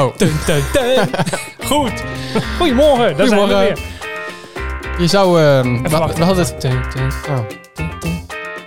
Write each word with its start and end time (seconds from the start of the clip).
Oh, 0.00 0.16
dun, 0.16 0.32
dun, 0.46 0.62
dun. 0.72 1.08
Goed. 1.70 1.92
Goedemorgen. 2.58 3.16
Daar 3.16 3.26
zijn 3.26 3.40
we 3.40 3.46
Goedemorgen. 3.46 3.74
weer. 3.74 5.00
je 5.00 5.06
zou... 5.06 5.40
ehm, 5.42 5.82
we, 5.82 5.88
wachten. 5.88 6.18
we 6.18 6.24
hadden 6.24 6.44
het... 6.44 6.60
Dun, 6.60 6.82
dun, 6.94 7.10
Oh. 7.28 7.38
dun, 7.74 7.90
dun, 8.00 8.10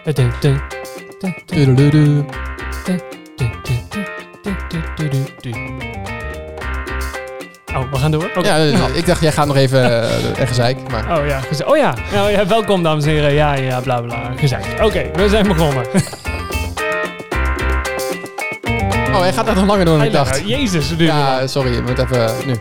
dun, 0.04 0.12
dun, 0.12 0.32
dun, 0.40 0.62
dun, 1.20 1.20
dun, 1.20 1.36
Tudududu. 1.46 2.00
dun, 2.06 2.26
dun, 2.86 3.02
dun, 3.36 3.52
dun, 3.64 4.06
dun, 4.42 4.56
dun, 4.70 4.84
dun, 4.96 5.10
dun, 5.10 5.28
dun. 5.42 5.82
Oh, 7.76 7.92
we 7.92 7.98
gaan 7.98 8.12
door? 8.12 8.30
Oké. 8.36 8.48
Ja, 8.48 8.58
eh, 8.58 8.96
ik 8.96 9.06
dacht, 9.06 9.22
jij 9.22 9.32
gaat 9.32 9.48
nog 9.48 9.56
even 9.56 10.02
echt 10.38 10.48
gezeik. 10.48 10.78
Maar 10.92 11.20
Oh 11.20 11.28
ja, 11.28 11.40
geze- 11.40 11.66
oh 11.66 11.78
ja. 11.78 11.94
Nou, 12.14 12.30
ja, 12.32 12.46
welkom 12.48 12.84
dames 12.84 13.04
en 13.06 13.10
heren. 13.12 13.34
Ja, 13.34 13.54
ja, 13.56 13.80
bla 13.80 14.02
bla. 14.02 14.32
Gezeik. 14.36 14.66
Oké, 14.82 15.10
we 15.14 15.30
zijn 15.30 15.48
begonnen. 15.48 15.86
Oh, 19.14 19.20
hij 19.20 19.34
gaat 19.34 19.48
echt 19.48 19.56
nog 19.56 19.66
langer 19.66 19.86
door 19.86 19.98
dan 19.98 20.06
ik 20.06 20.12
dacht. 20.12 20.42
Jezus, 20.46 20.90
lang. 20.90 21.02
Ja, 21.02 21.48
sorry. 21.48 21.74
Ik 21.78 21.86
moet 21.86 22.00
even... 22.00 22.32
Nu. 22.46 22.56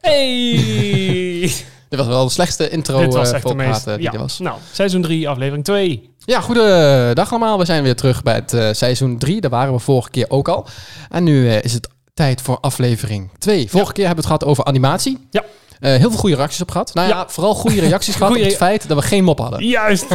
Hey! 0.00 1.52
Dit 1.88 1.98
was 2.00 2.06
wel 2.06 2.24
de 2.24 2.30
slechtste 2.30 2.68
intro 2.68 2.98
Dit 3.00 3.14
was 3.14 3.28
eh, 3.28 3.34
echt 3.34 3.42
de 3.42 3.48
volpraten 3.48 3.72
meest... 3.72 3.84
die 3.84 4.02
Ja, 4.02 4.12
er 4.12 4.18
was. 4.18 4.38
nou, 4.38 4.58
seizoen 4.72 5.02
3, 5.02 5.28
aflevering 5.28 5.64
2. 5.64 6.10
Ja, 6.24 6.40
goedendag 6.40 7.30
allemaal. 7.30 7.58
We 7.58 7.64
zijn 7.64 7.82
weer 7.82 7.96
terug 7.96 8.22
bij 8.22 8.34
het 8.34 8.52
eh, 8.52 8.68
seizoen 8.72 9.18
3. 9.18 9.40
Daar 9.40 9.50
waren 9.50 9.72
we 9.72 9.78
vorige 9.78 10.10
keer 10.10 10.26
ook 10.28 10.48
al. 10.48 10.66
En 11.10 11.24
nu 11.24 11.48
eh, 11.48 11.62
is 11.62 11.72
het 11.72 11.88
tijd 12.14 12.40
voor 12.40 12.58
aflevering 12.60 13.30
2. 13.38 13.70
Vorige 13.70 13.92
keer 13.92 14.06
hebben 14.06 14.24
we 14.24 14.30
het 14.30 14.40
gehad 14.40 14.44
over 14.52 14.64
animatie. 14.64 15.26
Ja. 15.30 15.42
Heel 15.80 15.98
veel 16.10 16.18
goede 16.18 16.36
reacties 16.36 16.60
op 16.62 16.70
gehad. 16.70 16.94
Nou 16.94 17.08
ja, 17.08 17.16
Ja. 17.16 17.28
vooral 17.28 17.54
goede 17.54 17.80
reacties 17.80 18.14
gehad 18.16 18.28
Goeie 18.28 18.44
op 18.44 18.48
het 18.50 18.58
feit 18.58 18.88
dat 18.88 18.98
we 18.98 19.04
geen 19.06 19.24
mop 19.24 19.38
hadden. 19.38 19.64
Juist! 19.66 20.06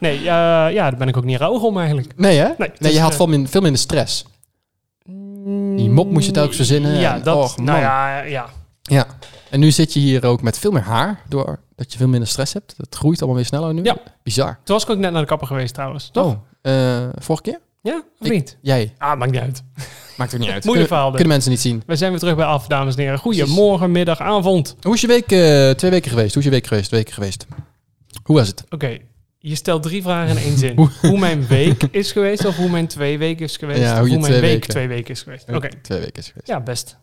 nee, 0.00 0.16
eh, 0.18 0.24
ja, 0.24 0.70
daar 0.72 0.96
ben 0.96 1.08
ik 1.08 1.16
ook 1.16 1.24
niet 1.24 1.38
rauw 1.38 1.58
om 1.60 1.78
eigenlijk. 1.78 2.12
Nee 2.16 2.38
hè? 2.38 2.48
Nee, 2.78 2.92
je 2.92 3.00
had 3.00 3.10
eh, 3.10 3.16
veel, 3.16 3.26
min- 3.26 3.48
veel 3.48 3.60
minder 3.60 3.80
stress. 3.80 4.24
Die 5.76 5.90
mop 5.90 6.10
moest 6.10 6.26
je 6.26 6.32
telkens 6.32 6.56
verzinnen 6.56 6.94
Ja, 6.98 7.14
en- 7.14 7.22
dat... 7.22 7.36
och, 7.36 7.56
nou 7.56 7.78
ja, 7.80 8.20
ja. 8.22 8.46
Ja. 8.82 9.06
En 9.50 9.60
nu 9.60 9.70
zit 9.70 9.92
je 9.92 10.00
hier 10.00 10.24
ook 10.24 10.42
met 10.42 10.58
veel 10.58 10.70
meer 10.70 10.82
haar. 10.82 11.20
Doordat 11.28 11.92
je 11.92 11.98
veel 11.98 12.08
minder 12.08 12.28
stress 12.28 12.52
hebt. 12.52 12.74
Het 12.76 12.94
groeit 12.94 13.18
allemaal 13.18 13.36
weer 13.36 13.46
sneller 13.46 13.74
nu. 13.74 13.82
Ja. 13.82 13.96
Bizar. 14.22 14.58
Toen 14.64 14.74
was 14.74 14.84
ik 14.84 14.90
ook 14.90 14.98
net 14.98 15.12
naar 15.12 15.20
de 15.20 15.26
kapper 15.28 15.46
geweest 15.46 15.74
trouwens, 15.74 16.08
toch? 16.12 16.26
Oh, 16.26 16.36
eh, 16.62 17.08
vorige 17.18 17.42
keer? 17.42 17.60
Ja, 17.82 18.02
of 18.18 18.26
Ik- 18.26 18.32
niet? 18.32 18.56
Jij. 18.62 18.94
Ah, 18.98 19.18
maakt 19.18 19.30
niet 19.30 19.40
uit. 19.40 19.62
Maakt 20.16 20.34
ook 20.34 20.40
niet 20.40 20.50
uit. 20.50 20.64
Moeilijk 20.70 20.88
verhaal 20.88 21.10
kunnen 21.10 21.28
mensen 21.28 21.50
niet 21.50 21.60
zien. 21.60 21.82
We 21.86 21.96
zijn 21.96 22.10
weer 22.10 22.20
terug 22.20 22.36
bij 22.36 22.44
af, 22.44 22.66
dames 22.66 22.94
en 22.94 23.00
heren. 23.02 23.18
Goedemorgen, 23.18 23.90
middag, 23.92 24.20
avond. 24.20 24.76
Hoe 24.82 24.94
is 24.94 25.00
je 25.00 25.06
week? 25.06 25.26
twee 25.78 25.90
weken 25.90 26.10
geweest. 26.10 26.30
Hoe 26.34 26.38
is 26.42 26.44
je 26.48 26.54
week 26.54 26.66
geweest? 26.66 26.86
Twee 26.88 27.00
weken 27.00 27.14
geweest. 27.14 27.46
Hoe 28.22 28.36
was 28.36 28.48
het? 28.48 28.64
Oké, 28.70 28.98
je 29.48 29.54
stelt 29.54 29.82
drie 29.82 30.02
vragen 30.02 30.36
in 30.36 30.42
één 30.42 30.58
zin. 30.58 30.76
Hoe- 31.00 31.18
mijn 31.18 31.46
week 31.46 31.82
is 31.90 32.12
geweest 32.12 32.44
of 32.44 32.56
hoe 32.56 32.70
mijn 32.70 32.86
twee 32.86 33.18
weken 33.18 33.44
is 33.44 33.56
geweest. 33.56 33.80
Ja, 33.80 33.98
hoe 34.00 34.08
mijn 34.08 34.20
twee 34.22 34.40
week 34.40 34.50
weken. 34.50 34.68
twee 34.68 34.88
weken 34.88 35.10
is 35.10 35.22
geweest. 35.22 35.48
Oké, 35.48 35.68
Twee 35.82 35.98
weken 36.00 36.22
is 36.22 36.26
geweest. 36.28 36.46
ja, 36.46 36.60
best. 36.60 36.96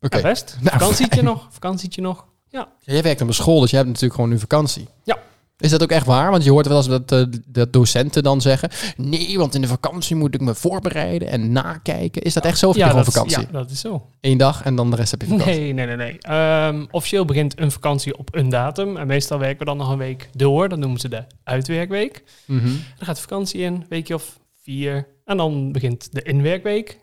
Oké. 0.00 0.16
Ja, 0.16 0.22
best. 0.22 0.56
Nou, 0.60 0.78
Vakantietje 0.78 1.22
nog, 1.22 1.46
vakantietje 1.50 2.00
nog. 2.02 2.26
Ja. 2.48 2.68
Ja, 2.80 2.92
jij 2.92 3.02
werkt 3.02 3.20
op 3.20 3.28
een 3.28 3.34
school, 3.34 3.60
dus 3.60 3.70
je 3.70 3.76
hebt 3.76 3.88
natuurlijk 3.88 4.14
gewoon 4.14 4.30
nu 4.30 4.38
vakantie. 4.38 4.88
Ja. 5.04 5.18
Is 5.58 5.70
dat 5.70 5.82
ook 5.82 5.90
echt 5.90 6.06
waar? 6.06 6.30
Want 6.30 6.44
je 6.44 6.50
hoort 6.50 6.66
wel 6.66 6.76
eens 6.76 6.88
dat, 6.88 7.12
eh, 7.12 7.24
dat 7.46 7.72
docenten 7.72 8.22
dan 8.22 8.40
zeggen... 8.40 8.70
Nee, 8.96 9.38
want 9.38 9.54
in 9.54 9.60
de 9.60 9.66
vakantie 9.66 10.16
moet 10.16 10.34
ik 10.34 10.40
me 10.40 10.54
voorbereiden 10.54 11.28
en 11.28 11.52
nakijken. 11.52 12.22
Is 12.22 12.34
dat 12.34 12.44
echt 12.44 12.58
zo? 12.58 12.68
Of 12.68 12.74
heb 12.74 12.82
je 12.82 12.88
ja, 12.88 12.96
gewoon 12.98 13.04
dat, 13.04 13.14
vakantie? 13.14 13.52
ja, 13.52 13.58
dat 13.58 13.70
is 13.70 13.80
zo. 13.80 14.06
Eén 14.20 14.38
dag 14.38 14.62
en 14.62 14.74
dan 14.74 14.90
de 14.90 14.96
rest 14.96 15.10
heb 15.10 15.20
je 15.20 15.26
vakantie? 15.26 15.60
Nee, 15.60 15.72
nee, 15.72 15.86
nee. 15.86 15.96
nee. 15.96 16.18
Ehm, 16.18 16.86
officieel 16.90 17.24
begint 17.24 17.60
een 17.60 17.70
vakantie 17.70 18.18
op 18.18 18.34
een 18.34 18.48
datum. 18.48 18.96
En 18.96 19.06
meestal 19.06 19.38
werken 19.38 19.58
we 19.58 19.64
dan 19.64 19.76
nog 19.76 19.90
een 19.90 19.98
week 19.98 20.28
door. 20.32 20.68
Dan 20.68 20.78
noemen 20.78 21.00
ze 21.00 21.08
de 21.08 21.24
uitwerkweek. 21.44 22.24
Mhm. 22.44 22.64
Dan 22.66 23.06
gaat 23.06 23.16
de 23.16 23.22
vakantie 23.22 23.60
in, 23.60 23.86
weekje 23.88 24.14
of 24.14 24.38
vier. 24.62 25.06
En 25.24 25.36
dan 25.36 25.72
begint 25.72 26.12
de 26.12 26.22
inwerkweek. 26.22 26.98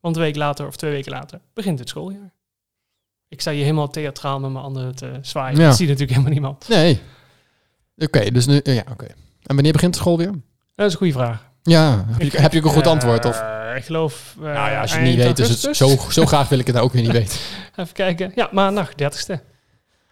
Want 0.00 0.16
een 0.16 0.22
week 0.22 0.36
later 0.36 0.66
of 0.66 0.76
twee 0.76 0.90
weken 0.90 1.12
later 1.12 1.40
begint 1.54 1.78
het 1.78 1.88
schooljaar. 1.88 2.34
Ik 3.28 3.40
sta 3.40 3.50
hier 3.50 3.62
helemaal 3.62 3.90
theatraal 3.90 4.40
met 4.40 4.50
mijn 4.50 4.64
handen 4.64 4.94
te 4.94 5.18
zwaaien. 5.22 5.58
Ja. 5.58 5.66
Dat 5.66 5.76
ziet 5.76 5.88
natuurlijk 5.88 6.10
helemaal 6.10 6.32
niemand. 6.32 6.68
Nee. 6.68 7.00
Oké, 7.98 8.30
dus 8.30 8.46
nu... 8.46 8.60
Ja, 8.62 8.82
oké. 8.90 9.04
En 9.42 9.54
wanneer 9.54 9.72
begint 9.72 9.92
de 9.92 9.98
school 9.98 10.18
weer? 10.18 10.30
Dat 10.74 10.86
is 10.86 10.92
een 10.92 10.98
goede 10.98 11.12
vraag. 11.12 11.44
Ja, 11.62 12.04
heb 12.08 12.20
je, 12.20 12.26
Ik- 12.26 12.32
heb 12.32 12.52
je 12.52 12.58
ook 12.58 12.64
een 12.64 12.70
goed 12.70 12.84
Eh, 12.84 12.90
antwoord? 12.90 13.24
Of? 13.24 13.42
ik 13.76 13.84
geloof... 13.84 14.34
eh, 14.38 14.42
Nou 14.42 14.70
ja, 14.70 14.80
als 14.80 14.90
je 14.92 14.96
het 14.98 15.06
niet 15.06 15.16
weet, 15.16 15.38
is 15.38 15.62
het 15.62 15.76
zo, 15.76 15.96
zo 16.10 16.26
graag 16.26 16.48
wil 16.48 16.58
ik 16.58 16.66
het 16.66 16.74
nou 16.74 16.86
ook 16.86 16.92
weer 16.92 17.02
niet 17.02 17.12
weten. 17.20 17.38
Even 17.76 17.92
kijken. 17.94 18.32
Ja, 18.34 18.48
maandag, 18.52 18.90
30ste. 18.92 19.32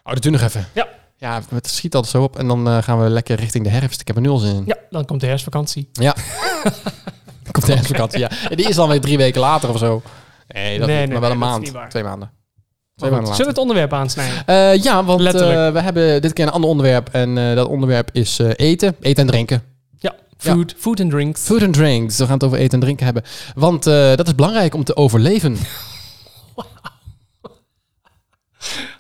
Oh, 0.02 0.12
dat 0.12 0.22
doe 0.22 0.32
nog 0.32 0.40
even. 0.40 0.66
Ja. 0.74 0.88
Ja, 1.16 1.42
het 1.54 1.68
schiet 1.70 1.94
altijd 1.94 2.12
zo 2.12 2.22
op. 2.22 2.38
En 2.38 2.48
dan 2.48 2.68
eh, 2.68 2.82
gaan 2.82 3.02
we 3.02 3.08
lekker 3.08 3.36
richting 3.36 3.64
de 3.64 3.70
herfst. 3.70 4.00
Ik 4.00 4.06
heb 4.06 4.16
er 4.16 4.22
nul 4.22 4.38
zin 4.38 4.54
in. 4.54 4.62
Ja, 4.66 4.76
dan 4.90 5.04
komt 5.04 5.20
de 5.20 5.26
herfstvakantie. 5.26 5.88
Dan 7.42 7.52
komt 7.52 7.66
de 7.66 7.72
herfstvakantie, 7.72 8.18
ja. 8.18 8.30
En 8.50 8.56
die 8.56 8.68
is 8.68 8.74
dan 8.74 8.88
weer 8.88 9.00
drie 9.00 9.16
weken 9.16 9.40
later 9.40 9.68
of 9.68 9.78
zo. 9.78 10.02
Nee, 10.48 10.78
dat 10.78 10.86
Nee, 10.86 10.96
niet, 11.00 11.08
nee, 11.08 11.18
maar 11.20 11.28
wel 11.28 11.38
nee, 11.38 11.56
een 11.56 11.62
is 11.62 11.72
maand. 11.72 11.90
Twee 11.90 12.02
maanden. 12.02 12.30
Zullen 12.96 13.36
we 13.36 13.44
het 13.44 13.58
onderwerp 13.58 13.92
aansnijden? 13.92 14.46
Eh, 14.46 14.82
ja, 14.82 15.04
want 15.04 15.20
eh, 15.24 15.72
we 15.72 15.80
hebben 15.80 16.22
dit 16.22 16.32
keer 16.32 16.46
een 16.46 16.52
ander 16.52 16.70
onderwerp. 16.70 17.08
En 17.12 17.38
eh, 17.38 17.54
dat 17.54 17.68
onderwerp 17.68 18.08
is 18.12 18.38
eten. 18.38 18.96
Eten 19.00 19.22
en 19.22 19.30
drinken. 19.30 19.62
Ja, 19.98 20.14
food, 20.36 20.74
food 20.78 21.00
and 21.00 21.10
drinks. 21.10 21.40
Food 21.40 21.62
and 21.62 21.72
drinks. 21.72 22.18
We 22.18 22.24
gaan 22.24 22.34
het 22.34 22.44
over 22.44 22.58
eten 22.58 22.72
en 22.72 22.80
drinken 22.80 23.04
hebben. 23.04 23.22
Want 23.54 23.84
dat 23.84 24.26
is 24.26 24.34
belangrijk 24.34 24.74
om 24.74 24.84
te 24.84 24.96
overleven. 24.96 25.56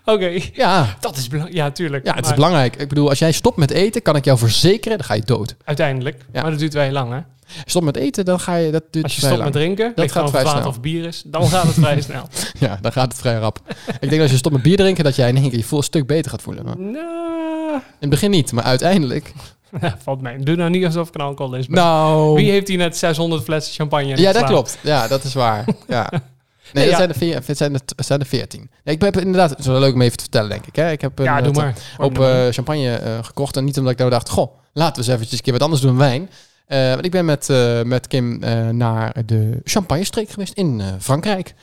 Oké, 0.04 0.40
Ja, 0.52 0.96
dat 1.00 1.16
is 1.16 1.28
belangrijk. 1.28 1.56
Ja, 1.56 1.70
tuurlijk. 1.70 2.06
ja 2.06 2.14
het 2.14 2.26
is 2.26 2.34
belangrijk. 2.34 2.76
Ik 2.76 2.88
bedoel, 2.88 3.08
als 3.08 3.18
jij 3.18 3.32
stopt 3.32 3.56
met 3.56 3.70
eten, 3.70 4.02
kan 4.02 4.16
ik 4.16 4.24
jou 4.24 4.38
verzekeren, 4.38 4.98
dan 4.98 5.06
ga 5.06 5.14
je 5.14 5.22
dood. 5.24 5.56
Uiteindelijk. 5.64 6.24
Ja. 6.32 6.42
Maar 6.42 6.50
dat 6.50 6.60
duurt 6.60 6.74
wel 6.74 6.82
heel 6.82 6.92
lang, 6.92 7.12
hè? 7.12 7.18
Stop 7.64 7.82
met 7.82 7.96
eten, 7.96 8.24
dan 8.24 8.40
ga 8.40 8.54
je... 8.54 8.70
Dat 8.70 8.82
duurt 8.90 9.04
Als 9.04 9.14
je 9.16 9.20
stopt 9.26 9.42
met 9.44 9.52
drinken, 9.52 9.92
Dat 9.94 10.12
gaat 10.12 10.30
vrij 10.30 10.42
water 10.44 10.58
snel. 10.60 10.70
of 10.70 10.80
bier 10.80 11.04
is, 11.04 11.22
dan 11.26 11.48
gaat 11.48 11.66
het 11.66 11.74
vrij 11.74 12.00
snel. 12.00 12.28
Ja, 12.58 12.78
dan 12.80 12.92
gaat 12.92 13.12
het 13.12 13.20
vrij 13.20 13.34
rap. 13.38 13.58
ik 14.00 14.08
denk 14.10 14.22
als 14.22 14.30
je 14.30 14.36
stopt 14.36 14.54
met 14.54 14.64
bier 14.64 14.76
drinken, 14.76 15.04
dat 15.04 15.16
jij 15.16 15.28
in 15.28 15.36
één 15.36 15.48
keer 15.50 15.58
je 15.58 15.64
voel 15.64 15.78
een 15.78 15.84
stuk 15.84 16.06
beter 16.06 16.30
gaat 16.30 16.42
voelen. 16.42 16.66
In 16.78 16.90
nou, 16.90 17.80
het 18.00 18.10
begin 18.10 18.30
niet, 18.30 18.52
maar 18.52 18.64
uiteindelijk... 18.64 19.32
valt 20.04 20.20
mij. 20.20 20.36
Doe 20.38 20.56
nou 20.56 20.70
niet 20.70 20.84
alsof 20.84 21.08
ik 21.08 21.14
een 21.14 21.20
alcoholist 21.20 21.68
ben. 21.68 21.76
Nou... 21.78 22.34
Wie 22.34 22.50
heeft 22.50 22.68
hier 22.68 22.78
net 22.78 22.96
600 22.96 23.42
flessen 23.44 23.74
champagne 23.74 24.16
Ja, 24.16 24.32
dat 24.32 24.44
klopt. 24.44 24.78
Ja, 24.82 25.08
dat 25.08 25.24
is 25.24 25.34
waar. 25.34 25.64
Ja. 25.88 26.08
Nee, 26.72 26.84
Nee, 26.84 26.92
dat 26.92 26.92
ja. 26.92 26.96
zijn 26.96 27.08
er 27.08 27.16
veer- 27.18 27.42
het 27.46 27.56
zijn 27.56 27.74
het 27.74 27.92
zijn 27.96 28.20
er 28.20 28.26
veertien. 28.26 28.70
Nee, 28.84 28.94
ik 28.94 29.02
heb 29.02 29.16
inderdaad, 29.16 29.50
het 29.50 29.58
is 29.58 29.66
wel 29.66 29.80
leuk 29.80 29.94
om 29.94 30.02
even 30.02 30.16
te 30.16 30.22
vertellen, 30.22 30.48
denk 30.50 30.66
ik. 30.66 30.76
Hè? 30.76 30.90
Ik 30.90 31.00
heb 31.00 31.18
een 31.18 31.24
Ja, 31.24 31.40
doe 31.40 31.52
eh, 31.52 31.56
maar. 32.18 32.46
eh, 32.46 32.52
champagne 32.52 32.94
eh, 32.96 33.18
gekocht. 33.24 33.56
En 33.56 33.64
niet 33.64 33.78
omdat 33.78 33.92
ik 33.92 33.98
nou 33.98 34.10
dacht, 34.10 34.28
goh, 34.28 34.56
laten 34.72 34.92
we 34.94 34.98
eens 34.98 35.08
eventjes 35.08 35.38
een 35.38 35.44
keer 35.44 35.52
wat 35.52 35.62
anders 35.62 35.80
doen 35.80 35.96
wijn. 35.96 36.30
Eh, 36.64 36.98
ik 36.98 37.10
ben 37.10 37.24
met, 37.24 37.48
eh, 37.50 37.82
met 37.82 38.06
Kim 38.06 38.42
eh, 38.42 38.68
naar 38.68 39.26
de 39.26 39.60
champagne-streek 39.64 40.28
geweest 40.28 40.52
in 40.52 40.82
Frankrijk. 41.00 41.54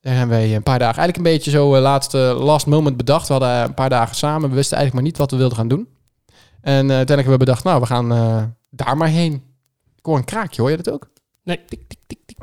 Daar 0.00 0.14
hebben 0.16 0.36
wij 0.36 0.54
een 0.54 0.62
paar 0.62 0.78
dagen, 0.78 0.96
eigenlijk 0.98 1.16
een 1.16 1.34
beetje 1.34 1.50
zo 1.50 1.78
laatste 1.78 2.18
last 2.18 2.66
moment 2.66 2.96
bedacht. 2.96 3.26
We 3.26 3.32
hadden 3.32 3.62
een 3.62 3.74
paar 3.74 3.88
dagen 3.88 4.16
samen. 4.16 4.48
We 4.48 4.54
wisten 4.54 4.76
eigenlijk 4.76 4.94
maar 4.94 5.12
niet 5.12 5.18
wat 5.18 5.30
we 5.30 5.36
wilden 5.36 5.56
gaan 5.56 5.68
doen. 5.68 5.88
En 6.60 6.72
uiteindelijk 6.72 7.08
hebben 7.08 7.38
we 7.38 7.44
bedacht, 7.44 7.64
nou, 7.64 7.80
we 7.80 7.86
gaan 7.86 8.08
daar 8.70 8.96
maar 8.96 9.08
heen. 9.08 9.32
Ik 9.96 10.04
hoor 10.04 10.16
een 10.16 10.24
kraakje, 10.24 10.60
hoor 10.60 10.70
je 10.70 10.76
dat 10.76 10.90
ook? 10.90 11.10
Nee. 11.42 11.60
Tik, 11.68 11.88
tik, 11.88 11.98
tik, 12.06 12.18
tik. 12.26 12.38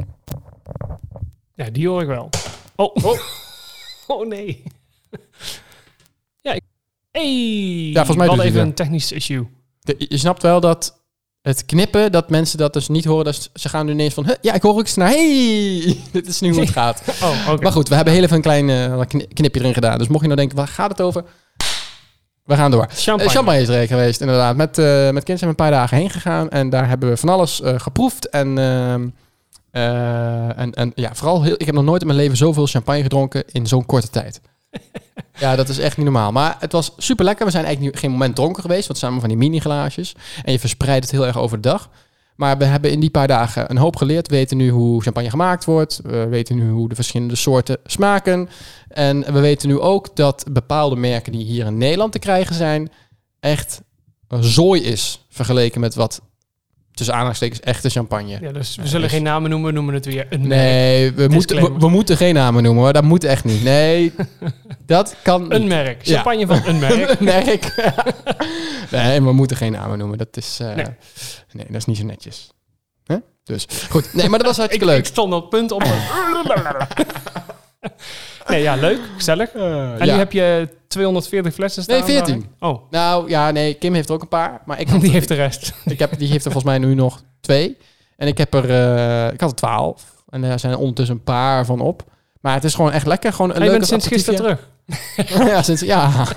Ja, 1.56 1.70
die 1.70 1.88
hoor 1.88 2.02
ik 2.02 2.08
wel. 2.08 2.30
Oh. 2.76 2.96
Oh, 4.08 4.28
nee. 4.36 4.64
ja, 6.42 6.54
ik... 6.54 6.62
Hey. 7.12 7.90
Ja, 7.90 8.06
volgens 8.06 8.18
mij 8.18 8.26
We 8.26 8.32
hadden 8.32 8.46
even 8.46 8.62
een 8.62 8.74
technisch 8.74 9.12
issue. 9.12 9.48
De- 9.80 10.06
je 10.10 10.18
snapt 10.18 10.42
wel 10.42 10.60
dat 10.60 10.99
het 11.50 11.66
knippen, 11.66 12.12
dat 12.12 12.30
mensen 12.30 12.58
dat 12.58 12.74
dus 12.74 12.88
niet 12.88 13.06
horen. 13.06 13.26
Dus 13.26 13.50
ze 13.54 13.70
gaan 13.70 13.86
nu 13.86 13.92
ineens 13.92 14.14
van, 14.14 14.26
"Huh, 14.26 14.36
ja, 14.42 14.54
ik 14.54 14.62
hoor 14.62 14.74
ook 14.78 14.96
naar, 14.96 15.10
hey, 15.16 15.98
dit 16.12 16.28
is 16.28 16.40
nu 16.40 16.52
hoe 16.52 16.60
het 16.60 16.70
gaat. 16.70 17.02
Oh. 17.24 17.60
Maar 17.60 17.72
goed, 17.72 17.90
we 17.90 17.96
hebben 17.96 18.14
heel 18.14 18.24
even 18.24 18.36
een 18.36 18.42
klein 18.42 18.70
eh, 18.70 19.02
kni- 19.08 19.28
knipje 19.34 19.60
erin 19.60 19.74
gedaan. 19.74 19.98
Dus 19.98 20.08
mocht 20.08 20.22
je 20.22 20.28
nou 20.28 20.40
denken, 20.40 20.58
waar 20.58 20.68
gaat 20.68 20.90
het 20.90 21.02
over? 21.02 21.24
We 22.46 22.56
gaan 22.56 22.72
door. 22.72 22.88
Champagne. 22.92 23.30
Eh, 23.30 23.36
Champagne 23.36 23.62
is 23.62 23.68
er 23.68 23.88
geweest, 23.88 24.22
inderdaad. 24.22 24.56
Met, 24.56 24.78
eh 24.78 25.10
met 25.10 25.24
kind 25.24 25.40
zijn 25.40 25.40
we 25.40 25.46
een 25.64 25.70
paar 25.70 25.72
dagen 25.72 25.98
heen 25.98 26.10
gegaan. 26.10 26.50
En 26.50 26.70
daar 26.70 26.88
hebben 26.88 27.10
we 27.10 27.18
van 27.18 27.30
alles 27.30 27.62
geproefd. 27.64 28.30
En, 28.30 28.58
ehm, 28.58 29.08
eh, 29.72 30.60
en, 30.60 30.74
en 30.74 30.92
ja, 30.96 31.16
vooral, 31.16 31.44
heel, 31.44 31.56
ik 31.58 31.66
heb 31.66 31.76
nog 31.76 31.84
nooit 31.84 32.02
in 32.02 32.08
mijn 32.08 32.20
leven 32.20 32.38
zoveel 32.38 32.68
champagne 32.68 33.02
gedronken 33.02 33.44
in 33.52 33.68
zo'n 33.68 33.86
korte 33.86 34.10
tijd. 34.10 34.42
ja, 35.40 35.56
dat 35.56 35.70
is 35.70 35.78
echt 35.78 35.98
niet 35.98 36.06
normaal. 36.06 36.32
Maar 36.32 36.56
het 36.60 36.72
was 36.72 36.92
super 36.98 37.26
lekker. 37.26 37.46
We 37.46 37.52
zijn 37.52 37.66
eigenlijk 37.66 37.96
nu 37.96 38.00
geen 38.02 38.12
moment 38.12 38.36
dronken 38.36 38.62
geweest. 38.62 38.88
Want 38.88 39.02
allemaal 39.02 39.20
van 39.20 39.30
die 39.30 39.38
mini-glaasjes. 39.38 40.16
En 40.44 40.52
je 40.52 40.60
verspreidt 40.60 41.04
het 41.04 41.12
heel 41.12 41.26
erg 41.26 41.38
over 41.38 41.62
de 41.62 41.70
dag. 41.70 41.90
Maar 42.36 42.58
we 42.58 42.66
hebben 42.66 42.92
in 42.92 43.00
die 43.00 43.10
paar 43.10 43.28
dagen 43.28 43.70
een 43.70 43.78
hoop 43.78 43.96
geleerd. 43.96 44.28
We 44.28 44.36
weten 44.36 44.58
nu 44.58 44.70
hoe 44.70 45.02
champagne 45.02 45.30
gemaakt 45.30 45.66
wordt. 45.66 46.00
We 46.04 46.28
weten 46.28 46.56
nu 46.56 46.70
hoe 46.70 46.90
de 46.90 46.96
verschillende 46.96 47.36
soorten 47.36 47.78
smaken. 47.86 48.50
En 48.88 49.34
we 49.34 49.40
weten 49.40 49.68
nu 49.68 49.80
ook 49.80 50.16
dat 50.16 50.46
bepaalde 50.52 50.96
merken 50.96 51.32
die 51.32 51.46
hier 51.46 51.66
in 51.66 51.78
Nederland 51.78 52.12
te 52.12 52.20
krijgen 52.20 52.56
zijn, 52.56 52.92
echt 53.40 53.82
een 54.28 54.44
zooi 54.44 54.82
is 54.82 55.26
vergeleken 55.30 55.82
met 55.82 55.96
wat 55.96 56.22
tussen 57.00 57.14
aanhalingstekens 57.16 57.60
echte 57.60 57.90
champagne. 57.90 58.38
Ja, 58.42 58.52
dus 58.52 58.76
we 58.76 58.88
zullen 58.88 59.02
dus- 59.02 59.12
geen 59.12 59.24
namen 59.24 59.50
noemen, 59.50 59.68
we 59.70 59.74
noemen 59.76 59.94
het 59.94 60.06
weer 60.06 60.28
een 60.30 60.48
merk. 60.48 60.62
Nee, 60.62 61.12
we 61.12 61.28
moeten, 61.28 61.80
we, 61.80 61.90
moeten 61.90 62.18
geen 62.18 62.34
namen 62.34 62.64
noemen 62.64 62.84
hoor. 62.84 62.94
Dat 62.94 63.04
moet 63.04 63.24
echt 63.24 63.44
niet. 63.44 63.64
Nee, 63.64 64.14
dat 64.86 65.16
kan 65.24 65.54
Een 65.54 65.68
merk. 65.68 66.06
Ja. 66.06 66.14
Champagne 66.14 66.48
van 66.48 66.62
een 66.66 66.80
merk. 66.80 67.10
Een 67.20 67.26
merk. 67.26 67.76
nee, 68.92 69.22
we 69.22 69.34
moeten 69.34 69.58
geen 69.58 69.72
namen 69.72 69.98
noemen. 69.98 70.18
Dat 70.18 70.38
is... 70.38 70.58
eh, 70.62 70.68
Nee. 70.76 70.86
nee. 71.52 71.66
dat 71.68 71.76
is 71.76 71.86
niet 71.86 71.98
zo 71.98 72.04
netjes. 72.06 72.50
Dus 73.44 73.66
goed. 73.90 74.14
Nee, 74.14 74.30
maar 74.30 74.40
dat 74.40 74.48
was 74.48 74.56
Ik, 74.58 74.62
hartstikke 74.62 74.86
ik 74.86 74.92
leuk. 74.92 75.06
stond 75.06 75.34
op 75.34 75.50
punt 75.50 75.72
om... 75.72 75.82
nee, 78.50 78.62
ja, 78.62 78.76
leuk. 78.76 79.00
Gezellig. 79.16 79.52
En 79.52 79.98
nu 80.00 80.06
ja. 80.06 80.18
heb 80.18 80.32
je 80.32 80.70
240 80.88 81.54
flessen 81.54 81.84
staan. 81.84 81.96
Nee, 81.96 82.06
14. 82.06 82.34
zag 82.34 82.44
ik. 82.44 82.50
Oh, 82.60 82.92
Nou 82.92 83.30
ja, 83.30 83.52
nee, 83.52 83.74
Kim 83.74 83.94
heeft 83.94 84.10
er 84.10 84.16
ook 84.16 84.22
een 84.22 84.28
paar. 84.28 84.62
Maar 84.66 84.80
ik, 84.80 84.90
had, 84.90 85.02
die 85.02 85.12
heeft 85.12 85.28
de 85.28 85.34
rest. 85.34 85.74
ik 85.86 86.00
heb, 86.00 86.18
die 86.18 86.28
heeft 86.28 86.46
er 86.46 86.52
volgens 86.52 86.74
mij 86.74 86.88
nu 86.88 86.96
nog 86.96 87.22
twee. 87.42 87.78
En 88.18 88.28
ik 88.28 88.38
heb 88.38 88.54
er, 88.54 88.70
eh, 88.70 89.34
ik 89.34 89.42
had 89.42 89.50
er 89.50 89.56
twaalf. 89.56 90.04
En 90.30 90.42
daar 90.42 90.60
zijn 90.60 90.76
ondertussen 90.76 91.16
een 91.16 91.24
paar 91.24 91.66
van 91.66 91.80
op. 91.80 92.04
Maar 92.42 92.54
het 92.54 92.64
is 92.64 92.76
gewoon 92.76 92.92
echt 92.92 93.06
lekker. 93.06 93.34
Gewoon 93.34 93.50
een 93.50 93.56
En 93.56 93.64
je 93.64 93.72
bent 93.72 93.88
sinds 93.88 94.08
gisteren 94.08 94.40
terug. 94.40 94.68
ja, 95.48 95.62
sinds, 95.62 95.82
ja. 95.82 96.28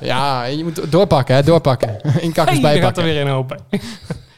ja, 0.00 0.44
je 0.44 0.64
moet 0.64 0.92
doorpakken, 0.92 1.34
hè, 1.34 1.42
doorpakken. 1.42 2.00
In 2.20 2.32
kakkers 2.32 2.58
Hey, 2.58 2.76
er 2.76 2.82
gaat 2.82 2.96
er 2.96 3.02
bijpakken. 3.02 3.04
weer 3.04 3.20
in 3.20 3.26
een 3.26 3.34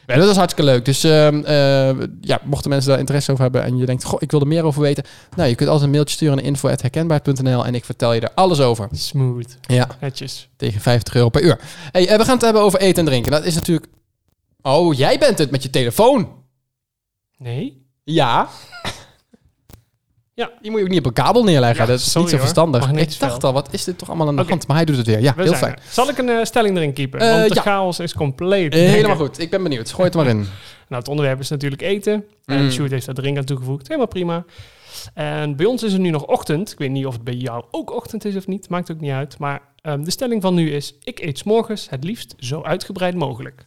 Ja, 0.07 0.15
dat 0.15 0.29
is 0.29 0.35
hartstikke 0.35 0.71
leuk. 0.71 0.85
Dus 0.85 1.03
ehm, 1.03 1.43
eh, 1.43 2.07
ja, 2.21 2.39
mochten 2.43 2.69
mensen 2.69 2.89
daar 2.89 2.99
interesse 2.99 3.31
over 3.31 3.43
hebben 3.43 3.63
en 3.63 3.77
je 3.77 3.85
denkt, 3.85 4.03
goh, 4.03 4.21
ik 4.21 4.31
wil 4.31 4.39
er 4.39 4.47
meer 4.47 4.63
over 4.63 4.81
weten. 4.81 5.03
Nou, 5.35 5.49
je 5.49 5.55
kunt 5.55 5.69
altijd 5.69 5.87
een 5.87 5.93
mailtje 5.93 6.15
sturen 6.15 6.35
naar 6.35 6.45
info.herkenbaar.nl 6.45 7.65
en 7.65 7.75
ik 7.75 7.85
vertel 7.85 8.13
je 8.13 8.21
er 8.21 8.31
alles 8.35 8.59
over. 8.59 8.87
Smooth. 8.91 9.57
Ja, 9.61 9.87
Netjes. 9.99 10.49
tegen 10.57 10.81
50 10.81 11.15
euro 11.15 11.29
per 11.29 11.41
uur. 11.41 11.59
Hey, 11.91 12.07
eh, 12.07 12.17
we 12.17 12.23
gaan 12.23 12.33
het 12.33 12.43
hebben 12.43 12.61
over 12.61 12.79
eten 12.79 12.99
en 12.99 13.05
drinken. 13.05 13.31
Dat 13.31 13.45
is 13.45 13.55
natuurlijk... 13.55 13.87
Oh, 14.61 14.93
jij 14.93 15.17
bent 15.19 15.37
het 15.37 15.51
met 15.51 15.63
je 15.63 15.69
telefoon. 15.69 16.29
Nee? 17.37 17.85
Ja. 18.03 18.49
Ja. 20.35 20.49
Die 20.61 20.71
moet 20.71 20.79
je 20.79 20.85
ook 20.85 20.91
niet 20.91 20.99
op 20.99 21.05
een 21.05 21.13
kabel 21.13 21.43
neerleggen. 21.43 21.79
Ja, 21.81 21.85
dat 21.91 21.99
is 21.99 22.03
sorry 22.11 22.19
niet 22.21 22.29
zo 22.29 22.35
hoor. 22.35 22.45
verstandig. 22.45 22.91
Ik 22.91 23.19
dacht 23.19 23.43
al, 23.43 23.53
wat 23.53 23.73
is 23.73 23.83
dit 23.83 23.97
toch 23.97 24.07
allemaal 24.07 24.27
aan 24.27 24.35
de 24.35 24.43
hand? 24.47 24.67
Maar 24.67 24.75
hij 24.75 24.85
doet 24.85 24.97
het 24.97 25.05
weer. 25.07 25.21
Ja, 25.21 25.33
We 25.35 25.43
heel 25.43 25.53
fijn. 25.53 25.73
er. 25.73 25.81
Zal 25.89 26.09
ik 26.09 26.17
een 26.17 26.29
eh, 26.29 26.43
stelling 26.43 26.77
erin 26.77 26.93
keepen? 26.93 27.19
Eh, 27.19 27.29
Want 27.35 27.49
de 27.49 27.55
ja. 27.55 27.61
chaos 27.61 27.99
is 27.99 28.13
compleet. 28.13 28.73
Eh, 28.73 28.79
helemaal 28.79 29.15
goed. 29.15 29.39
Ik 29.39 29.49
ben 29.49 29.63
benieuwd. 29.63 29.91
Gooi 29.91 30.07
het 30.07 30.15
maar 30.17 30.27
in. 30.27 30.45
Nou, 30.87 31.01
het 31.01 31.09
onderwerp 31.09 31.39
is 31.39 31.49
natuurlijk 31.49 31.81
eten. 31.81 32.13
Mm. 32.45 32.55
En 32.57 32.71
Sjoerd 32.71 32.91
heeft 32.91 33.05
daar 33.05 33.15
drinken 33.15 33.39
aan 33.39 33.45
toegevoegd. 33.45 33.87
Helemaal 33.87 34.07
prima. 34.07 34.45
En 35.13 35.55
bij 35.55 35.65
ons 35.65 35.83
is 35.83 35.91
het 35.91 36.01
nu 36.01 36.09
nog 36.09 36.25
ochtend. 36.25 36.71
Ik 36.71 36.77
weet 36.77 36.89
niet 36.89 37.05
of 37.05 37.13
het 37.13 37.23
bij 37.23 37.33
jou 37.33 37.63
ook 37.71 37.91
ochtend 37.95 38.25
is 38.25 38.35
of 38.35 38.47
niet. 38.47 38.69
Maakt 38.69 38.91
ook 38.91 38.99
niet 38.99 39.11
uit. 39.11 39.37
Maar 39.39 39.61
ehm, 39.81 40.03
de 40.03 40.11
stelling 40.11 40.41
van 40.41 40.53
nu 40.53 40.71
is... 40.71 40.93
Ik 41.03 41.19
eet 41.19 41.37
's 41.37 41.43
morgens 41.43 41.87
het 41.89 42.03
liefst 42.03 42.35
zo 42.39 42.61
uitgebreid 42.63 43.15
mogelijk. 43.15 43.65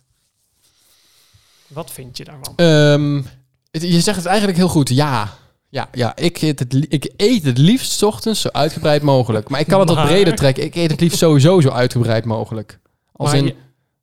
Wat 1.67 1.91
vind 1.91 2.17
je 2.17 2.25
daarvan? 2.25 2.53
Ehm, 2.57 3.23
het- 3.71 3.83
je 3.83 4.01
zegt 4.01 4.17
het 4.17 4.27
eigenlijk 4.27 4.59
heel 4.59 4.69
goed. 4.69 4.89
Ja. 4.89 5.29
Ja, 5.71 5.89
ja 5.93 6.17
ik, 6.17 6.43
eet 6.43 6.59
het, 6.59 6.87
ik 6.89 7.13
eet 7.17 7.43
het 7.45 7.59
liefst 7.59 7.93
's 7.93 8.03
ochtends 8.03 8.41
zo 8.41 8.49
uitgebreid 8.53 9.03
mogelijk. 9.03 9.49
Maar 9.49 9.61
ik 9.61 9.67
kan 9.67 9.79
het 9.81 9.89
wat 9.89 9.99
Maar- 9.99 10.07
breder 10.07 10.35
trekken. 10.35 10.65
Ik 10.65 10.75
eet 10.75 10.91
het 10.91 11.01
liefst 11.01 11.19
sowieso 11.19 11.61
zo 11.61 11.71
uitgebreid 11.71 12.25
mogelijk. 12.25 12.81
Als 13.13 13.29
Maar 13.31 13.39
in, 13.39 13.45
je- 13.47 13.55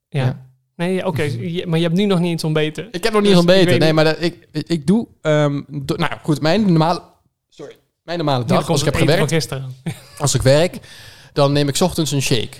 ja. 0.09 0.25
ja. 0.25 0.45
Nee, 0.75 1.05
oké. 1.05 1.23
je- 1.55 1.67
maar 1.67 1.77
je 1.79 1.83
hebt 1.85 1.97
nu 1.97 2.05
nog 2.05 2.19
niet 2.19 2.29
eens 2.31 2.43
ontbeten. 2.43 2.87
Ik 2.91 3.03
heb 3.03 3.13
nog 3.13 3.21
niet 3.21 3.21
Dus 3.21 3.29
eens 3.31 3.39
ontbeten. 3.39 3.61
ik 3.61 3.69
weet 3.69 3.79
Nee, 3.79 3.87
niet- 3.87 3.95
maar 3.95 4.05
dat, 4.05 4.21
ik, 4.21 4.67
ik 4.71 4.87
doe... 4.87 5.07
ehm, 5.21 5.61
do- 5.67 5.95
nou 5.95 6.11
goed, 6.23 6.41
mijn 6.41 6.65
normale... 6.65 7.01
Sorry. 7.49 7.75
Mijn 8.03 8.17
normale 8.17 8.41
Nu 8.43 8.47
dag, 8.47 8.57
komt 8.57 8.69
als 8.69 8.79
ik 8.79 8.85
heb 8.85 8.93
het 8.93 9.03
eten 9.09 9.27
gewerkt, 9.27 9.45
van 9.49 9.63
gisteren. 9.63 9.95
als 10.19 10.33
ik 10.33 10.41
werk, 10.41 10.79
dan 11.33 11.51
neem 11.51 11.67
ik 11.67 11.75
's 11.75 11.81
ochtends 11.81 12.11
een 12.11 12.21
shake. 12.21 12.57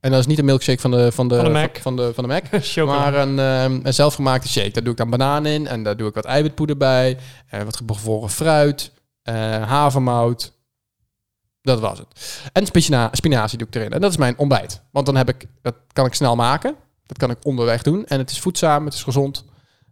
En 0.00 0.10
dat 0.10 0.20
is 0.20 0.26
niet 0.26 0.38
een 0.38 0.44
milkshake 0.44 0.80
van 0.80 0.90
de, 0.90 1.12
van 1.12 1.28
de, 1.28 1.34
Van 1.34 1.44
de 1.44 1.50
Mac. 1.50 1.76
Van 1.76 1.96
de, 1.96 2.14
van 2.14 2.24
de 2.28 2.30
Mac. 2.30 2.44
Maar 2.86 3.14
een, 3.14 3.38
ehm, 3.38 3.80
een 3.82 3.94
zelfgemaakte 3.94 4.48
shake. 4.48 4.70
Daar 4.70 4.82
doe 4.82 4.92
ik 4.92 4.98
dan 4.98 5.10
banaan 5.10 5.46
in 5.46 5.66
en 5.66 5.82
daar 5.82 5.96
doe 5.96 6.08
ik 6.08 6.14
wat 6.14 6.24
eiwitpoeder 6.24 6.76
bij. 6.76 7.18
En 7.46 7.64
wat 7.64 7.86
bevroren 7.86 8.30
fruit. 8.30 8.92
eh, 9.22 9.34
havermout. 9.68 10.52
Dat 11.62 11.80
was 11.80 11.98
het. 11.98 12.40
En 12.52 12.66
spina 12.66 13.08
spinazie 13.12 13.58
doe 13.58 13.66
ik 13.66 13.74
erin. 13.74 13.92
En 13.92 14.00
dat 14.00 14.10
is 14.10 14.16
mijn 14.16 14.38
ontbijt. 14.38 14.82
Want 14.90 15.06
dan 15.06 15.16
heb 15.16 15.28
ik, 15.28 15.46
dat 15.62 15.74
kan 15.92 16.06
ik 16.06 16.14
snel 16.14 16.36
maken. 16.36 16.74
Dat 17.06 17.18
kan 17.18 17.30
ik 17.30 17.36
onderweg 17.42 17.82
doen. 17.82 18.06
En 18.06 18.18
het 18.18 18.30
is 18.30 18.40
voedzaam, 18.40 18.84
het 18.84 18.94
is 18.94 19.02
gezond. 19.02 19.44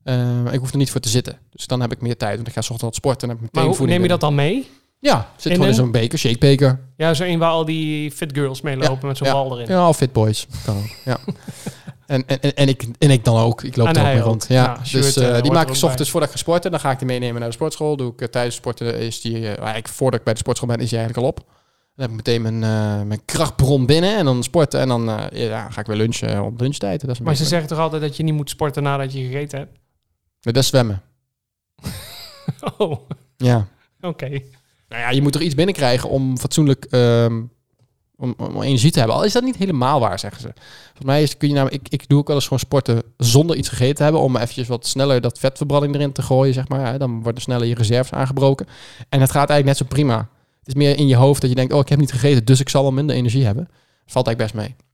Eh, 0.03 0.53
ik 0.53 0.59
hoef 0.59 0.71
er 0.71 0.77
niet 0.77 0.91
voor 0.91 1.01
te 1.01 1.09
zitten. 1.09 1.39
Dus 1.51 1.67
dan 1.67 1.81
heb 1.81 1.93
ik 1.93 2.01
meer 2.01 2.17
tijd. 2.17 2.35
Want 2.35 2.47
ik 2.49 2.53
ga 2.53 2.61
ochtends 2.61 2.83
wat 2.83 2.95
sporten 2.95 3.29
en 3.29 3.35
heb 3.35 3.43
meteen 3.43 3.51
maar 3.61 3.65
hoe, 3.65 3.75
voeding 3.75 3.99
neem 3.99 4.07
je 4.07 4.13
dat 4.13 4.21
dan 4.21 4.35
mee? 4.35 4.71
Ja, 4.99 5.29
zit 5.37 5.53
gewoon 5.53 5.69
in 5.69 5.75
zo'n 5.75 5.91
beker, 5.91 6.19
shakebeker. 6.19 6.81
Ja, 6.97 7.15
zo 7.15 7.25
een 7.25 7.39
waar 7.39 7.51
al 7.51 7.65
die 7.65 8.11
fit 8.11 8.33
girls 8.33 8.61
mee 8.61 8.77
lopen 8.77 9.09
met 9.09 9.17
zo'n 9.17 9.27
ja. 9.27 9.33
bal 9.33 9.59
erin. 9.59 9.77
Ja, 9.77 9.93
fit 9.93 10.13
boys. 10.13 10.47
Kan 10.65 10.77
ook. 10.77 10.91
Ja. 11.05 11.19
en, 12.07 12.27
en, 12.27 12.41
en, 12.41 12.55
en 12.55 12.69
ik, 12.69 12.87
en 12.99 13.11
ik 13.11 13.25
dan 13.25 13.37
ook. 13.37 13.63
Ik 13.63 13.77
loop 13.77 13.89
er 13.89 13.99
ook 13.99 14.05
mee 14.05 14.21
rond. 14.21 14.47
Ja, 14.49 14.81
dus 14.93 15.17
eh, 15.17 15.37
eh, 15.37 15.43
die 15.43 15.53
maak 15.53 15.69
ik 15.69 15.83
ochtends 15.83 16.11
voordat 16.11 16.29
ik 16.29 16.35
ga 16.35 16.41
sporten. 16.41 16.71
Dan 16.71 16.81
ga 16.81 16.91
ik 16.91 16.99
die 16.99 17.07
meenemen 17.07 17.41
naar 17.41 17.49
de 17.49 17.55
sportschool. 17.55 17.97
Doe 17.97 18.13
ik 18.13 18.21
eh, 18.21 18.29
tijdens 18.29 18.55
sporten 18.57 18.99
is 18.99 19.21
die 19.21 19.47
eigenlijk 19.47 19.89
voordat 19.89 20.19
ik 20.19 20.25
bij 20.25 20.35
de 20.35 20.41
sportschool 20.41 20.69
ben 20.69 20.81
is 20.81 20.89
die 20.89 20.99
eigenlijk 20.99 21.27
al 21.27 21.33
op. 21.33 21.55
Dan 21.95 22.11
heb 22.11 22.11
ik 22.11 22.17
meteen 22.17 22.43
mijn, 22.43 22.59
mijn 23.09 23.25
krachtbron 23.25 23.87
binnen 23.87 24.17
en 24.17 24.25
dan 24.25 24.43
sporten 24.43 24.81
en 24.81 24.89
dan 24.89 25.29
ja, 25.33 25.71
ga 25.71 25.81
ik 25.81 25.87
weer 25.87 25.97
lunchen 25.97 26.45
op 26.45 26.61
lunchtijd. 26.61 27.01
Dat 27.01 27.11
is 27.11 27.21
Maar 27.21 27.35
ze 27.35 27.45
zeggen 27.45 27.69
toch 27.69 27.79
altijd 27.79 28.03
dat 28.03 28.17
je 28.17 28.23
niet 28.23 28.35
moet 28.35 28.51
sporten 28.51 28.83
nadat 28.83 29.13
je 29.13 29.25
gegeten 29.25 29.59
hebt? 29.59 29.79
Dat 30.41 30.57
is 30.57 30.67
zwemmen. 30.67 31.03
Oh, 32.79 32.99
oké. 34.01 34.27
Ja. 34.27 34.41
Nou 34.89 35.03
ja, 35.03 35.11
je 35.11 35.23
moet 35.23 35.35
er 35.35 35.43
iets 35.43 35.55
binnenkrijgen 35.55 36.09
om 36.09 36.39
fatsoenlijk 36.39 36.85
ehm, 36.85 37.43
om, 38.17 38.35
om 38.37 38.63
energie 38.63 38.91
te 38.91 38.99
hebben. 38.99 39.17
Al 39.17 39.25
is 39.25 39.33
dat 39.33 39.43
niet 39.43 39.57
helemaal 39.57 40.01
waar, 40.01 40.19
zeggen 40.19 40.41
ze. 40.41 40.53
Volgens 40.85 41.05
mij 41.05 41.23
is, 41.23 41.37
kun 41.37 41.49
je 41.49 41.55
namelijk, 41.55 41.83
ik, 41.83 41.93
ik 41.93 42.09
doe 42.09 42.19
ook 42.19 42.27
wel 42.27 42.37
eens 42.37 42.45
gewoon 42.45 42.59
sporten 42.59 43.03
zonder 43.17 43.57
iets 43.57 43.69
gegeten 43.69 43.95
te 43.95 44.03
hebben, 44.03 44.21
om 44.21 44.37
eventjes 44.37 44.69
wat 44.69 44.87
sneller 44.87 45.21
dat 45.21 45.39
vetverbranding 45.39 45.95
erin 45.95 46.13
te 46.13 46.23
gooien, 46.23 46.55
zeg 46.55 46.69
maar. 46.69 46.99
Dan 46.99 47.23
worden 47.23 47.43
sneller 47.43 47.67
je 47.67 47.75
reserves 47.75 48.13
aangebroken. 48.13 48.67
En 49.09 49.21
het 49.21 49.31
gaat 49.31 49.51
eigenlijk 49.51 49.65
net 49.65 49.77
zo 49.77 49.95
prima. 49.95 50.17
Het 50.59 50.69
is 50.69 50.75
meer 50.75 50.99
in 50.99 51.07
je 51.07 51.17
hoofd 51.17 51.41
dat 51.41 51.51
je 51.51 51.57
denkt, 51.57 51.73
oh, 51.73 51.81
ik 51.81 51.89
heb 51.89 51.99
niet 51.99 52.13
gegeten, 52.13 52.45
dus 52.45 52.61
ik 52.61 52.69
zal 52.69 52.83
wel 52.83 52.93
minder 52.93 53.17
energie 53.17 53.45
hebben. 53.45 53.69
Valt 54.07 54.27
eigenlijk 54.27 54.55
best 54.55 54.67
mee. 54.67 54.86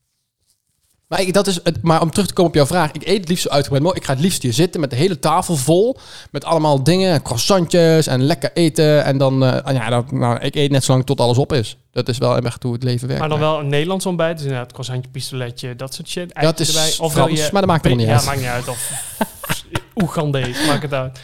Maar, 1.13 1.21
ik, 1.21 1.33
dat 1.33 1.47
is 1.47 1.59
het, 1.63 1.81
maar 1.81 2.01
om 2.01 2.11
terug 2.11 2.27
te 2.27 2.33
komen 2.33 2.51
op 2.51 2.57
jouw 2.57 2.65
vraag. 2.65 2.91
Ik 2.91 3.07
eet 3.07 3.19
het 3.19 3.29
liefst 3.29 3.43
zo 3.43 3.49
uitgebreid 3.49 3.83
mogelijk. 3.83 4.05
Ik 4.05 4.11
ga 4.11 4.17
het 4.17 4.25
liefst 4.25 4.41
hier 4.41 4.53
zitten 4.53 4.81
met 4.81 4.89
de 4.89 4.95
hele 4.95 5.19
tafel 5.19 5.55
vol. 5.55 5.97
Met 6.31 6.45
allemaal 6.45 6.83
dingen, 6.83 7.21
croissantjes 7.21 8.07
en 8.07 8.23
lekker 8.23 8.51
eten. 8.53 9.03
En 9.03 9.17
dan, 9.17 9.43
eh, 9.43 9.73
ja, 9.73 9.89
dan, 9.89 10.05
nou, 10.11 10.39
ik 10.39 10.55
eet 10.55 10.71
net 10.71 10.83
zolang 10.83 11.05
tot 11.05 11.19
alles 11.19 11.37
op 11.37 11.53
is. 11.53 11.77
Dat 11.91 12.09
is 12.09 12.17
wel 12.17 12.37
echt 12.37 12.63
hoe 12.63 12.73
het 12.73 12.83
leven 12.83 13.07
werkt. 13.07 13.21
Maar 13.21 13.29
dan 13.29 13.39
wel 13.39 13.59
een 13.59 13.67
Nederlands 13.67 14.05
ontbijt. 14.05 14.35
Dus 14.37 14.45
inderdaad, 14.45 14.71
croissantje, 14.71 15.09
pistoletje, 15.11 15.75
dat 15.75 15.93
soort 15.93 16.07
shit. 16.07 16.31
Ja, 16.33 16.39
het 16.39 16.43
Eitjes 16.43 16.69
is 16.69 16.75
erbij. 16.75 17.05
Of 17.05 17.13
Frans, 17.13 17.45
je... 17.45 17.49
maar 17.51 17.61
dat 17.61 17.69
maakt 17.71 17.85
er 17.85 17.95
niet 17.95 18.07
ja, 18.07 18.13
uit. 18.13 18.25
maakt 18.25 18.39
niet 18.39 18.47
uit. 18.47 18.67
Of 18.67 18.91
Oegandees, 20.01 20.65
maakt 20.67 20.81
het 20.81 20.93
uit. 20.93 21.19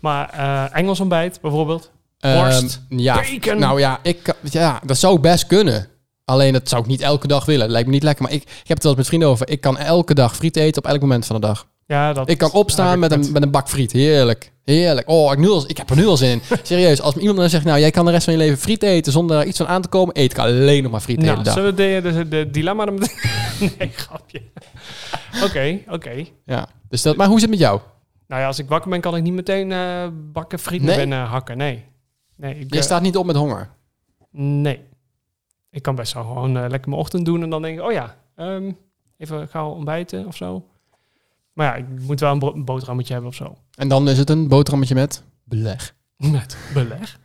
Maar 0.00 0.30
eh, 0.30 0.78
Engels 0.78 1.00
ontbijt 1.00 1.38
bijvoorbeeld. 1.40 1.90
Ehm, 2.20 2.36
worst, 2.36 2.80
ja, 2.88 3.14
bacon. 3.14 3.58
Nou 3.58 3.80
ja, 3.80 3.98
ik, 4.02 4.34
ja, 4.42 4.80
dat 4.84 4.98
zou 4.98 5.20
best 5.20 5.46
kunnen. 5.46 5.88
Alleen 6.24 6.52
dat 6.52 6.68
zou 6.68 6.82
ik 6.82 6.88
niet 6.88 7.00
elke 7.00 7.26
dag 7.26 7.44
willen. 7.44 7.60
Dat 7.60 7.70
lijkt 7.70 7.86
me 7.88 7.94
niet 7.94 8.02
lekker. 8.02 8.22
Maar 8.24 8.32
ik, 8.32 8.42
ik 8.42 8.48
heb 8.68 8.68
het 8.68 8.82
wel 8.82 8.88
eens 8.92 8.96
met 9.00 9.06
vrienden 9.06 9.28
over. 9.28 9.48
Ik 9.48 9.60
kan 9.60 9.78
elke 9.78 10.14
dag 10.14 10.36
friet 10.36 10.56
eten 10.56 10.84
op 10.84 10.90
elk 10.90 11.00
moment 11.00 11.26
van 11.26 11.40
de 11.40 11.46
dag. 11.46 11.70
Ja, 11.86 12.12
dat 12.12 12.30
Ik 12.30 12.38
kan 12.38 12.52
opstaan 12.52 12.98
met 12.98 13.12
een, 13.12 13.32
met 13.32 13.42
een 13.42 13.50
bak 13.50 13.68
friet. 13.68 13.92
Heerlijk. 13.92 14.52
Heerlijk. 14.64 15.08
Oh, 15.08 15.32
ik, 15.32 15.38
nu 15.38 15.48
al, 15.48 15.64
ik 15.66 15.76
heb 15.76 15.90
er 15.90 15.96
nu 15.96 16.06
al 16.06 16.16
zin 16.16 16.30
in. 16.30 16.42
Serieus, 16.62 17.00
als 17.00 17.16
iemand 17.16 17.38
dan 17.38 17.48
zegt, 17.50 17.64
nou, 17.64 17.78
jij 17.80 17.90
kan 17.90 18.04
de 18.04 18.10
rest 18.10 18.24
van 18.24 18.32
je 18.32 18.38
leven 18.38 18.58
friet 18.58 18.82
eten 18.82 19.12
zonder 19.12 19.38
er 19.40 19.46
iets 19.46 19.56
van 19.58 19.66
aan 19.66 19.82
te 19.82 19.88
komen, 19.88 20.18
eet 20.18 20.30
ik 20.32 20.38
alleen 20.38 20.82
nog 20.82 20.92
maar 20.92 21.00
friet 21.00 21.20
de 21.20 21.24
Nou, 21.24 21.38
hele 21.38 21.44
dag. 21.50 21.54
zullen 21.58 21.74
we 21.74 22.00
de, 22.02 22.12
de, 22.12 22.28
de 22.28 22.50
dilemma 22.50 22.84
nee, 23.78 23.90
grapje. 23.94 24.42
Oké, 25.44 25.78
oké. 25.88 26.24
Ja. 26.44 26.68
Dus 26.88 27.02
dat, 27.02 27.16
maar 27.16 27.26
hoe 27.26 27.40
zit 27.40 27.48
het 27.50 27.58
met 27.58 27.68
jou? 27.68 27.80
Nou 28.26 28.40
ja, 28.40 28.46
als 28.46 28.58
ik 28.58 28.68
wakker 28.68 28.90
ben, 28.90 29.00
kan 29.00 29.16
ik 29.16 29.22
niet 29.22 29.32
meteen 29.32 29.72
eh, 29.72 30.06
bakken 30.32 30.58
friet 30.58 30.82
Nee? 30.82 30.96
binnen 30.96 31.24
hakken. 31.26 31.56
Nee. 31.56 31.84
Nee, 32.36 32.58
ik, 32.58 32.70
Jij 32.70 32.78
eh, 32.78 32.84
staat 32.84 33.02
niet 33.02 33.16
op 33.16 33.26
met 33.26 33.36
honger. 33.36 33.68
nee. 34.30 34.80
Ik 35.72 35.82
kan 35.82 35.94
best 35.94 36.12
wel 36.12 36.24
gewoon 36.24 36.56
eh, 36.56 36.68
lekker 36.68 36.88
mijn 36.88 37.00
ochtend 37.00 37.24
doen 37.24 37.42
en 37.42 37.50
dan 37.50 37.62
denk 37.62 37.78
ik, 37.78 37.84
oh 37.84 37.92
ja, 37.92 38.16
ehm, 38.36 38.72
even 39.18 39.48
gauw 39.48 39.70
ontbijten 39.70 40.26
of 40.26 40.36
zo. 40.36 40.66
Maar 41.52 41.66
ja, 41.66 41.74
ik 41.74 42.00
moet 42.00 42.20
wel 42.20 42.32
een 42.32 42.64
boterhammetje 42.64 43.12
hebben 43.12 43.30
of 43.30 43.36
zo. 43.36 43.56
En 43.74 43.88
dan 43.88 44.08
is 44.08 44.18
het 44.18 44.30
een 44.30 44.48
boterhammetje 44.48 44.94
met 44.94 45.22
beleg. 45.44 45.94
Met 46.32 46.56
beleg. 46.74 47.18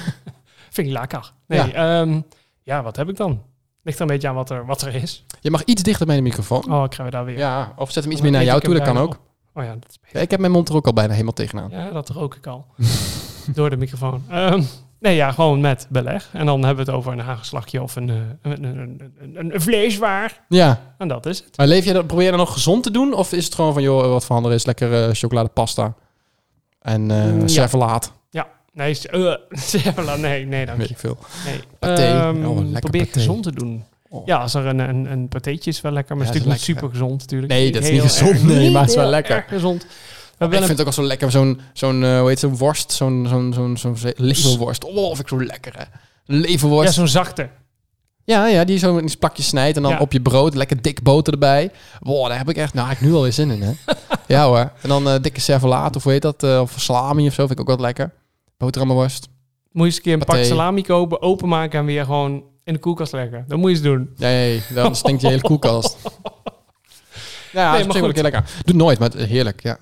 Vind 0.74 0.86
ik 0.86 0.92
lekker. 0.92 1.32
Nee, 1.46 1.72
ja. 1.72 2.22
ja, 2.62 2.82
wat 2.82 2.96
heb 2.96 3.08
ik 3.08 3.16
dan? 3.16 3.42
Ligt 3.82 3.96
er 3.96 4.02
een 4.02 4.08
beetje 4.08 4.28
aan 4.28 4.34
wat 4.34 4.50
er, 4.50 4.66
wat 4.66 4.82
er 4.82 4.94
is. 4.94 5.24
Je 5.40 5.50
mag 5.50 5.64
iets 5.64 5.82
dichter 5.82 6.06
bij 6.06 6.16
de 6.16 6.22
microfoon. 6.22 6.72
Oh, 6.72 6.84
ik 6.84 6.90
krijg 6.90 7.10
we 7.10 7.16
daar 7.16 7.24
weer. 7.24 7.38
Ja, 7.38 7.72
of 7.76 7.92
zet 7.92 8.02
hem 8.02 8.12
iets 8.12 8.20
meer 8.20 8.30
naar 8.30 8.44
jou 8.44 8.60
toe, 8.60 8.74
dat 8.74 8.82
kan 8.82 8.98
ook. 8.98 9.12
op. 9.14 9.20
Oh 9.54 9.64
ja, 9.64 9.74
dat 9.74 9.88
is 9.88 10.00
beter. 10.00 10.16
Ja, 10.16 10.22
ik 10.22 10.30
heb 10.30 10.40
mijn 10.40 10.52
mond 10.52 10.68
er 10.68 10.74
ook 10.74 10.86
al 10.86 10.92
bijna 10.92 11.12
helemaal 11.12 11.32
tegenaan. 11.32 11.70
Ja, 11.70 11.90
dat 11.90 12.08
rook 12.08 12.34
ik 12.34 12.46
al. 12.46 12.66
Door 13.54 13.70
de 13.70 13.76
microfoon. 13.76 14.24
Ehm, 14.28 14.62
nee, 15.00 15.14
ja, 15.16 15.32
gewoon 15.32 15.60
met 15.60 15.86
beleg. 15.90 16.28
En 16.32 16.46
dan 16.46 16.64
hebben 16.64 16.84
we 16.84 16.90
het 16.90 17.00
over 17.00 17.12
een 17.12 17.18
hagelslagje 17.18 17.82
of 17.82 17.96
een, 17.96 18.08
eh, 18.10 18.16
een, 18.42 18.64
een, 18.64 19.12
een, 19.34 19.54
een, 19.54 19.60
vleeswaar. 19.60 20.40
Ja, 20.48 20.80
En 20.98 21.08
dat 21.08 21.26
is 21.26 21.38
het. 21.38 21.56
maar 21.56 21.66
leef 21.66 21.84
je 21.84 21.92
dat, 21.92 22.06
probeer 22.06 22.24
je 22.24 22.30
dat 22.30 22.40
nog 22.40 22.52
gezond 22.52 22.82
te 22.82 22.90
doen? 22.90 23.12
Of 23.14 23.32
is 23.32 23.44
het 23.44 23.54
gewoon 23.54 23.72
van, 23.72 23.82
joh, 23.82 24.08
wat 24.08 24.24
voor 24.24 24.34
handen 24.34 24.52
is 24.54 24.66
lekker 24.66 25.04
eh, 25.04 25.08
chocoladepasta 25.14 25.94
en 26.82 27.00
Mm, 27.02 27.40
ja. 27.40 27.46
servelaat? 27.46 28.12
Nee, 28.72 28.94
Sevela, 29.50 30.16
nee, 30.26 30.46
nee, 30.46 30.66
dank 30.66 30.78
Weet 30.78 30.88
je. 30.88 30.96
veel. 30.96 31.18
Nee. 31.44 31.96
Ehm, 31.96 32.44
Oh, 32.44 32.72
probeer 32.78 33.04
paté. 33.04 33.12
gezond 33.18 33.42
te 33.42 33.52
doen. 33.52 33.84
Oh. 34.08 34.26
Ja, 34.26 34.36
als 34.38 34.54
er 34.54 34.66
een, 34.66 34.78
een, 34.78 35.12
een 35.12 35.28
patéetje 35.28 35.70
is 35.70 35.80
wel 35.80 35.92
lekker, 35.92 36.16
maar 36.16 36.26
Ja, 36.26 36.32
het 36.32 36.40
is 36.40 36.46
natuurlijk 36.46 36.68
niet 36.68 36.76
super 36.78 36.98
gezond 36.98 37.20
natuurlijk. 37.20 37.52
Nee, 37.52 37.72
dat 37.72 37.82
is 37.82 37.90
niet 37.90 38.00
gezond, 38.00 38.42
nee, 38.42 38.70
maar 38.70 38.80
het 38.80 38.90
is 38.90 38.96
wel 38.96 39.08
lekker. 39.08 39.44
gezond. 39.48 39.86
Ik 40.46 40.50
vind 40.50 40.62
een, 40.62 40.68
het 40.68 40.80
ook 40.80 40.86
al 40.86 40.92
zo 40.92 41.02
lekker, 41.02 41.30
zo'n, 41.30 41.60
zo'n 41.72 42.04
eh, 42.04 42.18
hoe 42.18 42.28
heet 42.28 42.38
zo'n 42.38 42.56
worst, 42.56 42.92
zo'n, 42.92 43.26
zo'n, 43.28 43.52
zo'n, 43.52 43.76
zo'n 43.76 43.96
leverworst. 44.16 44.84
Oh, 44.84 45.06
vind 45.06 45.18
ik 45.18 45.28
zo 45.28 45.44
lekker, 45.44 45.72
hè. 45.76 45.84
Een 46.26 46.40
leverworst. 46.40 46.88
ja, 46.88 46.92
zo'n 46.94 47.08
zachte. 47.08 47.48
Ja, 48.24 48.46
ja, 48.46 48.64
die 48.64 48.78
zo 48.78 48.96
in 48.96 49.18
plakjes 49.18 49.46
snijdt 49.46 49.76
en 49.76 49.82
dan 49.82 49.92
Ja. 49.92 49.98
op 49.98 50.12
je 50.12 50.20
brood, 50.20 50.54
lekker 50.54 50.82
dik 50.82 51.02
boter 51.02 51.32
erbij. 51.32 51.70
Wow, 52.00 52.28
daar 52.28 52.38
heb 52.38 52.48
ik 52.48 52.56
echt, 52.56 52.74
nou, 52.74 52.88
heb 52.88 52.96
ik 52.96 53.02
nu 53.06 53.14
alweer 53.14 53.32
zin 53.32 53.50
in, 53.50 53.62
hè. 53.62 53.72
ja 54.34 54.44
hoor. 54.46 54.72
En 54.82 54.88
dan 54.88 55.08
eh, 55.08 55.14
dikke 55.22 55.40
servolaat, 55.40 55.96
of 55.96 56.02
hoe 56.02 56.12
heet 56.12 56.22
dat, 56.22 56.42
eh, 56.42 56.60
of 56.60 56.74
salami 56.76 57.26
of 57.26 57.32
zo, 57.34 57.46
vind 57.46 57.58
ik 57.58 57.60
ook 57.60 57.76
wel 57.76 57.86
lekker. 57.86 58.12
Boterhammenworst. 58.56 59.28
Moet 59.72 59.82
je 59.82 59.84
eens 59.84 59.96
een 59.96 60.02
keer 60.02 60.12
een 60.12 60.18
Paté. 60.18 60.32
pak 60.38 60.44
salami 60.44 60.82
kopen, 60.82 61.22
openmaken 61.22 61.78
en 61.78 61.84
weer 61.84 62.04
gewoon 62.04 62.42
in 62.64 62.72
de 62.72 62.78
koelkast 62.78 63.12
leggen. 63.12 63.44
Dat 63.48 63.58
moet 63.58 63.68
je 63.70 63.76
eens 63.76 63.84
doen. 63.84 64.10
Nee, 64.16 64.62
dan 64.74 64.96
stinkt 64.96 65.20
je 65.20 65.28
hele 65.28 65.40
koelkast. 65.50 65.96
Ja, 67.52 67.72
Nee, 67.72 67.86
dat 67.86 67.94
is 67.94 68.00
een 68.02 68.22
lekker. 68.22 68.44
Doe 68.64 68.76
nooit, 68.76 68.98
maar 68.98 69.10
heerlijk, 69.16 69.62
ja. 69.62 69.78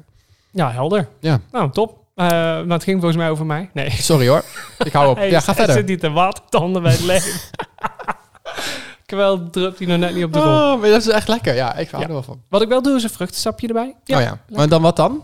Ja, 0.53 0.71
helder. 0.71 1.09
Ja. 1.21 1.41
Nou, 1.53 1.71
top. 1.71 1.97
Eh 2.15 2.27
nou, 2.27 2.73
het 2.73 2.83
ging 2.83 2.97
volgens 3.01 3.21
mij 3.21 3.31
over 3.31 3.47
mij. 3.47 3.71
Nee. 3.73 3.91
Sorry 3.91 4.29
hoor. 4.29 4.45
Ik 4.79 4.93
hou 4.93 5.09
op. 5.11 5.19
Ja, 5.31 5.41
ga 5.41 5.55
verder. 5.55 5.75
zit 5.75 5.87
niet 5.87 6.01
te 6.01 6.11
watertanden 6.11 6.83
bij 6.83 6.93
het 6.93 7.01
leven. 7.05 7.41
Terwijl 9.07 9.51
drupt 9.51 9.79
hij 9.79 9.89
nog 9.89 9.99
net 9.99 10.15
niet 10.15 10.25
op 10.25 10.33
de 10.33 10.41
grond. 10.41 10.57
Oh, 10.61 10.81
maar 10.81 10.91
dat 10.91 11.01
is 11.01 11.09
echt 11.09 11.29
lekker. 11.29 11.55
Ja, 11.55 11.75
ik 11.77 11.89
hou 11.91 12.03
Ja. 12.03 12.09
er 12.09 12.15
wel 12.15 12.23
van. 12.23 12.41
Wat 12.49 12.63
ik 12.63 12.69
wel 12.69 12.83
doe 12.83 12.97
is 12.97 13.03
een 13.03 13.11
vruchtensapje 13.11 13.67
erbij. 13.67 13.95
oh 14.07 14.21
ja. 14.21 14.39
Maar 14.49 14.69
dan 14.69 14.83
wat 14.83 14.97
dan? 14.97 15.23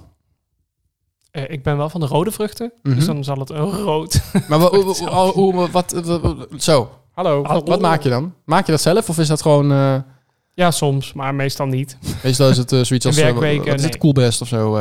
Eh, 1.31 1.51
ik 1.51 1.63
ben 1.63 1.77
wel 1.77 1.89
van 1.89 2.01
de 2.01 2.07
rode 2.07 2.31
vruchten. 2.31 2.73
Mhm. 2.83 2.95
Dus 2.95 3.07
dan 3.07 3.25
zal 3.25 3.37
het 3.39 3.51
een 3.51 3.71
rood. 3.71 4.21
Maar 4.49 4.59
wa- 4.59 4.69
hoe- 5.33 5.69
wat, 5.71 6.03
Zo. 6.59 6.91
Hallo. 7.13 7.43
Wat, 7.65 7.81
maak 7.81 8.03
je 8.03 8.09
dan? 8.09 8.35
Maak 8.45 8.67
je 8.67 8.73
dat 8.73 8.81
zelf 8.81 9.09
of 9.09 9.19
is 9.19 9.29
dat 9.29 9.43
gewoon... 9.43 9.73
eh 9.73 9.97
ja, 10.55 10.71
soms, 10.71 11.13
maar 11.13 11.35
meestal 11.35 11.67
niet. 11.67 11.99
meestal 12.23 12.49
is 12.49 12.57
het 12.57 12.69
zoiets 12.71 13.07
als... 13.07 13.17
Werkweken, 13.17 13.65
wat 13.67 13.75
is 13.75 13.83
het? 13.83 13.91
nee. 13.91 14.01
Coolbest 14.01 14.41
of 14.41 14.49
zo? 14.49 14.79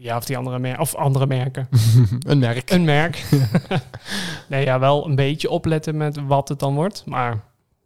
Ja, 0.00 0.16
of 0.16 0.24
die 0.24 0.36
andere, 0.36 0.58
mer 0.58 0.80
of 0.80 0.94
andere 0.94 1.26
merken. 1.26 1.68
een 2.26 2.38
merk. 2.38 2.70
Een 2.70 2.84
merk. 2.84 3.24
nee, 4.48 4.64
ja, 4.64 4.78
wel 4.78 5.06
een 5.06 5.14
beetje 5.14 5.50
opletten 5.50 5.96
met 5.96 6.18
wat 6.26 6.48
het 6.48 6.58
dan 6.58 6.74
wordt. 6.74 7.02
Maar 7.06 7.40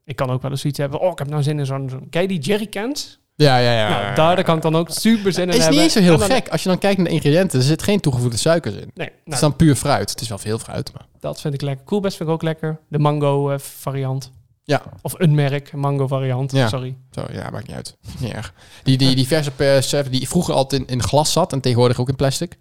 ik 0.04 0.16
kan 0.16 0.31
ook 0.31 0.42
wel 0.42 0.50
eens 0.50 0.61
zoiets 0.61 0.78
hebben. 0.78 1.00
Oh, 1.00 1.11
ik 1.11 1.19
heb 1.19 1.28
nou 1.28 1.42
zin 1.42 1.59
in 1.59 1.66
zo'n... 1.66 2.07
ken 2.11 2.23
je 2.23 2.28
die 2.28 2.38
jerrycans? 2.40 3.21
Ja, 3.35 3.59
ja, 3.59 3.73
ja. 3.73 3.88
nou, 3.88 4.14
daar, 4.14 4.45
kan 4.45 4.57
ik 4.57 4.62
dan 4.62 4.76
ook 4.76 4.90
super 4.90 5.33
zin 5.33 5.42
in 5.42 5.49
is 5.49 5.54
niet 5.54 5.64
hebben. 5.64 5.83
eens 5.83 5.92
zo 5.92 6.00
heel 6.00 6.19
dan- 6.19 6.31
gek. 6.31 6.49
Als 6.49 6.62
je 6.62 6.69
dan 6.69 6.78
kijkt 6.78 6.97
naar 6.97 7.07
de 7.07 7.12
ingrediënten, 7.12 7.59
er 7.59 7.64
zit 7.64 7.83
geen 7.83 8.00
toegevoegde 8.00 8.37
suikers 8.37 8.75
in. 8.75 8.90
Nee, 8.95 9.07
Het 9.07 9.16
nou, 9.25 9.35
is 9.35 9.40
dan 9.40 9.57
puur 9.57 9.75
fruit. 9.76 10.11
Het 10.11 10.21
is 10.21 10.28
wel 10.28 10.38
veel 10.38 10.59
fruit, 10.59 10.92
maar... 10.92 11.07
dat 11.21 11.40
vind 11.40 11.54
ik 11.54 11.61
lekker. 11.62 11.85
Coolbest 11.85 12.16
vind 12.16 12.28
ik 12.28 12.35
ook 12.35 12.42
lekker. 12.42 12.78
De 12.88 12.99
mango 12.99 13.50
eh, 13.50 13.59
variant. 13.59 14.33
Ja, 14.64 14.83
Of 15.02 15.14
een 15.16 15.35
merk, 15.35 15.73
mango 15.73 16.07
variant. 16.07 16.52
Ja. 16.52 16.69
Sorry. 16.69 16.97
zo, 17.11 17.25
ja, 17.33 17.50
maakt 17.50 17.66
niet 17.66 17.76
uit. 17.76 17.97
Niet 18.19 18.33
erg. 18.33 18.54
Die, 18.83 18.97
die, 18.99 19.14
die 19.16 19.26
verse 19.26 19.50
pers 19.50 19.92
eh, 19.92 20.04
die 20.11 20.28
vroeger 20.28 20.54
altijd 20.54 20.81
in, 20.83 20.87
in 20.87 21.02
glas 21.02 21.33
zat 21.33 21.52
en 21.52 21.61
tegenwoordig 21.61 22.00
ook 22.00 22.09
in 22.09 22.16
plastic. 22.16 22.59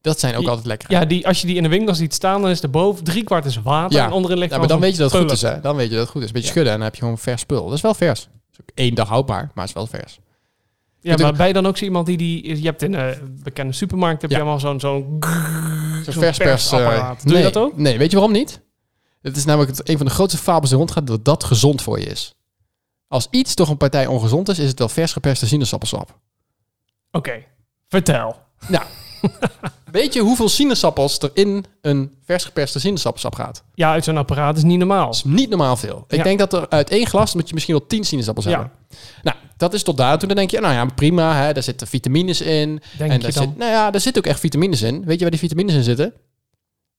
Dat 0.00 0.20
zijn 0.20 0.36
ook 0.36 0.46
altijd 0.46 0.66
lekker. 0.66 0.90
Ja, 0.90 1.04
die, 1.04 1.26
als 1.26 1.40
je 1.40 1.46
die 1.46 1.56
in 1.56 1.62
de 1.62 1.68
winkel 1.68 1.94
ziet 1.94 2.14
staan, 2.14 2.40
dan 2.42 2.50
is 2.50 2.62
er 2.62 2.70
boven 2.70 3.04
drie 3.04 3.24
kwart 3.24 3.44
is 3.44 3.62
water 3.62 3.96
Ja. 3.98 4.04
en 4.06 4.12
onderin 4.12 4.38
ligt 4.38 4.50
Ja, 4.52 4.58
maar 4.58 4.68
dan 4.68 4.80
weet 4.80 4.92
je 4.92 4.98
dat 4.98 5.12
het 5.12 5.20
goed 5.20 5.30
is, 5.30 5.42
hè? 5.42 5.60
Dan 5.60 5.76
weet 5.76 5.88
je 5.88 5.92
dat 5.94 6.00
het 6.02 6.10
goed 6.10 6.22
is. 6.22 6.26
Een 6.26 6.32
beetje 6.32 6.48
Ja. 6.48 6.52
schudden 6.54 6.72
en 6.72 6.78
dan 6.78 6.86
heb 6.88 6.96
je 6.96 7.02
gewoon 7.02 7.18
vers 7.18 7.40
spul. 7.40 7.64
Dat 7.64 7.74
is 7.74 7.80
wel 7.80 7.94
vers. 7.94 8.20
Dat 8.20 8.30
is 8.52 8.58
ook 8.60 8.70
één 8.74 8.94
dag 8.94 9.08
houdbaar, 9.08 9.50
maar 9.54 9.66
het 9.66 9.68
is 9.68 9.72
wel 9.72 9.86
vers. 9.86 10.18
Ja, 11.00 11.16
maar 11.16 11.32
ben 11.32 11.46
je 11.46 11.52
dan 11.52 11.66
ook 11.66 11.76
zo 11.76 11.84
iemand 11.84 12.06
die 12.06 12.16
die... 12.16 12.56
Je 12.60 12.66
hebt 12.66 12.82
in 12.82 12.94
een 12.94 13.38
bekende 13.42 13.72
supermarkt 13.72 14.22
heb 14.22 14.30
je 14.30 14.36
allemaal 14.36 14.60
zo'n 14.60 14.80
zo'n 14.80 15.16
zo'n 16.04 16.12
vers 16.14 16.36
pers... 16.38 16.72
eh. 16.72 17.10
Doe 17.22 17.32
nee, 17.32 17.36
je 17.36 17.42
dat 17.42 17.56
ook? 17.56 17.76
Nee, 17.76 17.98
weet 17.98 18.10
je 18.10 18.16
waarom 18.16 18.34
niet? 18.36 18.60
Het 19.22 19.36
is 19.36 19.44
namelijk 19.44 19.76
het, 19.76 19.88
een 19.88 19.96
van 19.96 20.06
de 20.06 20.12
grootste 20.12 20.38
fabels 20.38 20.68
die 20.70 20.78
rondgaat 20.78 21.06
dat 21.06 21.24
dat 21.24 21.44
gezond 21.44 21.82
voor 21.82 22.00
je 22.00 22.06
is. 22.06 22.34
Als 23.08 23.26
iets 23.30 23.54
toch 23.54 23.68
een 23.68 23.76
partij 23.76 24.06
ongezond 24.06 24.48
is, 24.48 24.58
is 24.58 24.68
het 24.68 24.78
wel 24.78 24.88
vers 24.88 25.12
geperste 25.12 25.46
sinaasappelsap. 25.46 26.18
Oké, 27.10 27.44
vertel. 27.88 28.36
Weet 29.92 30.12
je 30.14 30.20
hoeveel 30.20 30.48
sinaasappels 30.48 31.18
er 31.18 31.30
in 31.34 31.64
een 31.80 32.14
vers 32.24 32.44
geperste 32.44 32.80
sinaasappelsap 32.80 33.34
gaat? 33.34 33.62
Ja, 33.74 33.90
uit 33.92 34.04
zo'n 34.04 34.16
apparaat 34.16 34.56
is 34.56 34.62
niet 34.62 34.78
normaal. 34.78 35.10
Is 35.10 35.24
niet 35.24 35.48
normaal 35.48 35.76
veel. 35.76 36.04
Ik 36.08 36.16
Ja. 36.18 36.22
denk 36.22 36.38
dat 36.38 36.52
er 36.52 36.68
uit 36.68 36.90
één 36.90 37.06
glas 37.06 37.34
moet 37.34 37.48
je 37.48 37.54
misschien 37.54 37.74
wel 37.74 37.86
tien 37.86 38.04
sinaasappels 38.04 38.44
Ja. 38.46 38.50
hebben. 38.50 38.70
Nou, 39.22 39.36
dat 39.56 39.74
is 39.74 39.82
tot 39.82 39.96
daar 39.96 40.18
toe. 40.18 40.28
Dan 40.28 40.36
denk 40.36 40.50
je, 40.50 40.60
nou 40.60 40.74
ja, 40.74 40.84
prima, 40.84 41.34
hè, 41.34 41.52
daar 41.52 41.62
zitten 41.62 41.86
vitamines 41.86 42.40
in. 42.40 42.82
Denk 42.98 43.10
en 43.10 43.16
je 43.16 43.22
daar 43.22 43.32
dan? 43.32 43.42
zit, 43.42 43.56
nou 43.56 43.70
ja, 43.70 43.90
daar 43.90 44.00
zitten 44.00 44.22
ook 44.22 44.28
echt 44.30 44.40
vitamines 44.40 44.82
in. 44.82 45.04
Weet 45.04 45.14
je 45.16 45.20
waar 45.20 45.30
die 45.30 45.40
vitamines 45.40 45.74
in 45.74 45.82
zitten? 45.82 46.14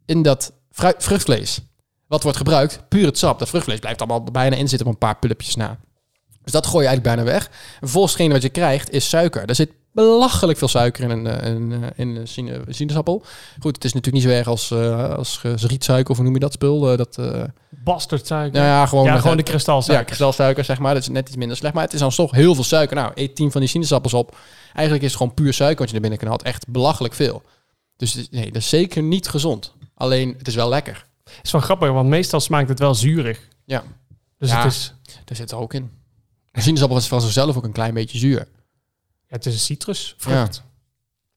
In 0.05 0.21
dat 0.21 0.53
vruchtvlees. 0.97 1.59
Wat 2.09 2.23
wordt 2.23 2.37
gebruikt? 2.37 2.83
Puur 2.87 3.05
het 3.05 3.17
sap. 3.17 3.39
Dat 3.39 3.49
vruchtvlees 3.49 3.79
blijft 3.79 3.99
allemaal 3.99 4.23
bijna 4.23 4.55
in 4.55 4.67
zitten 4.67 4.87
op 4.87 4.93
een 4.93 4.99
paar 4.99 5.17
pulpjes 5.17 5.55
na. 5.55 5.77
Dus 6.43 6.51
dat 6.51 6.67
gooi 6.67 6.83
je 6.83 6.89
eigenlijk 6.89 7.15
bijna 7.15 7.31
weg. 7.31 7.49
Vervolgens 7.79 8.13
hetgene 8.13 8.33
wat 8.33 8.41
je 8.41 8.49
krijgt 8.49 8.91
is 8.91 9.09
suiker. 9.09 9.45
Er 9.45 9.55
zit 9.55 9.71
belachelijk 9.93 10.57
veel 10.57 10.67
suiker 10.67 11.03
in 11.03 11.09
een, 11.09 11.27
eh, 11.27 11.49
in, 11.49 11.71
eh, 11.71 11.89
in 11.95 12.15
een 12.15 12.27
sinaasappel. 12.73 13.23
Goed, 13.59 13.75
het 13.75 13.85
is 13.85 13.93
natuurlijk 13.93 14.23
niet 14.23 14.33
zo 14.33 14.37
erg 14.37 14.47
als, 14.47 14.71
eh, 14.71 15.13
als 15.15 15.41
rietsuiker 15.41 16.09
of 16.09 16.15
hoe 16.15 16.25
noem 16.25 16.33
je 16.33 16.39
dat 16.39 16.53
spul? 16.53 16.91
Eh, 16.91 16.97
dat, 16.97 17.17
eh, 17.17 17.43
Bastardsuiker. 17.69 18.59
nou 18.59 18.65
ja, 18.65 18.85
gewoon, 18.85 19.05
ja, 19.05 19.17
gewoon 19.17 19.37
de 19.37 19.43
ja, 19.43 19.49
kristalsuiker. 19.49 20.05
kristalsuiker, 20.05 20.63
zeg 20.63 20.79
maar. 20.79 20.93
Dat 20.93 21.01
is 21.01 21.09
net 21.09 21.27
iets 21.27 21.37
minder 21.37 21.57
slecht. 21.57 21.73
Maar 21.73 21.83
het 21.83 21.93
is 21.93 21.99
dan 21.99 22.09
toch 22.09 22.31
heel 22.31 22.55
veel 22.55 22.63
suiker. 22.63 22.95
Nou, 22.95 23.11
eet 23.15 23.35
10 23.35 23.51
van 23.51 23.61
die 23.61 23.69
sinaasappels 23.69 24.13
op. 24.13 24.37
Eigenlijk 24.73 25.03
is 25.03 25.09
het 25.09 25.17
gewoon 25.17 25.33
puur 25.33 25.53
suiker 25.53 25.79
wat 25.79 25.89
je 25.89 25.95
er 25.95 26.01
binnen 26.01 26.19
kan 26.19 26.27
halen. 26.27 26.45
Echt 26.45 26.67
belachelijk 26.67 27.13
veel. 27.13 27.41
Dus 27.97 28.27
nee, 28.31 28.45
dat 28.45 28.61
is 28.61 28.69
zeker 28.69 29.03
niet 29.03 29.27
gezond. 29.27 29.73
Alleen, 29.95 30.35
het 30.37 30.47
is 30.47 30.55
wel 30.55 30.69
lekker. 30.69 31.07
Is 31.43 31.51
wel 31.51 31.61
grappig, 31.61 31.89
want 31.89 32.09
meestal 32.09 32.39
smaakt 32.39 32.69
het 32.69 32.79
wel 32.79 32.95
zuurig. 32.95 33.47
Ja. 33.65 33.83
Dus 34.37 34.49
Ja. 34.49 34.63
het, 34.63 34.71
is, 34.71 34.93
Daar 35.25 35.35
zit 35.35 35.51
er 35.51 35.57
ook 35.57 35.73
in. 35.73 35.91
Sinaasappel 36.53 36.97
is 36.97 37.07
van 37.07 37.21
zichzelf 37.21 37.57
ook 37.57 37.63
een 37.63 37.71
klein 37.71 37.93
beetje 37.93 38.17
zuur. 38.17 38.37
ja, 38.37 38.45
het 39.35 39.45
is 39.45 39.53
een 39.53 39.59
citrusvrucht. 39.59 40.63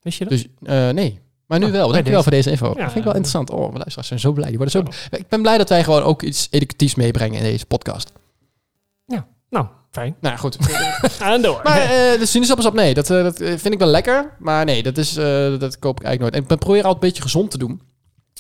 Wist 0.01 0.19
je 0.19 0.25
dat? 0.25 0.33
Dus 0.39 0.47
eh, 0.63 0.89
nee. 0.91 1.21
Maar 1.47 1.59
nu 1.59 1.67
Oh, 1.67 1.73
wel. 1.73 1.85
bij 1.87 1.93
Dankjewel 2.03 2.23
deze. 2.23 2.23
voor 2.23 2.33
deze 2.33 2.51
info. 2.51 2.67
Ja. 2.67 2.73
dat 2.75 2.85
vind 2.85 2.97
ik 2.97 3.05
wel 3.05 3.15
interessant. 3.15 3.51
Oh, 3.51 3.59
mijn 3.61 3.73
luisteraars 3.75 4.09
zijn 4.09 4.21
zo 4.21 4.33
blij. 4.33 4.49
Die 4.49 4.57
worden 4.59 4.83
zo... 4.83 5.17
Ik 5.17 5.29
ben 5.29 5.43
blij 5.43 5.59
dat 5.59 5.69
wij 5.69 5.85
gewoon 5.85 6.03
ook 6.03 6.23
iets 6.23 6.49
educatiefs 6.51 6.95
meebrengen 6.95 7.37
in 7.39 7.43
deze 7.45 7.67
podcast. 7.67 8.13
nou, 9.51 9.67
fijn. 9.91 10.17
Nou 10.21 10.37
goed. 10.39 10.57
En 11.21 11.43
door. 11.43 11.61
Maar 11.65 11.81
eh, 11.81 12.19
de 12.19 12.27
sinaasappelsap, 12.27 12.75
nee, 12.75 12.95
dat, 12.95 13.11
eh, 13.11 13.23
dat 13.23 13.37
vind 13.37 13.71
ik 13.71 13.79
wel 13.79 13.89
lekker. 13.89 14.37
Maar 14.39 14.65
nee, 14.65 14.83
dat, 14.83 14.99
is, 14.99 15.13
dat 15.59 15.79
koop 15.79 16.01
ik 16.01 16.07
eigenlijk 16.07 16.21
nooit. 16.21 16.35
En 16.35 16.41
ik 16.43 16.47
ben- 16.47 16.59
probeer 16.59 16.83
altijd 16.85 17.03
een 17.03 17.09
beetje 17.09 17.23
gezond 17.23 17.51
te 17.51 17.59
doen. 17.59 17.83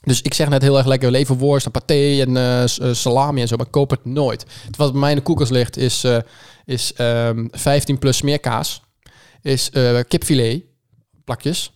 Dus 0.03 0.23
ik 0.23 0.35
zeg 0.35 0.49
net 0.49 0.63
heel 0.63 0.77
erg 0.77 0.87
lekker 0.87 1.11
leverworst 1.11 1.67
en 1.67 1.73
paté 1.73 2.21
en 2.21 2.37
eh, 2.37 2.63
eh, 2.63 2.95
salami 2.95 3.41
en 3.41 3.49
zo, 3.49 3.57
maar 3.57 3.67
ik 3.67 3.73
koop 3.73 3.91
het 3.91 4.05
nooit. 4.05 4.47
Wat 4.77 4.91
bij 4.93 5.01
mij 5.01 5.11
in 5.11 5.17
de 5.17 5.23
koelkast 5.23 5.51
ligt 5.51 5.77
is, 5.77 6.05
eh, 6.05 6.19
is 6.65 6.93
ehm 6.93 7.47
15 7.51 7.99
plus 7.99 8.17
smeerkaas. 8.17 8.83
Is 9.43 9.71
eh, 9.71 10.01
kipfilet, 10.09 10.63
plakjes. 11.25 11.73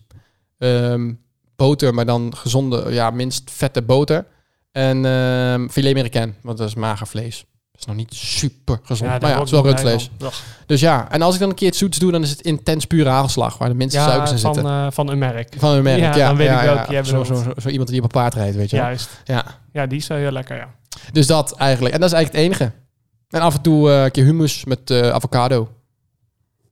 Ehm, 0.57 1.13
boter, 1.55 1.93
maar 1.93 2.05
dan 2.05 2.35
gezonde, 2.35 2.85
ja, 2.89 3.09
minst 3.09 3.51
vette 3.51 3.81
boter. 3.81 4.25
En 4.71 5.05
ehm 5.05 5.67
filet 5.69 5.91
americain, 5.91 6.35
want 6.41 6.57
dat 6.57 6.67
is 6.67 6.75
mager 6.75 7.07
vlees. 7.07 7.45
Is 7.79 7.85
nog 7.85 7.95
niet 7.95 8.13
super 8.13 8.79
gezond, 8.83 9.21
maar 9.21 9.29
ja, 9.29 9.35
het 9.37 9.45
is 9.45 9.51
wel 9.51 9.63
rundvlees. 9.63 10.09
Dus 10.65 10.79
ja, 10.79 11.11
en 11.11 11.21
als 11.21 11.33
ik 11.33 11.39
dan 11.39 11.49
een 11.49 11.55
keer 11.55 11.67
iets 11.67 11.77
zoets 11.77 11.97
doe, 11.97 12.11
dan 12.11 12.21
is 12.23 12.29
het 12.29 12.41
intens 12.41 12.85
pure 12.85 13.09
hagelslag, 13.09 13.57
waar 13.57 13.69
de 13.69 13.75
minste 13.75 13.99
Ja, 13.99 14.05
suikers 14.07 14.31
in 14.31 14.37
van, 14.39 14.53
zitten. 14.53 14.71
eh, 14.73 14.87
van 14.89 15.09
een 15.09 15.17
merk. 15.17 15.55
Van 15.57 15.71
een 15.73 15.83
merk, 15.83 15.99
Ja, 15.99 16.15
ja. 16.15 16.27
dan 16.27 16.37
weet 16.37 16.47
ja, 16.47 16.59
ik 16.61 16.65
ja. 16.67 16.73
welke 16.75 16.93
je 16.93 17.05
Zo, 17.05 17.23
zo, 17.23 17.35
zo, 17.35 17.51
zo 17.61 17.69
iemand 17.69 17.89
die 17.89 17.97
op 17.97 18.03
een 18.03 18.11
paard 18.21 18.33
rijdt, 18.33 18.55
weet 18.55 18.69
je. 18.69 18.75
Juist. 18.75 19.09
Ja. 19.23 19.45
Ja, 19.73 19.85
die 19.85 19.97
is 19.97 20.07
wel 20.07 20.17
heel 20.17 20.31
lekker, 20.31 20.55
ja. 20.57 20.67
Dus 21.11 21.27
dat 21.27 21.55
eigenlijk. 21.57 21.93
En 21.93 21.99
dat 21.99 22.09
is 22.09 22.15
eigenlijk 22.15 22.45
het 22.45 22.59
enige. 22.59 22.75
En 23.29 23.41
af 23.41 23.55
en 23.55 23.61
toe 23.61 23.91
eh, 23.91 24.03
een 24.03 24.11
keer 24.11 24.23
hummus 24.23 24.65
met 24.65 24.89
eh, 24.91 25.09
avocado. 25.09 25.69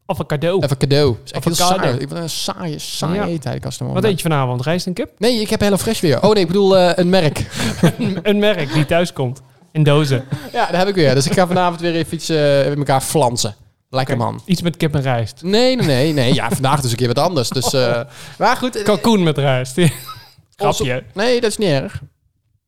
Avocado. 0.06 0.60
Even 0.60 0.78
cadeau. 0.78 1.08
Dat 1.12 1.20
is 1.26 1.32
echt 1.32 1.44
heel 1.44 1.54
Avocado. 1.54 1.82
saai. 1.88 2.00
Ik 2.00 2.10
ben 2.10 2.22
een 2.22 2.30
saaie, 2.30 2.80
saaie 2.80 3.14
Ja. 3.16 3.22
eigenlijk 3.22 3.66
als 3.66 3.80
het 3.80 3.88
Wat 3.92 4.04
eet 4.04 4.16
je 4.22 4.22
vanavond? 4.30 4.62
Rijst 4.62 4.86
en 4.88 4.94
kip? 4.94 5.10
Nee, 5.18 5.42
ik 5.42 5.50
heb 5.50 5.60
Hello 5.60 5.78
Fresh 5.78 6.00
weer. 6.00 6.22
Oh 6.24 6.32
nee, 6.34 6.42
ik 6.42 6.48
bedoel 6.48 6.78
eh, 6.78 6.92
een 6.96 7.10
merk. 7.10 7.46
een 8.24 8.40
merk 8.40 8.74
die 8.74 8.86
thuis 8.86 9.14
komt. 9.14 9.42
In 9.76 9.84
dozen. 9.84 10.26
ja, 10.52 10.66
dat 10.66 10.76
heb 10.76 10.88
ik 10.88 10.96
weer. 10.96 11.14
Dus 11.16 11.26
ik 11.26 11.34
ga 11.34 11.48
vanavond 11.48 11.82
weer 11.82 11.96
even 11.96 12.14
iets 12.14 12.30
eh, 12.30 12.38
met 12.68 12.78
elkaar 12.78 13.02
flansen. 13.02 13.56
Lekker 13.90 14.18
man. 14.18 14.42
Iets 14.46 14.62
met 14.62 14.78
kip 14.78 14.96
en 14.96 15.02
rijst. 15.02 15.42
Nee, 15.44 15.76
nee, 15.76 15.86
nee. 15.86 16.14
nee. 16.14 16.34
Ja, 16.34 16.50
vandaag 16.50 16.82
dus 16.82 16.92
een 16.92 16.98
keer 16.98 17.08
wat 17.08 17.20
anders. 17.20 17.50
Dus, 17.50 17.74
eh, 17.74 18.02
maar 18.40 18.56
goed. 18.56 18.76
eh, 18.76 18.84
Kalkoen 18.84 19.24
met 19.24 19.38
rijst. 19.38 19.78
Grapje. 20.56 21.04
Nee, 21.14 21.42
dat 21.42 21.50
is 21.50 21.58
niet 21.58 21.70
erg. 21.70 22.02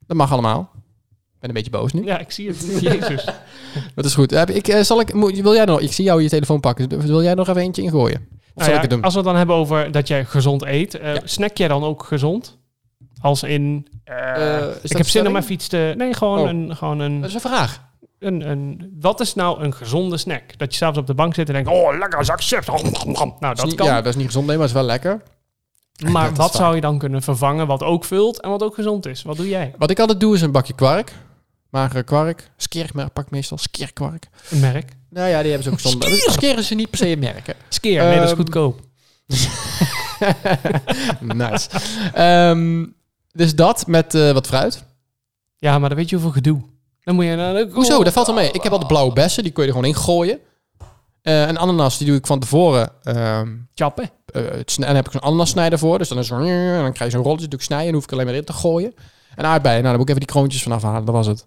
Dat 0.08 0.18
mag 0.18 0.32
allemaal. 0.32 0.70
Ik 0.74 1.40
ben 1.40 1.50
een 1.50 1.56
beetje 1.56 1.72
boos 1.72 1.94
nu. 1.94 2.04
Ja, 2.06 2.18
ik 2.20 2.32
zie 2.32 2.48
het. 2.48 2.66
Jezus. 2.82 3.26
Dat 3.96 4.06
is 4.06 4.14
goed. 4.14 4.32
Heb 4.32 4.50
ik, 4.50 4.78
zal 4.82 5.00
ik, 5.00 5.14
moet- 5.14 5.40
wil 5.40 5.54
jij 5.54 5.66
nog, 5.66 5.80
ik 5.80 5.94
zie 5.94 6.06
jou 6.06 6.22
je 6.24 6.30
telefoon 6.30 6.60
pakken. 6.60 7.02
Wil 7.02 7.24
jij 7.24 7.34
nog 7.34 7.48
even 7.50 7.62
eentje 7.62 7.82
ingooien? 7.82 8.18
Of 8.30 8.30
Nou 8.32 8.42
zal 8.54 8.70
ja, 8.70 8.76
ik 8.76 8.82
het 8.82 8.90
doen? 8.90 9.02
Als 9.02 9.14
we 9.14 9.20
het 9.20 9.28
dan 9.28 9.38
hebben 9.38 9.56
over 9.56 9.92
dat 9.92 10.08
jij 10.08 10.26
gezond 10.26 10.66
eet. 10.66 10.98
Ja. 11.02 11.20
Snack 11.24 11.58
jij 11.58 11.68
dan 11.68 11.84
ook 11.84 12.04
gezond? 12.04 12.58
Als 13.22 13.44
in... 13.44 13.88
eh, 14.04 14.56
Eh, 14.56 14.60
dat 14.62 14.92
ik 14.92 14.98
heb 14.98 15.08
zin 15.08 15.28
om 15.28 15.38
iets 15.48 15.68
te... 15.68 15.94
Nee, 15.98 16.14
gewoon, 16.14 16.40
Oh. 16.40 16.50
een, 16.50 16.76
gewoon 16.76 16.98
Dat 16.98 17.08
een, 17.08 17.24
is 17.24 17.34
een 17.34 17.40
vraag. 17.40 17.82
een, 18.20 18.50
een... 18.50 18.92
Wat 19.00 19.20
is 19.20 19.34
nou 19.36 19.62
een 19.64 19.74
gezonde 19.74 20.18
snack? 20.18 20.58
Dat 20.58 20.72
je 20.72 20.78
s'avonds 20.78 21.00
op 21.00 21.08
de 21.08 21.14
bank 21.14 21.34
zit 21.34 21.48
en 21.48 21.54
denkt... 21.54 21.70
Oh, 21.70 21.98
lekker, 21.98 22.26
zak 22.26 22.42
chips. 22.44 22.66
Nou, 22.68 22.84
Dat 23.40 23.58
dat 23.58 23.66
niet- 23.66 23.76
kan. 23.76 23.86
Ja, 23.88 23.96
dat 23.96 24.06
is 24.06 24.16
niet 24.16 24.26
gezond, 24.26 24.46
nee, 24.48 24.58
maar 24.58 24.66
het 24.68 24.76
is 24.76 24.82
wel 24.82 24.90
lekker. 24.90 25.22
maar 26.12 26.28
dat 26.28 26.38
wat 26.38 26.56
zou 26.56 26.76
je 26.76 26.82
dan 26.82 26.98
kunnen 26.98 27.22
vervangen 27.22 27.68
wat 27.68 27.84
ook 27.84 28.06
vult 28.06 28.42
en 28.42 28.50
wat 28.50 28.64
ook 28.64 28.76
gezond 28.76 29.06
is? 29.06 29.24
Wat 29.24 29.38
doe 29.38 29.50
jij? 29.50 29.74
Wat 29.78 29.90
ik 29.90 30.00
altijd 30.00 30.20
doe 30.20 30.36
is 30.36 30.42
een 30.42 30.52
bakje 30.52 30.74
kwark. 30.74 31.12
Magere 31.70 32.04
kwark. 32.04 32.50
Skeer 32.58 32.90
pak 33.14 33.26
ik 33.26 33.32
meestal. 33.32 33.58
Skeerkwark. 33.58 34.28
Een 34.50 34.60
merk? 34.60 34.92
Nou 35.10 35.28
ja, 35.30 35.42
die 35.42 35.52
hebben 35.52 35.64
ze 35.64 35.70
ook 35.70 35.82
gezond. 35.82 36.04
Skeer? 36.04 36.32
Skeer 36.32 36.58
is 36.58 36.70
niet 36.70 36.90
per 36.90 37.00
se 37.00 37.08
een 37.12 37.20
merk, 37.20 37.48
hè. 37.48 37.54
Skeer. 37.70 38.04
Nee, 38.04 38.16
dat 38.16 38.24
is 38.24 38.30
Ehm, 38.30 38.36
goedkoop. 38.40 38.80
nice. 41.20 41.70
Ehm, 42.14 42.86
dus 43.38 43.56
dat 43.56 43.88
met 43.88 44.16
eh, 44.16 44.32
wat 44.32 44.48
fruit. 44.48 44.84
Ja, 45.58 45.80
maar 45.80 45.90
dan 45.90 45.98
weet 45.98 46.10
je 46.10 46.16
hoeveel 46.16 46.34
gedoe. 46.34 46.62
Dan 47.04 47.16
moet 47.16 47.26
je 47.26 47.36
naar 47.36 47.54
de 47.54 47.70
Hoezo? 47.74 48.04
Dat 48.04 48.14
valt 48.14 48.28
wel 48.28 48.36
mee. 48.36 48.52
Ik 48.52 48.64
heb 48.64 48.72
al 48.72 48.80
de 48.80 48.86
blauwe 48.86 49.14
bessen, 49.14 49.44
die 49.44 49.52
kun 49.52 49.64
je 49.64 49.70
er 49.70 49.76
gewoon 49.76 49.90
in 49.92 49.96
gooien. 50.00 50.40
Eh 51.22 51.48
en 51.48 51.58
ananas, 51.58 51.98
die 51.98 52.08
doe 52.08 52.16
ik 52.16 52.26
van 52.28 52.40
tevoren. 52.40 52.90
ehm 53.04 53.56
chappen. 53.76 54.10
eh, 54.26 54.42
het 54.44 54.76
en 54.78 54.86
dan 54.86 54.96
heb 54.96 55.06
ik 55.06 55.12
zo'n 55.12 55.22
ananassnijder 55.22 55.80
voor. 55.80 55.98
Dus 55.98 56.08
dan, 56.10 56.18
is 56.20 56.30
en 56.30 56.38
dan 56.82 56.94
krijg 56.94 57.12
je 57.12 57.18
zo'n 57.18 57.26
rolletje, 57.26 57.48
doe 57.48 57.60
ik 57.60 57.66
snijden. 57.66 57.88
En 57.88 57.94
hoef 57.94 58.04
ik 58.04 58.12
alleen 58.12 58.26
maar 58.26 58.36
in 58.36 58.44
te 58.44 58.54
gooien. 58.54 58.94
En 59.36 59.46
aardbeien, 59.46 59.84
nou, 59.84 59.88
dan 59.90 59.98
moet 59.98 60.10
ik 60.10 60.16
even 60.16 60.20
die 60.28 60.30
kroontjes 60.36 60.64
vanaf 60.64 60.82
halen. 60.82 61.06
Dat 61.06 61.16
was 61.16 61.28
het. 61.28 61.46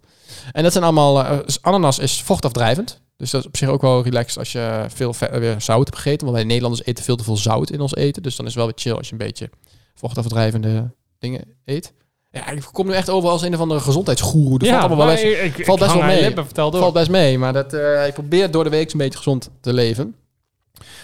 En 0.53 0.63
dat 0.63 0.73
zijn 0.73 0.85
allemaal... 0.85 1.25
eh, 1.25 1.39
dus 1.47 1.63
ananas 1.63 1.99
is 1.99 2.23
vochtafdrijvend. 2.23 3.01
Dus 3.17 3.31
dat 3.31 3.41
is 3.41 3.47
op 3.47 3.57
zich 3.57 3.69
ook 3.69 3.81
wel 3.83 4.03
relaxed 4.03 4.39
als 4.39 4.53
je 4.53 4.85
veel 4.89 5.13
ve- 5.15 5.27
eh, 5.27 5.39
weer 5.39 5.61
zout 5.61 5.85
hebt 5.85 5.97
gegeten. 5.97 6.27
Want 6.27 6.39
wij 6.39 6.47
Nederlanders 6.47 6.85
eten 6.87 7.05
veel 7.05 7.17
te 7.17 7.25
veel 7.25 7.37
zout 7.37 7.71
in 7.71 7.81
ons 7.81 7.95
eten. 7.95 8.23
Dus 8.23 8.37
dan 8.37 8.47
is 8.47 8.55
het 8.55 8.63
wel 8.63 8.71
weer 8.73 8.81
chill 8.83 8.97
als 8.97 9.07
je 9.07 9.13
een 9.13 9.19
beetje 9.19 9.51
vochtafdrijvende 9.95 10.91
dingen 11.21 11.45
eet. 11.65 11.93
Ja, 12.31 12.49
ik 12.49 12.69
kom 12.73 12.87
nu 12.87 12.93
echt 12.93 13.11
over 13.11 13.31
als 13.31 13.43
een 13.43 13.55
of 13.55 13.61
andere 13.61 13.81
gezondheidsgoeroe. 13.81 14.59
Dat 14.59 14.69
valt 14.69 14.81
allemaal 14.81 15.07
wel 15.07 15.15
best, 15.15 15.25
ik, 15.25 15.57
ik, 15.57 15.65
valt 15.65 15.79
best 15.79 15.93
wel 15.93 16.03
mee. 16.03 16.21
lippen, 16.21 16.47
valt 16.55 16.93
best 16.93 17.11
mee. 17.11 17.39
Maar 17.39 17.53
dat, 17.53 17.73
eh, 17.73 18.07
ik 18.07 18.13
probeer 18.13 18.51
door 18.51 18.65
de 18.65 18.71
week 18.71 18.93
een 18.93 18.99
beetje 18.99 19.19
gezond 19.19 19.51
te 19.61 19.73
leven. 19.73 20.15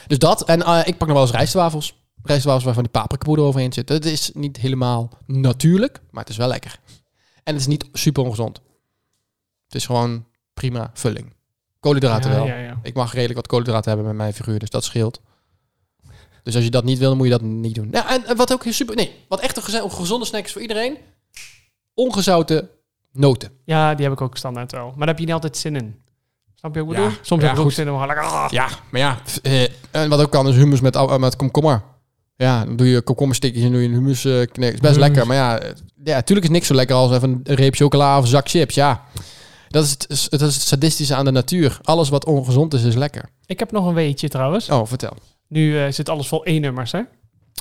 Dus 0.06 0.18
dat. 0.18 0.44
En 0.44 0.62
eh, 0.62 0.80
ik 0.84 0.96
pak 0.96 1.08
nog 1.08 1.16
wel 1.16 1.26
eens 1.26 1.34
rijstwafels. 1.34 2.04
Rijstwafels 2.22 2.64
waarvan 2.64 2.82
die 2.82 2.92
paprikapoeder 2.92 3.44
overheen 3.44 3.72
zit. 3.72 3.86
Dat 3.86 4.04
is 4.04 4.30
niet 4.34 4.56
helemaal 4.56 5.10
natuurlijk, 5.26 6.00
maar 6.10 6.22
het 6.22 6.30
is 6.32 6.36
wel 6.36 6.48
lekker. 6.48 6.78
En 7.42 7.52
het 7.52 7.60
is 7.60 7.66
niet 7.66 7.84
super 7.92 8.22
ongezond. 8.22 8.60
Het 9.64 9.74
is 9.74 9.86
gewoon 9.86 10.24
prima 10.54 10.90
vulling. 10.94 11.34
Koolhydraten 11.80 12.30
ja, 12.30 12.36
wel. 12.36 12.46
ja, 12.46 12.58
ja. 12.58 12.78
Ik 12.82 12.94
mag 12.94 13.12
redelijk 13.12 13.36
wat 13.36 13.46
koolhydraten 13.46 13.88
hebben 13.88 14.06
met 14.06 14.16
mijn 14.16 14.32
figuur, 14.32 14.58
dus 14.58 14.70
dat 14.70 14.84
scheelt. 14.84 15.20
Dus 16.46 16.54
als 16.54 16.64
je 16.64 16.70
dat 16.70 16.84
niet 16.84 16.98
wil, 16.98 17.08
dan 17.08 17.16
moet 17.16 17.26
je 17.26 17.32
dat 17.32 17.42
niet 17.42 17.74
doen. 17.74 17.88
Ja, 17.92 18.10
en, 18.10 18.24
en 18.26 18.36
wat 18.36 18.52
ook 18.52 18.64
super... 18.68 18.94
Nee, 18.96 19.12
wat 19.28 19.40
echt 19.40 19.56
een 19.56 19.90
gezonde 19.90 20.26
snack 20.26 20.44
is 20.44 20.52
voor 20.52 20.62
iedereen. 20.62 20.96
Ongezouten 21.94 22.68
noten. 23.12 23.50
Ja, 23.64 23.94
die 23.94 24.04
heb 24.04 24.14
ik 24.14 24.20
ook 24.20 24.36
standaard 24.36 24.72
wel. 24.72 24.86
Maar 24.86 24.98
daar 24.98 25.06
heb 25.08 25.18
je 25.18 25.24
niet 25.24 25.34
altijd 25.34 25.56
zin 25.56 25.76
in. 25.76 25.94
Snap 26.54 26.74
je 26.74 26.80
wat 26.84 26.90
ik 26.92 26.96
Ja, 26.98 27.04
bedoel? 27.04 27.18
Soms 27.22 27.42
ja, 27.42 27.48
heb 27.48 27.56
ik 27.58 27.62
ook 27.64 27.72
zin 27.72 27.86
in 27.86 27.92
om 27.92 27.98
gewoon 28.00 28.14
lekker... 28.14 28.32
ah. 28.34 28.50
Ja, 28.50 28.68
maar 28.90 29.00
ja. 29.00 29.18
eh, 29.42 29.62
en 29.90 30.08
wat 30.08 30.20
ook 30.20 30.30
kan 30.30 30.48
is 30.48 30.54
hummus 30.54 30.80
met, 30.80 30.94
au- 30.94 31.18
met 31.18 31.36
komkommer. 31.36 31.82
Ja, 32.36 32.64
dan 32.64 32.76
doe 32.76 32.88
je 32.88 33.00
komkommerstikjes 33.02 33.64
en 33.64 33.70
doe 33.72 33.80
je 33.80 33.88
een 33.88 33.94
hummus 33.94 34.24
eh 34.24 34.32
knik. 34.32 34.72
is 34.72 34.80
best 34.80 34.80
Hummus. 34.80 34.96
lekker. 34.96 35.26
Maar 35.26 35.36
ja, 35.36 35.58
eh, 35.58 35.70
ja, 36.04 36.14
natuurlijk 36.14 36.46
is 36.46 36.52
niks 36.52 36.66
zo 36.66 36.74
lekker 36.74 36.96
als 36.96 37.12
even 37.12 37.40
een 37.44 37.54
reep 37.54 37.74
chocola 37.74 38.16
of 38.16 38.22
een 38.22 38.28
zak 38.30 38.48
chips. 38.48 38.74
Ja, 38.74 39.04
dat 39.68 39.84
is 39.84 39.90
het, 39.90 40.06
is- 40.10 40.28
dat 40.28 40.40
is 40.40 40.54
het 40.54 40.64
sadistische 40.64 41.14
aan 41.14 41.24
de 41.24 41.30
natuur. 41.30 41.78
Alles 41.82 42.08
wat 42.08 42.24
ongezond 42.24 42.74
is, 42.74 42.84
is 42.84 42.94
lekker. 42.94 43.28
Ik 43.46 43.58
heb 43.58 43.72
nog 43.72 43.86
een 43.86 43.94
weetje 43.94 44.28
trouwens. 44.28 44.68
Oh, 44.70 44.86
vertel. 44.86 45.16
Nu 45.48 45.78
eh, 45.78 45.92
zit 45.92 46.08
alles 46.08 46.28
vol 46.28 46.46
E-nummers, 46.46 46.92
hè? 46.92 47.00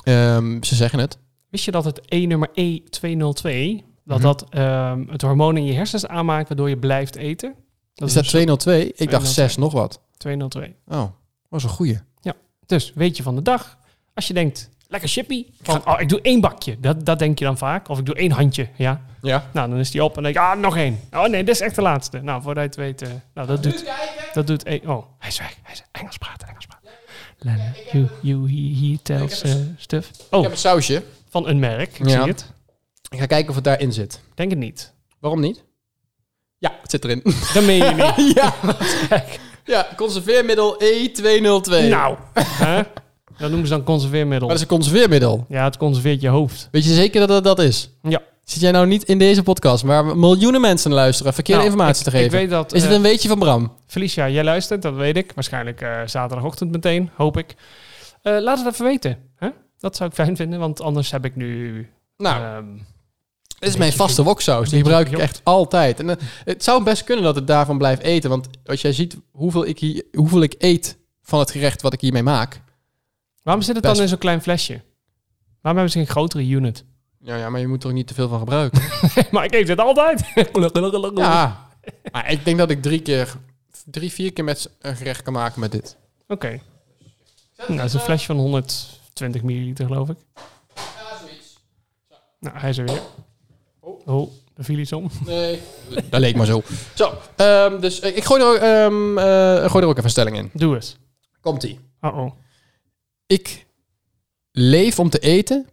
Ehm, 0.04 0.62
ze 0.62 0.74
zeggen 0.74 0.98
het. 0.98 1.18
Wist 1.50 1.64
je 1.64 1.70
dat 1.70 1.84
het 1.84 2.00
E-nummer 2.08 2.48
E202... 2.48 3.82
dat 4.04 4.18
Mhm. 4.18 4.20
dat 4.20 4.46
ehm, 4.50 5.08
het 5.08 5.22
hormoon 5.22 5.56
in 5.56 5.64
je 5.64 5.72
hersens 5.72 6.06
aanmaakt... 6.06 6.48
waardoor 6.48 6.68
je 6.68 6.76
blijft 6.78 7.16
eten? 7.16 7.54
is 7.94 8.12
dat 8.12 8.22
dus 8.22 8.28
202? 8.28 8.86
Ik 8.86 9.10
dacht 9.10 9.24
202. 9.32 9.32
6 9.32 9.56
nog 9.56 9.72
wat. 9.72 10.00
202. 10.16 10.74
Oh, 10.86 11.04
was 11.48 11.62
een 11.62 11.68
goeie. 11.68 11.98
Dus 12.66 12.92
weetje 12.94 13.22
van 13.22 13.34
de 13.34 13.42
dag. 13.42 13.78
Als 14.14 14.26
je 14.26 14.34
denkt, 14.34 14.70
lekker 14.88 15.08
chippy. 15.08 15.46
Van, 15.62 15.86
oh, 15.86 16.00
ik 16.00 16.08
doe 16.08 16.20
één 16.20 16.40
bakje. 16.40 16.80
Dat, 16.80 17.06
dat 17.06 17.18
denk 17.18 17.38
je 17.38 17.44
dan 17.44 17.58
vaak. 17.58 17.88
Of 17.88 17.98
ik 17.98 18.06
doe 18.06 18.14
één 18.14 18.30
handje. 18.30 18.68
Ja. 18.76 19.00
Ja. 19.22 19.50
Nou, 19.52 19.70
dan 19.70 19.78
is 19.78 19.90
die 19.90 20.04
op 20.04 20.16
en 20.16 20.22
dan 20.22 20.32
denk 20.32 20.44
ik, 20.44 20.52
ah, 20.52 20.60
nog 20.60 20.76
één. 20.76 21.00
Oh 21.12 21.26
nee, 21.26 21.44
dit 21.44 21.54
is 21.54 21.60
echt 21.60 21.74
de 21.74 21.82
laatste. 21.82 22.20
Nou, 22.22 22.42
voordat 22.42 22.74
je 22.74 22.82
het 22.82 22.98
weet, 22.98 23.02
eh, 23.02 23.14
nou, 23.34 23.46
dat 23.46 23.62
doet, 23.62 23.84
dat 24.32 24.46
doet 24.46 24.62
één. 24.62 24.88
Oh, 24.88 25.04
hij 25.18 25.28
is 25.28 25.38
weg. 25.38 25.56
Hij 25.62 25.72
is 25.74 25.82
Engels 25.92 26.18
praten, 26.18 26.48
Engels 26.48 26.66
praten. 26.66 26.85
Lennon, 27.46 27.72
you, 27.92 28.06
you, 28.22 28.48
he, 28.48 28.86
he 28.88 28.98
tells 29.02 29.42
eh, 29.42 29.54
stuff. 29.76 30.08
Ik 30.08 30.14
Oh, 30.30 30.42
heb 30.42 30.50
een 30.50 30.56
sausje. 30.58 31.02
van 31.28 31.48
een 31.48 31.58
merk. 31.58 31.98
Ik 31.98 32.08
Ja. 32.08 32.22
zie 32.22 32.32
het. 32.32 32.46
Ik 33.08 33.18
ga 33.18 33.26
kijken 33.26 33.48
of 33.48 33.54
het 33.54 33.64
daarin 33.64 33.92
zit. 33.92 34.20
Denk 34.34 34.50
het 34.50 34.58
niet. 34.58 34.92
Waarom 35.18 35.40
niet? 35.40 35.64
Ja, 36.58 36.78
het 36.82 36.90
zit 36.90 37.04
erin. 37.04 37.20
Dat 37.54 37.64
meen 37.64 37.76
je 37.84 38.14
niet. 38.16 38.34
ja. 38.36 38.54
ja, 39.64 39.88
conserveermiddel 39.96 40.82
E202. 40.82 41.88
nou, 41.88 42.16
hè? 42.34 42.82
Dat 43.38 43.48
noemen 43.50 43.68
ze 43.68 43.74
dan 43.74 43.84
conserveermiddel. 43.84 44.48
Maar 44.48 44.56
dat 44.56 44.66
is 44.66 44.70
een 44.72 44.76
conserveermiddel. 44.78 45.44
Ja, 45.48 45.64
het 45.64 45.76
conserveert 45.76 46.20
je 46.20 46.28
hoofd. 46.28 46.68
Weet 46.70 46.84
je 46.84 46.94
zeker 46.94 47.20
dat 47.20 47.28
het 47.28 47.44
dat 47.44 47.58
is? 47.58 47.90
Ja. 48.02 48.22
Zit 48.44 48.60
jij 48.60 48.70
nou 48.70 48.86
niet 48.86 49.02
in 49.04 49.18
deze 49.18 49.42
podcast, 49.42 49.82
waar 49.82 50.16
miljoenen 50.16 50.60
mensen 50.60 50.92
luisteren, 50.92 51.34
verkeerde 51.34 51.60
Nou, 51.60 51.72
informatie 51.72 51.98
ik- 52.06 52.10
te 52.10 52.16
geven? 52.16 52.26
Ik 52.26 52.40
weet 52.40 52.50
dat... 52.50 52.72
is 52.72 52.80
het 52.82 52.90
eh, 52.90 52.96
een 52.96 53.02
weetje 53.02 53.28
van 53.28 53.38
Bram? 53.38 53.72
Felicia, 53.86 54.28
jij 54.28 54.44
luistert, 54.44 54.82
dat 54.82 54.94
weet 54.94 55.16
ik. 55.16 55.32
Waarschijnlijk 55.34 55.80
eh, 55.80 56.00
zaterdagochtend 56.06 56.70
meteen, 56.72 57.10
hoop 57.16 57.36
ik. 57.36 57.54
Eh, 58.22 58.36
laat 58.40 58.58
het 58.64 58.72
even 58.72 58.84
weten. 58.84 59.18
Dat 59.78 59.96
zou 59.96 60.08
ik 60.08 60.14
fijn 60.14 60.36
vinden, 60.36 60.58
want 60.58 60.80
anders 60.80 61.10
heb 61.10 61.24
ik 61.24 61.36
nu... 61.36 61.88
Nou, 62.16 62.42
ehm, 62.42 62.64
dit 63.58 63.68
is 63.68 63.76
mijn 63.76 63.92
vaste 63.92 64.22
woksaus. 64.22 64.68
Die 64.68 64.78
gebruik 64.82 65.08
ik 65.10 65.18
echt 65.18 65.40
altijd. 65.44 66.00
En 66.00 66.18
het 66.44 66.64
zou 66.64 66.82
best 66.82 67.04
kunnen 67.04 67.24
dat 67.24 67.34
het 67.34 67.46
daarvan 67.46 67.78
blijft 67.78 68.02
eten. 68.02 68.30
Want 68.30 68.48
als 68.64 68.80
jij 68.80 68.92
ziet 68.92 69.16
hoeveel 69.30 69.66
ik, 69.66 69.78
hier, 69.78 70.02
hoeveel 70.12 70.42
ik 70.42 70.54
eet 70.58 70.96
van 71.22 71.38
het 71.38 71.50
gerecht 71.50 71.82
wat 71.82 71.92
ik 71.92 72.00
hiermee 72.00 72.22
maak. 72.22 72.60
Waarom 73.46 73.62
zit 73.64 73.74
het 73.74 73.84
best- 73.84 73.94
dan 73.94 74.02
in 74.02 74.08
zo'n 74.08 74.18
klein 74.18 74.42
flesje? 74.42 74.72
Waarom 75.60 75.80
hebben 75.82 75.90
ze 75.90 75.98
geen 75.98 76.06
grotere 76.06 76.46
unit? 76.48 76.84
Ja, 77.18 77.36
ja 77.36 77.50
maar 77.50 77.60
je 77.60 77.66
moet 77.66 77.82
er 77.82 77.88
ook 77.88 77.94
niet 77.94 78.06
te 78.06 78.14
veel 78.14 78.28
van 78.28 78.38
gebruiken. 78.38 78.82
maar 79.30 79.44
ik 79.44 79.54
eet 79.54 79.68
het 79.68 79.78
altijd. 79.78 80.24
ja, 81.14 81.68
maar 82.12 82.30
ik 82.30 82.44
denk 82.44 82.58
dat 82.58 82.70
ik 82.70 82.82
drie 82.82 83.02
keer, 83.02 83.34
drie, 83.84 84.12
vier 84.12 84.32
keer 84.32 84.44
met 84.44 84.70
een 84.80 84.96
gerecht 84.96 85.22
kan 85.22 85.32
maken 85.32 85.60
met 85.60 85.72
dit. 85.72 85.96
Oké. 86.28 86.60
Nou, 87.56 87.76
dat 87.76 87.84
is 87.84 87.94
een 87.94 88.00
flesje 88.00 88.26
van 88.26 88.36
120 88.36 89.42
milliliter, 89.42 89.86
geloof 89.86 90.08
ik. 90.08 90.16
Nou, 92.40 92.58
hij 92.58 92.70
is 92.70 92.78
er 92.78 92.84
weer. 92.84 93.00
Oh, 93.80 94.30
er 94.56 94.64
viel 94.64 94.78
iets 94.78 94.92
om. 94.92 95.10
Nee. 95.26 95.60
Dat 96.10 96.20
leek 96.20 96.36
maar 96.36 96.46
zo. 96.46 96.62
Zo, 96.94 97.12
ehm, 97.36 97.80
dus 97.80 98.00
eh, 98.00 98.16
ik 98.16 98.24
gooi 98.24 98.42
er, 98.42 98.48
ook, 98.48 98.56
ehm, 98.56 99.18
eh, 99.18 99.70
gooi 99.70 99.82
er 99.82 99.88
ook 99.88 99.92
even 99.96 100.04
een 100.04 100.10
stelling 100.10 100.36
in. 100.36 100.50
Doe 100.52 100.74
eens. 100.74 100.96
Komt-ie. 101.40 101.80
Uh-oh. 102.00 102.32
Ik 103.26 103.66
leef 104.52 104.98
om 104.98 105.10
te 105.10 105.18
eten 105.18 105.66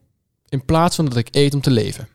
in 0.49 0.65
plaats 0.65 0.95
van 0.95 1.05
dat 1.05 1.17
ik 1.17 1.27
eet 1.31 1.53
om 1.53 1.61
te 1.61 1.71
leven. 1.71 2.07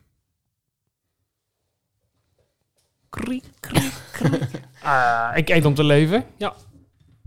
Kriek, 3.09 3.43
kriek, 3.59 3.91
kriek. 4.11 4.41
Ah, 4.83 5.31
ik 5.35 5.49
eet 5.49 5.65
om 5.65 5.73
te 5.75 5.83
leven. 5.83 6.25
Ja. 6.37 6.53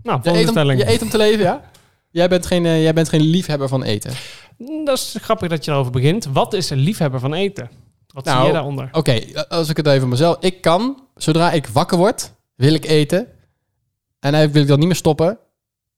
Nou, 0.03 0.17
Je 0.17 0.23
volgende 0.23 0.39
eet, 0.41 0.47
om, 0.47 0.53
stelling. 0.55 0.81
je 0.81 0.89
eet 0.93 1.03
om 1.03 1.09
te 1.09 1.17
leven, 1.17 1.45
ja? 1.45 1.71
Jij 2.11 2.29
bent, 2.29 2.47
geen, 2.47 2.67
eh, 2.67 2.83
jij 2.83 2.93
bent 2.93 3.09
geen 3.09 3.21
liefhebber 3.21 3.69
van 3.69 3.83
eten. 3.83 4.13
Mm, 4.59 4.85
Dat 4.85 4.99
is 4.99 5.17
grappig 5.21 5.49
dat 5.49 5.65
je 5.65 5.71
erover 5.71 5.93
begint. 5.93 6.25
Wat 6.25 6.53
is 6.53 6.71
een 6.71 6.79
liefhebber 6.79 7.21
van 7.21 7.35
eten? 7.35 7.71
Wat 8.07 8.25
Nou, 8.25 8.37
zie 8.39 8.47
je 8.47 8.53
daaronder? 8.53 8.89
Oké, 8.93 9.21
als 9.49 9.69
ik 9.69 9.77
het 9.77 9.87
even 9.87 10.09
mezelf... 10.09 10.37
Ik 10.41 10.61
kan, 10.61 11.07
zodra 11.15 11.51
ik 11.53 11.67
wakker 11.67 11.99
word, 11.99 12.33
wil 12.55 12.75
ik 12.75 12.85
eten. 12.85 13.19
En 13.19 13.27
eigenlijk 14.35 14.53
wil 14.53 14.63
ik 14.63 14.69
dan 14.69 14.79
niet 14.79 14.87
meer 14.89 14.97
stoppen 14.97 15.39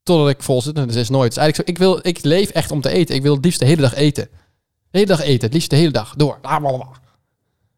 totdat 0.05 0.29
ik 0.29 0.43
vol 0.43 0.63
zit. 0.63 0.77
En 0.77 0.87
dat 0.87 0.97
is 0.97 1.09
nooit. 1.09 1.37
Eigenlijk 1.37 1.69
ik, 1.69 1.79
wil, 1.79 1.99
ik 2.03 2.25
leef 2.25 2.51
echt 2.51 2.71
om 2.71 2.81
te 2.81 2.91
eten. 2.91 3.15
Ik 3.15 3.23
wil 3.23 3.35
het 3.35 3.45
liefst 3.45 3.59
de 3.61 3.67
hele 3.67 3.81
dag 3.81 3.95
eten. 3.95 4.29
De 4.91 4.99
hele 4.99 5.07
dag 5.07 5.21
eten. 5.21 5.45
Het 5.45 5.53
liefst 5.55 5.71
de 5.71 5.77
hele 5.77 5.91
dag. 5.91 6.15
Door. 6.17 6.39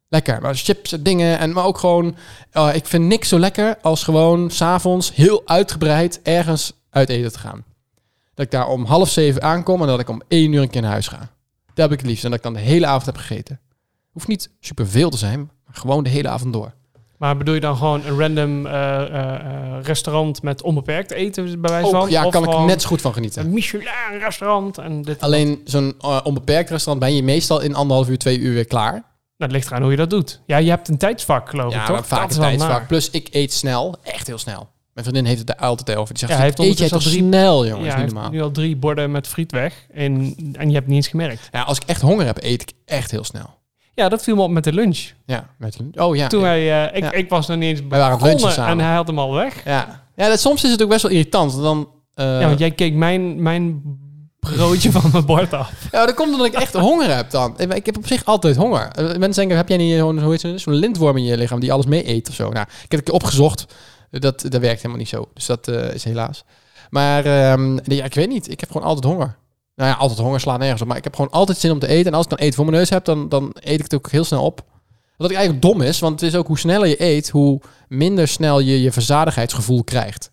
Lekker. 0.08 0.40
Maar 0.40 0.54
chips 0.54 0.92
en 0.92 1.02
dingen. 1.02 1.38
En, 1.38 1.52
maar 1.52 1.64
ook 1.64 1.78
gewoon... 1.78 2.16
eh, 2.50 2.74
ik 2.74 2.86
vind 2.86 3.04
niks 3.04 3.28
zo 3.28 3.38
lekker 3.38 3.78
als 3.82 4.02
gewoon 4.04 4.50
s'avonds 4.50 5.14
heel 5.14 5.42
uitgebreid 5.44 6.20
ergens 6.22 6.72
uit 6.90 7.08
eten 7.08 7.32
te 7.32 7.38
gaan. 7.38 7.64
Dat 8.34 8.44
ik 8.44 8.50
daar 8.50 8.68
om 8.68 8.84
half 8.84 9.08
zeven 9.08 9.42
aankom 9.42 9.80
en 9.80 9.86
dat 9.86 10.00
ik 10.00 10.08
om 10.08 10.22
één 10.28 10.52
uur 10.52 10.62
een 10.62 10.70
keer 10.70 10.82
naar 10.82 10.90
huis 10.90 11.08
ga. 11.08 11.18
Dat 11.18 11.28
heb 11.74 11.92
ik 11.92 11.98
het 11.98 12.06
liefst. 12.06 12.24
En 12.24 12.30
dat 12.30 12.38
ik 12.38 12.44
dan 12.44 12.54
de 12.54 12.60
hele 12.60 12.86
avond 12.86 13.06
heb 13.06 13.16
gegeten. 13.16 13.60
Hoeft 14.10 14.28
niet 14.28 14.50
superveel 14.60 15.10
te 15.10 15.16
zijn, 15.16 15.50
maar 15.64 15.74
gewoon 15.74 16.04
de 16.04 16.10
hele 16.10 16.28
avond 16.28 16.52
door. 16.52 16.74
Maar 17.18 17.36
bedoel 17.36 17.54
je 17.54 17.60
dan 17.60 17.76
gewoon 17.76 18.04
een 18.06 18.18
random 18.18 18.66
eh, 18.66 19.00
eh, 19.02 19.34
eh, 19.34 19.82
restaurant 19.82 20.42
met 20.42 20.62
onbeperkt 20.62 21.10
eten 21.10 21.60
bij 21.60 21.70
wijze 21.70 21.86
Ook, 21.86 21.92
van? 21.92 22.10
ja, 22.10 22.24
Of 22.24 22.32
kan 22.32 22.44
ik 22.44 22.66
net 22.66 22.82
zo 22.82 22.88
goed 22.88 23.00
van 23.00 23.12
genieten. 23.12 23.44
Een 23.44 23.52
Michelin 23.52 24.18
restaurant 24.20 24.78
en 24.78 25.02
dit. 25.02 25.20
Alleen 25.20 25.60
zo'n 25.64 25.94
onbeperkt 26.24 26.70
restaurant 26.70 27.06
ben 27.06 27.16
je 27.16 27.22
meestal 27.22 27.60
in 27.60 27.74
anderhalf 27.74 28.08
uur, 28.08 28.18
twee 28.18 28.38
uur 28.38 28.54
weer 28.54 28.66
klaar. 28.66 28.92
Nou, 28.92 29.02
het 29.36 29.52
ligt 29.52 29.66
eraan 29.66 29.82
hoe 29.82 29.90
je 29.90 29.96
dat 29.96 30.10
doet. 30.10 30.40
Ja, 30.46 30.56
je 30.56 30.70
hebt 30.70 30.88
een 30.88 30.98
tijdsvak, 30.98 31.48
geloof 31.48 31.66
ik, 31.66 31.78
Ja, 31.78 31.86
toch? 31.86 32.06
vaak 32.06 32.20
Dat 32.20 32.36
een 32.36 32.42
tijdsvak. 32.42 32.86
Plus 32.86 33.10
ik 33.10 33.28
eet 33.30 33.52
snel, 33.52 33.96
echt 34.02 34.26
heel 34.26 34.38
snel. 34.38 34.68
Mijn 34.92 35.08
vriendin 35.08 35.24
heeft 35.24 35.38
het 35.38 35.58
daar 35.58 35.68
altijd 35.68 35.98
over. 35.98 36.14
Die 36.14 36.18
zegt, 36.18 36.30
Ja, 36.32 36.36
hij 36.38 36.46
heeft 36.46 36.58
eet 36.58 36.78
jij 36.78 36.88
toch 36.88 37.04
al 37.04 37.10
snel, 37.10 37.66
jongens, 37.66 37.86
Ja, 37.94 38.00
niet 38.00 38.12
normaal. 38.12 38.30
nu 38.30 38.42
al 38.42 38.50
drie 38.50 38.76
borden 38.76 39.10
met 39.10 39.26
friet 39.26 39.52
weg 39.52 39.86
en, 39.92 40.34
en 40.52 40.68
je 40.68 40.74
hebt 40.74 40.86
niet 40.86 40.96
eens 40.96 41.08
gemerkt. 41.08 41.48
Ja, 41.52 41.62
als 41.62 41.76
ik 41.76 41.82
echt 41.86 42.00
honger 42.00 42.26
heb, 42.26 42.42
eet 42.42 42.62
ik 42.62 42.72
echt 42.84 43.10
heel 43.10 43.24
snel. 43.24 43.54
Ja, 43.96 44.08
dat 44.08 44.22
viel 44.22 44.36
me 44.36 44.42
op 44.42 44.50
met 44.50 44.64
de 44.64 44.72
lunch. 44.72 45.10
Ja, 45.26 45.48
met 45.58 45.78
Oh 45.94 46.16
ja. 46.16 46.26
Toen 46.26 46.40
ja. 46.40 46.46
wij, 46.46 46.88
eh, 46.88 46.96
ik, 46.96 47.02
Ja. 47.02 47.12
ik 47.12 47.28
was 47.28 47.46
nog 47.46 47.56
niet 47.56 47.68
eens 47.68 47.86
begonnen 47.88 48.56
en 48.66 48.78
hij 48.80 48.94
had 48.94 49.06
hem 49.06 49.18
al 49.18 49.32
weg. 49.32 49.64
Ja, 49.64 50.04
ja 50.16 50.28
dat, 50.28 50.40
soms 50.40 50.64
is 50.64 50.70
het 50.70 50.82
ook 50.82 50.88
best 50.88 51.02
wel 51.02 51.10
irritant. 51.10 51.56
Dan, 51.56 51.88
eh, 52.14 52.40
ja, 52.40 52.46
want 52.46 52.58
jij 52.58 52.70
keek 52.70 52.94
mijn, 52.94 53.42
mijn 53.42 53.82
broodje 54.40 54.90
van 54.90 55.10
mijn 55.12 55.24
bord 55.24 55.52
af. 55.52 55.72
Ja, 55.92 56.06
dat 56.06 56.14
komt 56.14 56.32
omdat 56.32 56.46
ik 56.46 56.52
echt 56.52 56.72
honger 56.74 57.16
heb 57.16 57.30
dan. 57.30 57.60
Ik 57.60 57.86
heb 57.86 57.96
op 57.96 58.06
zich 58.06 58.24
altijd 58.24 58.56
honger. 58.56 58.88
Eh, 58.88 59.04
Mensen 59.04 59.34
denken, 59.34 59.56
heb 59.56 59.68
jij 59.68 59.76
niet 59.76 59.98
zo'n 59.98 60.58
zo'n 60.58 60.74
lintworm 60.74 61.16
in 61.16 61.24
je 61.24 61.36
lichaam 61.36 61.60
die 61.60 61.72
alles 61.72 61.86
mee 61.86 62.08
eet 62.08 62.28
of 62.28 62.34
zo? 62.34 62.50
Nou, 62.50 62.66
ik 62.84 62.90
heb 62.90 63.00
het 63.00 63.10
opgezocht. 63.10 63.66
Dat, 64.10 64.40
dat 64.48 64.60
werkt 64.60 64.76
helemaal 64.76 64.98
niet 64.98 65.08
zo. 65.08 65.28
Dus 65.34 65.46
dat 65.46 65.68
is 65.68 66.04
helaas. 66.04 66.44
Maar 66.90 67.22
nee, 67.58 67.96
ja, 67.98 68.04
ik 68.04 68.14
weet 68.14 68.28
niet. 68.28 68.50
Ik 68.50 68.60
heb 68.60 68.70
gewoon 68.70 68.86
altijd 68.86 69.12
honger. 69.12 69.36
Nou 69.76 69.90
ja, 69.90 69.96
altijd 69.96 70.18
honger 70.18 70.40
slaat 70.40 70.58
nergens 70.58 70.82
op. 70.82 70.88
Maar 70.88 70.96
ik 70.96 71.04
heb 71.04 71.14
gewoon 71.14 71.30
altijd 71.30 71.58
zin 71.58 71.70
om 71.70 71.78
te 71.78 71.86
eten. 71.86 72.06
En 72.06 72.14
als 72.14 72.24
ik 72.24 72.30
dan 72.30 72.38
eten 72.38 72.54
voor 72.54 72.64
mijn 72.64 72.76
neus 72.76 72.90
heb, 72.90 73.04
dan, 73.04 73.28
dan 73.28 73.50
eet 73.54 73.78
ik 73.78 73.82
het 73.82 73.94
ook 73.94 74.10
heel 74.10 74.24
snel 74.24 74.44
op. 74.44 74.64
Wat 75.16 75.30
ik 75.30 75.36
eigenlijk 75.36 75.66
dom 75.66 75.80
is, 75.80 75.98
want 75.98 76.20
het 76.20 76.30
is 76.30 76.38
ook 76.38 76.46
hoe 76.46 76.58
sneller 76.58 76.88
je 76.88 77.02
eet, 77.02 77.28
hoe 77.28 77.60
minder 77.88 78.28
snel 78.28 78.60
je 78.60 78.82
je 78.82 78.92
verzadigheidsgevoel 78.92 79.84
krijgt. 79.84 80.30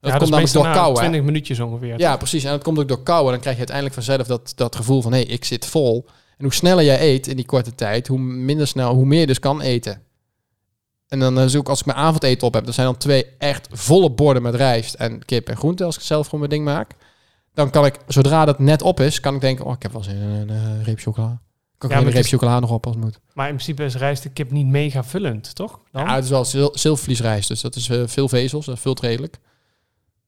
Dat 0.00 0.12
ja, 0.12 0.18
komt 0.18 0.30
dat 0.30 0.40
namelijk 0.40 0.46
is 0.46 0.52
door 0.52 0.82
kou, 0.82 0.92
hè? 0.92 0.98
20 0.98 1.22
minuutjes 1.22 1.60
ongeveer. 1.60 1.98
Ja, 1.98 2.16
precies. 2.16 2.44
En 2.44 2.50
dat 2.50 2.62
komt 2.62 2.78
ook 2.78 2.88
door 2.88 3.02
kou. 3.02 3.24
En 3.24 3.30
dan 3.30 3.40
krijg 3.40 3.56
je 3.56 3.66
uiteindelijk 3.66 3.94
vanzelf 3.94 4.26
dat, 4.26 4.52
dat 4.56 4.76
gevoel 4.76 5.02
van... 5.02 5.12
hé, 5.12 5.20
hey, 5.20 5.28
ik 5.28 5.44
zit 5.44 5.66
vol. 5.66 6.04
En 6.36 6.44
hoe 6.44 6.54
sneller 6.54 6.84
jij 6.84 7.00
eet 7.00 7.26
in 7.26 7.36
die 7.36 7.44
korte 7.44 7.74
tijd... 7.74 8.06
hoe 8.06 8.18
minder 8.18 8.66
snel, 8.66 8.94
hoe 8.94 9.06
meer 9.06 9.20
je 9.20 9.26
dus 9.26 9.38
kan 9.38 9.60
eten. 9.60 10.02
En 11.08 11.18
dan 11.18 11.40
is 11.40 11.56
ook 11.56 11.68
als 11.68 11.80
ik 11.80 11.86
mijn 11.86 11.98
avondeten 11.98 12.46
op 12.46 12.54
heb... 12.54 12.64
dan 12.64 12.74
zijn 12.74 12.86
dan 12.86 12.96
twee 12.96 13.26
echt 13.38 13.68
volle 13.70 14.10
borden 14.10 14.42
met 14.42 14.54
rijst 14.54 14.94
en 14.94 15.24
kip 15.24 15.48
en 15.48 15.56
groente... 15.56 15.84
als 15.84 15.96
ik 15.96 16.02
zelf 16.02 16.24
gewoon 16.24 16.40
mijn 16.40 16.52
ding 16.52 16.64
maak. 16.64 16.94
Dan 17.54 17.70
kan 17.70 17.84
ik, 17.86 17.98
zodra 18.06 18.44
dat 18.44 18.58
net 18.58 18.82
op 18.82 19.00
is... 19.00 19.20
kan 19.20 19.34
ik 19.34 19.40
denken, 19.40 19.64
oh, 19.64 19.72
ik 19.72 19.82
heb 19.82 19.92
wel 19.92 20.02
zin 20.02 20.16
in 20.16 20.22
een 20.30 20.48
eh, 20.50 20.84
reep 20.84 20.98
chocola. 20.98 21.40
Kan 21.78 21.90
ik 21.90 21.94
Ja, 21.96 22.00
een 22.02 22.04
reep 22.08 22.14
het 22.16 22.24
is- 22.24 22.30
chocola 22.30 22.60
nog 22.60 22.70
op 22.70 22.86
als 22.86 22.94
het 22.94 23.04
moet. 23.04 23.20
Maar 23.32 23.48
in 23.48 23.54
principe 23.54 23.84
is 23.84 23.94
rijst 23.94 24.22
de 24.22 24.28
kip 24.28 24.50
niet 24.50 24.66
mega 24.66 25.04
vullend, 25.04 25.54
toch? 25.54 25.80
Dan? 25.90 26.04
Ja, 26.04 26.14
het 26.14 26.24
is 26.24 26.30
wel 26.30 26.44
zil 26.44 26.70
zilvervliesrijst. 26.78 27.48
Dus 27.48 27.60
dat 27.60 27.76
is 27.76 27.88
eh, 27.88 28.02
veel 28.06 28.28
vezels. 28.28 28.66
Dat 28.66 28.78
vult 28.78 29.00
redelijk. 29.00 29.38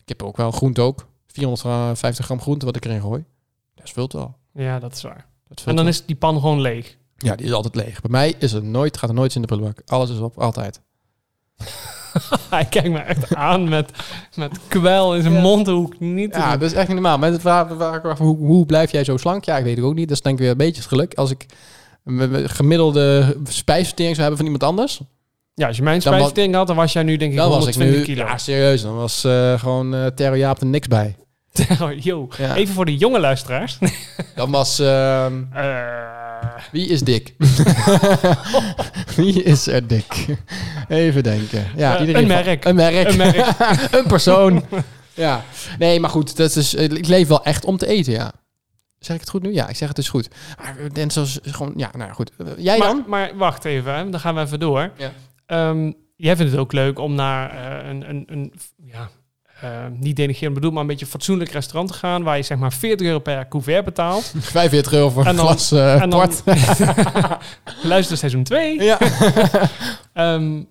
Kip 0.05 0.23
ook 0.23 0.37
wel. 0.37 0.51
Groente 0.51 0.81
ook. 0.81 1.07
450 1.27 2.25
gram 2.25 2.41
groente 2.41 2.67
wat 2.67 2.77
ik 2.77 2.85
erin 2.85 3.01
gooi. 3.01 3.25
Dat 3.75 3.91
vult 3.91 4.13
wel. 4.13 4.37
Ja, 4.53 4.79
dat 4.79 4.93
is 4.95 5.03
waar. 5.03 5.27
Dat 5.49 5.59
En 5.59 5.65
dan 5.67 5.75
wel. 5.85 5.87
is 5.87 6.05
die 6.07 6.17
pan 6.17 6.35
gewoon 6.41 6.61
leeg. 6.61 6.97
Ja, 7.17 7.37
die 7.37 7.47
is 7.47 7.53
altijd 7.53 7.75
leeg. 7.75 8.01
Bij 8.01 8.11
mij 8.11 8.35
is 8.39 8.53
er 8.53 8.65
nooit, 8.65 8.97
gaat 8.97 9.09
er 9.09 9.15
nooit 9.15 9.35
in 9.35 9.41
de 9.41 9.47
prullenbak. 9.47 9.83
Alles 9.87 10.11
is 10.11 10.19
op, 10.19 10.39
altijd. 10.39 10.81
Hij 12.51 12.65
kijkt 12.65 12.89
me 12.89 12.99
echt 12.99 13.35
aan 13.35 13.69
met, 13.69 13.91
met 14.35 14.59
kwel 14.69 15.15
in 15.15 15.23
zijn 15.23 15.35
Ja. 15.35 15.41
mond. 15.41 15.67
Hoe 15.67 15.87
ik 15.93 16.01
niet 16.01 16.35
Ja, 16.35 16.51
doen. 16.51 16.59
dat 16.59 16.71
is 16.71 16.77
echt 16.77 16.87
niet 16.87 16.97
normaal. 16.97 17.19
Mensen 17.19 17.41
vragen 17.41 17.77
vragen 17.77 18.01
me 18.05 18.09
af, 18.11 18.19
hoe, 18.19 18.37
hoe 18.37 18.67
blijf 18.67 18.91
jij 18.93 19.05
zo 19.05 19.17
slank? 19.17 19.45
Ja, 19.45 19.57
ik 19.59 19.65
weet 19.65 19.77
het 19.77 19.85
ook 19.87 19.95
niet. 19.95 20.09
Dat 20.09 20.17
is 20.17 20.23
denk 20.23 20.35
ik 20.35 20.41
weer 20.41 20.51
een 20.51 20.57
beetje 20.57 20.81
het 20.81 20.89
geluk. 20.91 21.15
Als 21.15 21.31
ik 21.31 21.47
gemiddelde 22.45 23.37
spijsvertering 23.49 24.17
zou 24.17 24.29
hebben 24.29 24.37
van 24.47 24.53
iemand 24.53 24.71
anders, 24.71 25.01
Ja, 25.55 25.67
als 25.67 25.77
je 25.77 25.83
mijn 25.83 26.01
spijsvertering 26.01 26.55
had, 26.55 26.67
dan 26.67 26.77
was 26.77 26.93
jij 26.93 27.03
nu 27.03 27.17
denk 27.17 27.31
ik 27.33 27.39
dan 27.39 27.49
was 27.49 27.67
ik 27.67 27.75
120 27.75 27.99
nu... 28.09 28.15
kilo. 28.15 28.27
Ja, 28.27 28.39
serieus. 28.39 28.83
Dan 28.83 28.97
was 28.97 29.25
eh, 29.25 29.59
gewoon 29.59 29.95
eh 29.95 30.07
Terro 30.07 30.37
Jaap 30.37 30.61
er 30.61 30.67
niks 30.67 30.89
bij. 30.89 31.17
Yo, 31.99 32.29
Ja. 32.39 32.55
even 32.55 32.75
voor 32.75 32.85
de 32.85 32.97
jonge 32.97 33.21
luisteraars. 33.21 33.79
Dan 34.35 34.51
was... 34.51 34.79
ehm, 34.79 35.33
Eh, 35.53 36.16
wie 36.73 36.87
is 36.89 37.01
dik? 37.01 37.35
wie 39.17 39.43
is 39.43 39.67
er 39.67 39.87
dik? 39.87 40.27
Even 40.89 41.23
denken. 41.23 41.67
Ja, 41.77 41.95
Eh, 41.95 42.01
iedereen 42.01 42.23
een 42.23 42.29
merk. 42.29 42.65
Een 42.65 42.75
merk. 42.75 43.09
Een 43.09 43.17
merk. 43.17 43.47
een 43.99 44.07
persoon. 44.07 44.65
ja. 45.15 45.43
Nee, 45.79 46.01
maar 46.01 46.11
goed. 46.11 46.37
Dat 46.37 46.57
is, 46.57 46.75
ik 46.75 47.07
leef 47.07 47.29
wel 47.29 47.45
echt 47.45 47.65
om 47.65 47.77
te 47.77 47.87
eten, 47.87 48.13
ja. 48.13 48.33
Zeg 48.99 49.15
ik 49.15 49.21
het 49.21 49.31
goed 49.31 49.43
nu? 49.43 49.53
Ja, 49.53 49.69
ik 49.69 49.77
zeg 49.77 49.89
het 49.89 49.97
dus 49.97 50.09
goed. 50.09 50.29
Maar 50.59 50.77
en 50.93 51.11
zoals 51.11 51.39
gewoon... 51.43 51.73
Ja, 51.77 51.91
nou 51.93 52.09
ja, 52.09 52.13
goed. 52.15 52.31
Eh, 52.39 52.47
Jij 52.57 52.79
maar, 52.79 52.89
dan? 52.89 53.05
maar 53.07 53.37
wacht 53.37 53.65
even, 53.65 53.95
hè. 53.95 54.11
dan 54.11 54.21
gaan 54.21 54.35
we 54.35 54.41
even 54.41 54.61
door. 54.61 54.91
Ja. 54.97 55.13
Ehm, 55.47 55.93
jij 56.17 56.37
vindt 56.37 56.53
het 56.53 56.61
ook 56.61 56.73
leuk 56.73 56.99
om 56.99 57.15
naar 57.15 57.51
eh, 57.51 57.89
een, 57.89 58.09
een, 58.09 58.25
een 58.27 58.53
ja, 58.85 58.93
eh, 59.01 59.07
niet 59.99 60.17
denigrerend 60.17 60.55
bedoeld, 60.55 60.73
maar 60.73 60.83
een 60.83 60.89
beetje 60.89 61.07
fatsoenlijk 61.07 61.51
restaurant 61.51 61.93
te 61.93 61.99
gaan, 61.99 62.23
waar 62.23 62.37
je 62.37 62.43
zeg 62.43 62.59
maar 62.59 62.73
40 62.73 63.07
euro 63.07 63.19
per 63.19 63.49
couvert 63.49 63.85
betaalt. 63.85 64.35
45 64.39 64.93
euro 64.93 65.11
voor 65.11 65.27
een 65.27 65.39
glas 65.39 65.73
eh 65.73 66.03
en 66.03 66.11
dan 66.11 66.21
port. 66.21 66.43
luister 67.83 68.17
seizoen 68.17 68.43
2. 68.43 68.83
Ja. 68.83 68.99
Ehm, 70.13 70.63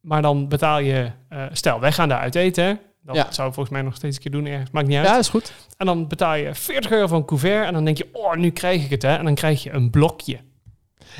maar 0.00 0.22
dan 0.22 0.48
betaal 0.48 0.78
je, 0.78 1.10
eh, 1.28 1.42
stel 1.52 1.80
wij 1.80 1.92
gaan 1.92 2.08
daar 2.08 2.18
uit 2.20 2.34
eten, 2.34 2.64
hè. 2.64 2.74
dat 3.02 3.16
Ja. 3.16 3.26
zou 3.30 3.48
ik 3.48 3.54
volgens 3.54 3.74
mij 3.74 3.82
nog 3.84 3.94
steeds 3.94 4.16
een 4.16 4.22
keer 4.22 4.30
doen 4.30 4.46
ergens, 4.46 4.70
maakt 4.70 4.86
niet 4.86 4.96
uit. 4.96 5.06
ja, 5.06 5.18
is 5.18 5.28
goed. 5.28 5.52
En 5.76 5.86
dan 5.86 6.08
betaal 6.08 6.34
je 6.34 6.54
40 6.54 6.90
euro 6.90 7.06
voor 7.06 7.16
een 7.16 7.24
couvert 7.24 7.66
en 7.66 7.72
dan 7.72 7.84
denk 7.84 7.96
je, 7.96 8.08
oh 8.12 8.34
nu 8.34 8.50
krijg 8.50 8.84
ik 8.84 8.90
het 8.90 9.02
hè. 9.02 9.16
En 9.16 9.24
dan 9.24 9.34
krijg 9.34 9.62
je 9.62 9.72
een 9.72 9.90
blokje. 9.90 10.38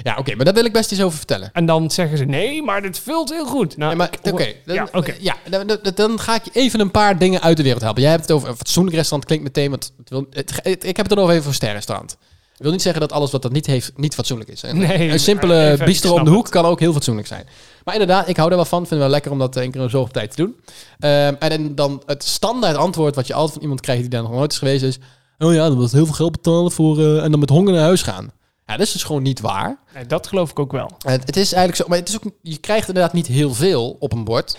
Ja, 0.02 0.16
oké. 0.18 0.34
maar 0.34 0.44
daar 0.44 0.54
wil 0.54 0.64
ik 0.64 0.72
best 0.72 0.92
iets 0.92 1.02
over 1.02 1.16
vertellen. 1.16 1.50
En 1.52 1.66
dan 1.66 1.90
zeggen 1.90 2.18
ze, 2.18 2.24
nee, 2.24 2.62
maar 2.62 2.82
dit 2.82 2.98
vult 2.98 3.30
heel 3.30 3.46
goed. 3.46 3.76
Nou, 3.76 3.96
oké, 4.34 4.44
dan, 4.64 4.76
Ja, 5.20 5.34
dan, 5.50 5.66
dan- 5.66 5.78
dan 5.94 6.20
ga 6.20 6.34
ik 6.34 6.44
je 6.44 6.50
even 6.52 6.80
een 6.80 6.90
paar 6.90 7.18
dingen 7.18 7.42
uit 7.42 7.56
de 7.56 7.62
wereld 7.62 7.82
helpen. 7.82 8.02
Jij 8.02 8.10
hebt 8.10 8.22
het 8.22 8.32
over 8.32 8.48
een 8.48 8.56
fatsoenlijk 8.56 8.96
restaurant, 8.96 9.28
klinkt 9.28 9.44
meteen, 9.44 9.70
want 9.70 9.92
het 9.98 10.10
wil, 10.10 10.26
het, 10.30 10.52
het- 10.62 10.84
ik 10.84 10.96
heb 10.96 11.06
het 11.08 11.10
er 11.10 11.16
nog 11.20 11.28
even 11.30 11.40
voor 11.42 11.50
een 11.50 11.56
sterrestaurant. 11.56 12.16
Ik 12.56 12.62
wil 12.62 12.72
niet 12.72 12.82
zeggen 12.82 13.00
dat 13.00 13.12
alles 13.12 13.30
wat 13.30 13.42
dat 13.42 13.52
niet 13.52 13.66
heeft, 13.66 13.92
niet 13.96 14.14
fatsoenlijk 14.14 14.50
is. 14.50 14.62
Een, 14.62 14.78
Nee, 14.78 15.10
een 15.10 15.20
simpele 15.20 15.78
bistro 15.84 16.14
om 16.14 16.24
de 16.24 16.30
hoek 16.30 16.42
het. 16.42 16.52
kan 16.52 16.64
ook 16.64 16.80
heel 16.80 16.92
fatsoenlijk 16.92 17.26
zijn. 17.26 17.46
Maar 17.84 17.94
inderdaad, 17.94 18.28
ik 18.28 18.36
hou 18.36 18.50
er 18.50 18.56
wel 18.56 18.64
van. 18.64 18.78
Vind 18.78 18.90
het 18.90 18.98
wel 19.00 19.08
lekker 19.08 19.30
om 19.30 19.38
dat 19.38 19.56
één 19.56 19.70
keer 19.70 19.82
in 19.82 19.90
zoveel 19.90 20.12
tijd 20.12 20.30
te 20.30 20.36
doen. 20.36 20.56
Ehm, 20.98 21.34
en 21.38 21.48
dan- 21.48 21.74
dan 21.74 22.02
het 22.06 22.24
standaard 22.24 22.76
antwoord 22.76 23.14
wat 23.14 23.26
je 23.26 23.32
altijd 23.34 23.52
van 23.52 23.62
iemand 23.62 23.80
krijgt 23.80 24.00
die 24.00 24.10
daar 24.10 24.22
nog 24.22 24.30
nooit 24.32 24.52
is 24.52 24.58
geweest 24.58 24.82
is... 24.82 24.98
Oh 25.38 25.54
ja, 25.54 25.68
dan 25.68 25.78
was 25.78 25.92
heel 25.92 26.04
veel 26.04 26.14
geld 26.14 26.32
betalen 26.32 26.72
voor... 26.72 26.98
eh, 26.98 27.24
en 27.24 27.30
dan 27.30 27.40
met 27.40 27.48
honger 27.50 27.72
naar 27.72 27.82
huis 27.82 28.02
gaan. 28.02 28.30
Ja, 28.66 28.76
dat 28.76 28.86
is 28.86 28.92
dus 28.92 29.04
gewoon 29.04 29.22
niet 29.22 29.40
waar. 29.40 29.78
Nee, 29.94 30.06
dat 30.06 30.26
geloof 30.26 30.50
ik 30.50 30.58
ook 30.58 30.72
wel. 30.72 30.90
Het, 30.98 31.26
het 31.26 31.36
is 31.36 31.52
eigenlijk 31.52 31.82
zo, 31.82 31.88
maar 31.88 31.98
het 31.98 32.08
is 32.08 32.14
ook, 32.16 32.32
je 32.42 32.56
krijgt 32.56 32.88
inderdaad 32.88 33.12
niet 33.12 33.26
heel 33.26 33.54
veel 33.54 33.96
op 33.98 34.12
een 34.12 34.24
bord. 34.24 34.58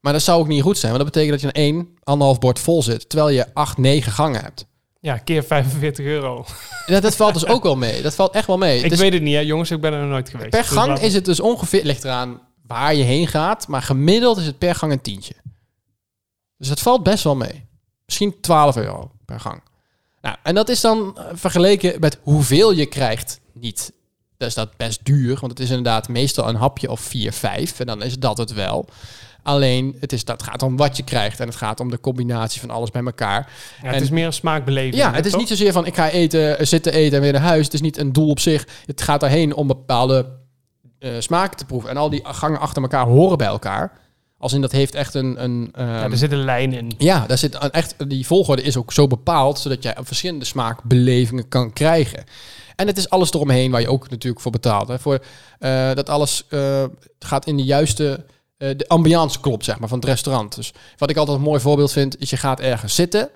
Maar 0.00 0.12
dat 0.12 0.22
zou 0.22 0.40
ook 0.40 0.48
niet 0.48 0.62
goed 0.62 0.78
zijn, 0.78 0.92
want 0.92 1.04
dat 1.04 1.12
betekent 1.12 1.40
dat 1.40 1.50
je 1.50 1.58
een 1.60 1.64
één, 1.64 1.88
anderhalf 2.02 2.38
bord 2.38 2.58
vol 2.58 2.82
zit, 2.82 3.08
terwijl 3.08 3.30
je 3.30 3.54
acht, 3.54 3.78
negen 3.78 4.12
gangen 4.12 4.42
hebt. 4.42 4.66
Ja, 5.00 5.16
keer 5.18 5.44
45 5.44 6.04
euro. 6.04 6.44
Dat, 6.86 7.02
dat 7.02 7.16
valt 7.16 7.34
dus 7.34 7.46
ook 7.46 7.62
wel 7.62 7.76
mee. 7.76 8.02
Dat 8.02 8.14
valt 8.14 8.34
echt 8.34 8.46
wel 8.46 8.58
mee. 8.58 8.80
ik 8.82 8.92
is- 8.92 8.98
weet 8.98 9.12
het 9.12 9.22
niet, 9.22 9.34
hè, 9.34 9.40
jongens. 9.40 9.70
Ik 9.70 9.80
ben 9.80 9.92
er 9.92 10.00
nog 10.00 10.08
nooit 10.10 10.28
geweest. 10.28 10.50
per 10.50 10.60
Dus 10.62 10.68
gang 10.70 10.98
is 10.98 11.14
het 11.14 11.24
dus 11.24 11.40
ongeveer, 11.40 11.84
ligt 11.84 12.04
eraan 12.04 12.40
waar 12.66 12.94
je 12.94 13.02
heen 13.02 13.26
gaat, 13.26 13.68
maar 13.68 13.82
gemiddeld 13.82 14.38
is 14.38 14.46
het 14.46 14.58
per 14.58 14.74
gang 14.74 14.92
een 14.92 15.00
tientje. 15.00 15.34
Dus 16.56 16.68
dat 16.68 16.80
valt 16.80 17.02
best 17.02 17.24
wel 17.24 17.36
mee. 17.36 17.66
Misschien 18.06 18.40
12 18.40 18.76
euro 18.76 19.10
per 19.24 19.40
gang. 19.40 19.62
Nou, 20.20 20.36
en 20.42 20.54
dat 20.54 20.68
is 20.68 20.80
dan 20.80 21.18
eh, 21.18 21.24
vergeleken 21.32 22.00
met 22.00 22.18
hoeveel 22.22 22.72
je 22.72 22.86
krijgt 22.86 23.40
niet. 23.60 23.92
Is 24.38 24.54
dat 24.54 24.76
best 24.76 25.04
duur, 25.04 25.38
want 25.40 25.52
het 25.52 25.60
is 25.60 25.68
inderdaad 25.68 26.08
meestal 26.08 26.48
een 26.48 26.54
hapje 26.54 26.90
of 26.90 27.00
4, 27.00 27.32
5. 27.32 27.80
En 27.80 27.86
dan 27.86 28.02
is 28.02 28.18
dat 28.18 28.38
het 28.38 28.52
wel. 28.52 28.88
Alleen, 29.42 29.96
het, 30.00 30.12
is, 30.12 30.24
dat 30.24 30.42
gaat 30.42 30.62
om 30.62 30.76
wat 30.76 30.96
je 30.96 31.02
krijgt. 31.02 31.40
En 31.40 31.46
het 31.46 31.56
gaat 31.56 31.80
om 31.80 31.90
de 31.90 32.00
combinatie 32.00 32.60
van 32.60 32.70
alles 32.70 32.90
bij 32.90 33.04
elkaar. 33.04 33.52
Ja, 33.82 33.92
het 33.92 34.02
is 34.02 34.10
meer 34.10 34.26
een 34.26 34.32
smaakbeleving. 34.32 34.94
Ja, 34.94 35.10
hè, 35.10 35.16
het 35.16 35.24
is 35.24 35.30
toch? 35.30 35.40
niet 35.40 35.48
zozeer 35.48 35.72
van 35.72 35.86
ik 35.86 35.94
ga 35.94 36.10
eten, 36.10 36.58
eh, 36.58 36.66
zitten 36.66 36.92
eten 36.92 37.16
en 37.16 37.22
weer 37.22 37.32
naar 37.32 37.40
huis. 37.40 37.64
Het 37.64 37.74
is 37.74 37.80
niet 37.80 37.98
een 37.98 38.12
doel 38.12 38.28
op 38.28 38.40
zich. 38.40 38.66
Het 38.86 39.02
gaat 39.02 39.20
daarheen 39.20 39.54
om 39.54 39.66
bepaalde 39.66 40.26
eh, 40.98 41.10
smaken 41.18 41.56
te 41.56 41.64
proeven. 41.64 41.90
En 41.90 41.96
al 41.96 42.10
die 42.10 42.24
gangen 42.24 42.60
achter 42.60 42.82
elkaar 42.82 43.06
horen 43.06 43.38
bij 43.38 43.46
elkaar. 43.46 43.92
Als 44.38 44.52
in 44.52 44.60
dat 44.60 44.72
heeft 44.72 44.94
echt 44.94 45.14
een... 45.14 45.42
een 45.44 45.68
ehm, 45.72 45.86
Ja, 45.86 46.02
er 46.02 46.16
zit 46.16 46.32
een 46.32 46.44
lijn 46.44 46.72
in. 46.72 46.92
ja, 46.98 47.26
daar 47.26 47.38
zit 47.38 47.62
een 47.62 47.70
echt, 47.70 47.94
die 48.08 48.26
volgorde 48.26 48.62
is 48.62 48.76
ook 48.76 48.92
zo 48.92 49.06
bepaald, 49.06 49.58
zodat 49.58 49.82
jij 49.82 49.96
verschillende 50.00 50.44
smaakbelevingen 50.44 51.48
kan 51.48 51.72
krijgen. 51.72 52.24
En 52.78 52.86
het 52.86 52.96
is 52.96 53.10
alles 53.10 53.32
eromheen 53.32 53.70
waar 53.70 53.80
je 53.80 53.90
ook 53.90 54.10
natuurlijk 54.10 54.42
voor 54.42 54.52
betaalt. 54.52 54.88
Hè. 54.88 54.98
Voor, 54.98 55.24
eh, 55.58 55.94
dat 55.94 56.08
alles 56.08 56.44
eh, 56.48 56.84
gaat 57.18 57.46
in 57.46 57.56
de 57.56 57.64
juiste, 57.64 58.24
eh, 58.56 58.76
de 58.76 58.88
ambiance 58.88 59.40
klopt 59.40 59.64
zeg 59.64 59.78
maar, 59.78 59.88
van 59.88 59.98
het 59.98 60.08
restaurant. 60.08 60.54
Dus 60.54 60.72
wat 60.96 61.10
ik 61.10 61.16
altijd 61.16 61.36
een 61.36 61.42
mooi 61.42 61.60
voorbeeld 61.60 61.92
vind, 61.92 62.20
is 62.20 62.30
je 62.30 62.36
gaat 62.36 62.60
ergens 62.60 62.94
zitten. 62.94 63.30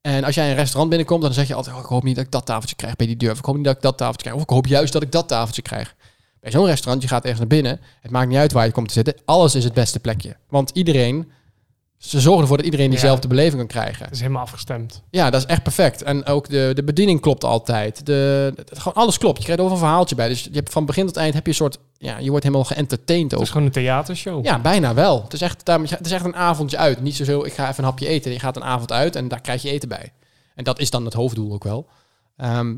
En 0.00 0.24
als 0.24 0.34
jij 0.34 0.48
een 0.48 0.56
restaurant 0.56 0.88
binnenkomt, 0.88 1.22
dan 1.22 1.32
zeg 1.32 1.48
je 1.48 1.54
altijd, 1.54 1.76
oh, 1.76 1.82
ik 1.82 1.88
hoop 1.88 2.02
niet 2.02 2.16
dat 2.16 2.24
ik 2.24 2.30
dat 2.30 2.46
tafeltje 2.46 2.76
krijg 2.76 2.96
bij 2.96 3.06
die 3.06 3.16
deur. 3.16 3.30
Of 3.30 3.38
ik 3.38 3.44
hoop 3.44 3.56
niet 3.56 3.64
dat 3.64 3.76
ik 3.76 3.82
dat 3.82 3.96
tafeltje 3.96 4.22
krijg. 4.22 4.36
Of 4.36 4.42
ik 4.42 4.50
hoop 4.50 4.66
juist 4.66 4.92
dat 4.92 5.02
ik 5.02 5.12
dat 5.12 5.28
tafeltje 5.28 5.62
krijg. 5.62 5.94
Bij 6.40 6.50
zo'n 6.50 6.66
restaurant, 6.66 7.02
je 7.02 7.08
gaat 7.08 7.22
ergens 7.22 7.40
naar 7.40 7.48
binnen. 7.48 7.80
Het 8.00 8.10
maakt 8.10 8.28
niet 8.28 8.38
uit 8.38 8.52
waar 8.52 8.66
je 8.66 8.72
komt 8.72 8.88
te 8.88 8.94
zitten. 8.94 9.14
Alles 9.24 9.54
is 9.54 9.64
het 9.64 9.72
beste 9.72 10.00
plekje. 10.00 10.36
Want 10.48 10.70
iedereen, 10.70 11.30
ze 11.98 12.20
zorgen 12.20 12.40
ervoor 12.42 12.56
dat 12.56 12.64
iedereen 12.66 12.86
Ja. 12.86 12.92
diezelfde 12.92 13.28
beleving 13.28 13.56
kan 13.56 13.66
krijgen. 13.66 14.04
Het 14.04 14.14
is 14.14 14.20
helemaal 14.20 14.42
afgestemd. 14.42 15.02
Ja, 15.10 15.30
dat 15.30 15.40
is 15.40 15.46
echt 15.46 15.62
perfect. 15.62 16.02
En 16.02 16.24
ook 16.26 16.48
de, 16.48 16.70
de 16.74 16.84
bediening 16.84 17.20
klopt 17.20 17.44
altijd. 17.44 18.06
De, 18.06 18.52
de- 18.54 18.80
gewoon 18.80 18.94
alles 18.94 19.18
klopt. 19.18 19.38
Je 19.38 19.42
krijgt 19.44 19.60
over 19.62 19.72
een 19.74 19.82
verhaaltje 19.82 20.14
bij. 20.14 20.28
Dus 20.28 20.42
je 20.44 20.50
hebt 20.52 20.72
van 20.72 20.86
begin 20.86 21.06
tot 21.06 21.16
eind 21.16 21.34
heb 21.34 21.42
je 21.44 21.48
een 21.50 21.56
soort... 21.56 21.78
Ja, 21.98 22.18
je 22.18 22.28
wordt 22.30 22.44
helemaal 22.44 22.64
geëntertained 22.66 23.30
Het 23.30 23.34
ook. 23.34 23.42
is 23.46 23.50
gewoon 23.50 23.66
een 23.66 23.72
theatershow. 23.72 24.44
Ja, 24.44 24.58
bijna 24.58 24.94
wel. 24.94 25.22
Het 25.22 25.32
is, 25.32 25.40
echt, 25.40 25.62
het 25.68 26.06
is 26.06 26.12
echt 26.12 26.24
een 26.24 26.36
avondje 26.36 26.76
uit. 26.76 27.00
Niet 27.00 27.16
zo, 27.16 27.44
ik 27.44 27.52
ga 27.52 27.64
even 27.68 27.78
een 27.78 27.90
hapje 27.90 28.06
eten. 28.08 28.32
Je 28.32 28.38
gaat 28.38 28.56
een 28.56 28.64
avond 28.64 28.92
uit 28.92 29.16
en 29.16 29.28
daar 29.28 29.40
krijg 29.40 29.62
je 29.62 29.70
eten 29.70 29.88
bij. 29.88 30.12
En 30.54 30.64
dat 30.64 30.78
is 30.80 30.90
dan 30.90 31.04
het 31.04 31.14
hoofddoel 31.14 31.52
ook 31.52 31.64
wel. 31.64 31.86
Ehm, 32.36 32.76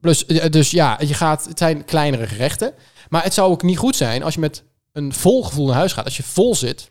plus, 0.00 0.26
eh, 0.26 0.50
dus 0.50 0.70
ja, 0.70 0.98
je 1.06 1.14
gaat, 1.14 1.44
het 1.44 1.58
zijn 1.58 1.84
kleinere 1.84 2.26
gerechten. 2.26 2.72
Maar 3.08 3.22
het 3.22 3.34
zou 3.34 3.50
ook 3.50 3.62
niet 3.62 3.78
goed 3.78 3.96
zijn 3.96 4.22
als 4.22 4.34
je 4.34 4.40
met 4.40 4.62
een 4.92 5.12
vol 5.12 5.44
gevoel 5.44 5.66
naar 5.66 5.74
huis 5.76 5.92
gaat. 5.92 6.04
Als 6.04 6.16
je 6.16 6.22
vol 6.22 6.54
zit, 6.54 6.90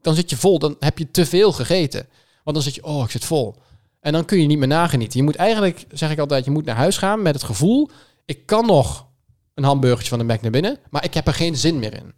dan 0.00 0.14
zit 0.14 0.30
je 0.30 0.36
vol. 0.36 0.58
Dan 0.58 0.76
heb 0.78 0.98
je 0.98 1.10
te 1.10 1.26
veel 1.26 1.52
gegeten. 1.52 2.06
Want 2.44 2.56
dan 2.56 2.62
zit 2.62 2.74
je, 2.74 2.84
oh, 2.84 3.04
ik 3.04 3.10
zit 3.10 3.24
vol. 3.24 3.54
En 4.00 4.12
dan 4.12 4.24
kun 4.24 4.40
je 4.40 4.46
niet 4.46 4.58
meer 4.58 4.68
nagenieten. 4.68 5.18
Je 5.18 5.24
moet 5.24 5.36
eigenlijk, 5.36 5.84
zeg 5.92 6.10
ik 6.10 6.18
altijd, 6.18 6.44
je 6.44 6.50
moet 6.50 6.64
naar 6.64 6.76
huis 6.76 6.96
gaan 6.96 7.22
met 7.22 7.34
het 7.34 7.44
gevoel... 7.44 7.90
ik 8.24 8.46
kan 8.46 8.66
nog 8.66 9.06
een 9.54 9.64
hamburgertje 9.64 10.08
van 10.08 10.18
de 10.18 10.24
Mac 10.24 10.40
naar 10.40 10.50
binnen... 10.50 10.78
maar 10.90 11.04
ik 11.04 11.14
heb 11.14 11.26
er 11.26 11.34
geen 11.34 11.56
zin 11.56 11.78
meer 11.78 11.94
in. 11.94 12.12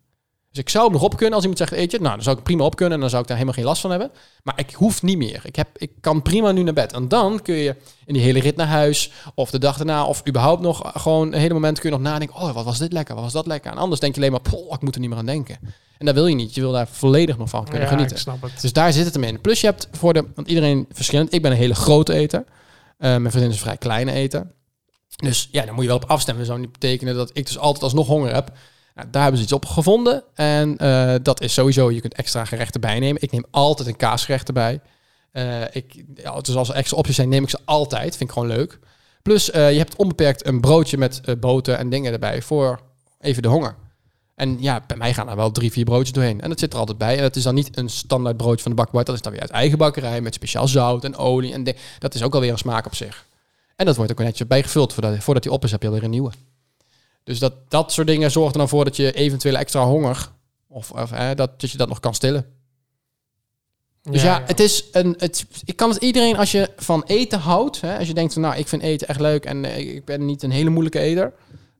Dus 0.51 0.59
ik 0.59 0.69
zou 0.69 0.85
hem 0.85 0.93
nog 0.93 1.03
op 1.03 1.17
kunnen 1.17 1.35
als 1.35 1.43
iemand 1.43 1.61
zegt, 1.61 1.81
eet 1.83 1.91
je? 1.91 2.01
Nou, 2.01 2.15
dan 2.15 2.23
zou 2.23 2.37
ik 2.37 2.43
prima 2.43 2.65
op 2.65 2.77
kunnen 2.77 2.95
en 2.95 3.01
dan 3.01 3.11
zou 3.11 3.23
ik 3.23 3.29
daar 3.29 3.37
helemaal 3.37 3.59
geen 3.59 3.69
last 3.69 3.81
van 3.81 3.91
hebben. 3.91 4.11
Maar 4.43 4.59
ik 4.59 4.73
hoef 4.73 5.03
niet 5.03 5.19
meer. 5.19 5.41
Ik, 5.45 5.57
heb, 5.57 5.69
ik 5.77 5.93
kan 6.01 6.23
prima 6.23 6.53
nu 6.53 6.63
naar 6.63 6.75
bed. 6.75 6.93
En 6.93 7.09
dan 7.09 7.43
kun 7.43 7.55
je 7.55 7.77
in 8.05 8.15
die 8.15 8.23
hele 8.23 8.41
rit 8.41 8.57
naar 8.57 8.67
huis 8.67 9.11
of 9.35 9.51
de 9.51 9.59
dag 9.59 9.77
daarna 9.77 10.05
of 10.05 10.23
überhaupt 10.29 10.63
nog 10.63 10.93
gewoon 10.95 11.27
een 11.27 11.41
hele 11.41 11.55
moment 11.55 11.79
kun 11.79 11.91
je 11.91 11.97
nog 11.97 12.05
nadenken, 12.05 12.37
oh, 12.37 12.53
wat 12.53 12.65
was 12.65 12.79
dit 12.79 12.93
lekker? 12.93 13.15
Wat 13.15 13.25
was 13.25 13.33
dat 13.33 13.47
lekker? 13.47 13.71
En 13.71 13.79
anders 13.79 14.01
denk 14.01 14.15
je 14.15 14.21
alleen 14.21 14.33
maar, 14.33 14.41
poh, 14.41 14.75
ik 14.75 14.81
moet 14.81 14.95
er 14.95 15.01
niet 15.01 15.11
meer 15.11 15.19
aan 15.19 15.27
denken. 15.27 15.59
En 16.01 16.07
dat 16.07 16.15
wil 16.15 16.27
je 16.27 16.35
niet. 16.35 16.55
Je 16.55 16.61
wil 16.61 16.73
daar 16.73 16.89
volledig 16.89 17.39
nog 17.39 17.49
van 17.49 17.65
kunnen 17.65 17.83
ja, 17.83 17.89
genieten. 17.89 18.17
ik 18.17 18.23
snap 18.23 18.43
het. 18.43 18.61
Dus 18.61 18.73
daar 18.73 18.93
zit 18.93 19.05
het 19.05 19.15
hem 19.15 19.25
in. 19.25 19.41
Plus 19.41 19.61
je 19.61 19.67
hebt 19.67 19.89
voor 19.93 20.13
de, 20.13 20.25
want 20.35 20.49
iedereen 20.49 20.87
verschillend. 20.93 21.35
Ik 21.35 21.43
ben 21.43 21.51
een 21.51 21.57
hele 21.57 21.75
grote 21.75 22.13
eter. 22.13 22.45
Eh, 22.99 23.09
mijn 23.17 23.31
vriendin 23.31 23.51
is 23.51 23.55
een 23.55 23.63
vrij 23.63 23.77
kleine 23.77 24.13
eter. 24.13 24.47
Dus 25.17 25.49
ja, 25.51 25.65
dan 25.65 25.75
moet 25.75 25.83
je 25.83 25.89
wel 25.89 25.99
op 25.99 26.11
afstemmen. 26.11 26.45
Dat 26.45 26.53
zou 26.53 26.67
niet 26.67 26.79
betekenen 26.79 27.15
dat 27.15 27.31
ik 27.33 27.47
dus 27.47 27.59
altijd 27.59 27.83
alsnog 27.83 28.07
honger 28.07 28.35
heb. 28.35 28.53
Nou, 28.95 29.09
daar 29.11 29.23
hebben 29.23 29.39
ze 29.39 29.45
iets 29.45 29.55
op 29.55 29.67
gevonden. 29.67 30.25
En 30.35 30.77
eh, 30.77 31.15
dat 31.23 31.41
is 31.41 31.53
sowieso, 31.53 31.91
je 31.91 32.01
kunt 32.01 32.15
extra 32.15 32.45
gerechten 32.45 32.81
bijnemen. 32.81 33.23
Ik 33.23 33.33
neem 33.33 33.45
altijd 33.51 33.89
een 33.89 33.97
kaasgerecht 33.97 34.47
erbij. 34.47 34.81
Eh, 35.33 35.63
ik, 35.73 36.05
ja, 36.15 36.41
dus 36.41 36.57
als 36.57 36.69
er 36.69 36.75
extra 36.75 36.97
opties 36.97 37.17
zijn, 37.17 37.29
neem 37.29 37.43
ik 37.43 37.51
ze 37.51 37.59
altijd. 37.65 38.17
Vind 38.17 38.29
ik 38.31 38.35
gewoon 38.35 38.49
leuk. 38.49 38.79
Plus, 39.23 39.47
je 39.47 39.59
hebt 39.59 39.97
onbeperkt 39.97 40.47
een 40.47 40.61
broodje 40.61 40.99
met 40.99 41.21
boter 41.41 41.75
en 41.75 41.91
dingen 41.91 42.13
erbij 42.13 42.43
voor 42.43 42.81
even 43.21 43.43
de 43.43 43.49
honger. 43.49 43.77
En 44.41 44.57
ja, 44.61 44.85
bij 44.87 44.97
mij 44.97 45.15
gaan 45.15 45.29
er 45.29 45.37
wel 45.37 45.51
drie, 45.51 45.73
vier 45.73 45.85
broodjes 45.85 46.13
doorheen. 46.13 46.41
En 46.41 46.49
dat 46.49 46.59
zit 46.59 46.73
er 46.73 46.79
altijd 46.79 46.99
bij. 46.99 47.17
En 47.17 47.23
dat 47.23 47.37
is 47.37 47.43
dan 47.43 47.55
niet 47.55 47.77
een 47.77 47.89
standaard 47.89 48.37
broodje 48.37 48.63
van 48.63 48.71
de 48.71 48.77
bakbaar. 48.77 49.05
Dat 49.05 49.15
is 49.15 49.21
dan 49.23 49.33
weer 49.33 49.41
uit 49.41 49.51
eigen 49.51 49.79
bakkerij 49.79 50.21
met 50.21 50.35
speciaal 50.35 50.69
zout 50.69 51.05
en 51.05 51.17
olie. 51.17 51.53
En 51.53 51.65
de- 51.65 51.75
dat 51.99 52.15
is 52.15 52.23
ook 52.23 52.35
alweer 52.35 52.51
een 52.53 52.59
smaak 52.59 52.87
op 52.87 52.95
zich. 52.95 53.27
En 53.77 53.87
dat 53.87 53.97
wordt 53.97 54.11
ook 54.13 54.19
netjes 54.19 54.47
bijgevuld. 54.47 54.93
Voordat, 54.93 55.19
voordat 55.23 55.43
die 55.43 55.53
op 55.53 55.65
is, 55.65 55.71
heb 55.71 55.81
je 55.83 55.89
alweer 55.89 56.05
een 56.05 56.11
nieuwe. 56.11 56.31
Dus 57.25 57.39
dat, 57.39 57.53
dat 57.71 57.93
soort 57.93 58.07
dingen 58.07 58.31
zorgt 58.31 58.53
er 58.53 58.59
dan 58.59 58.69
voor 58.69 58.85
dat 58.85 58.97
je 58.97 59.13
eventueel 59.13 59.57
extra 59.57 59.85
honger... 59.85 60.31
of, 60.69 60.91
of 60.91 61.13
eh, 61.13 61.29
dat, 61.35 61.61
dat 61.61 61.71
je 61.71 61.77
dat 61.79 61.89
nog 61.89 62.01
kan 62.01 62.15
stillen. 62.15 62.47
Dus 64.03 64.23
ja, 64.23 64.43
het 64.47 64.61
is 64.61 64.85
een. 64.93 65.15
Het, 65.19 65.47
ik 65.65 65.77
kan 65.77 65.91
het 65.91 66.03
iedereen 66.03 66.37
als 66.37 66.53
je 66.53 66.71
van 66.77 67.03
eten 67.07 67.39
houdt. 67.39 67.81
Hè, 67.81 67.99
als 67.99 68.07
je 68.09 68.15
denkt 68.15 68.33
van 68.33 68.43
nou, 68.43 68.57
ik 68.57 68.69
vind 68.69 68.83
eten 68.83 69.09
echt 69.09 69.21
leuk 69.21 69.45
en 69.45 69.65
eh, 69.65 69.95
ik 69.95 70.05
ben 70.05 70.25
niet 70.27 70.43
een 70.43 70.51
hele 70.51 70.71
moeilijke 70.71 70.99
eter. 70.99 71.33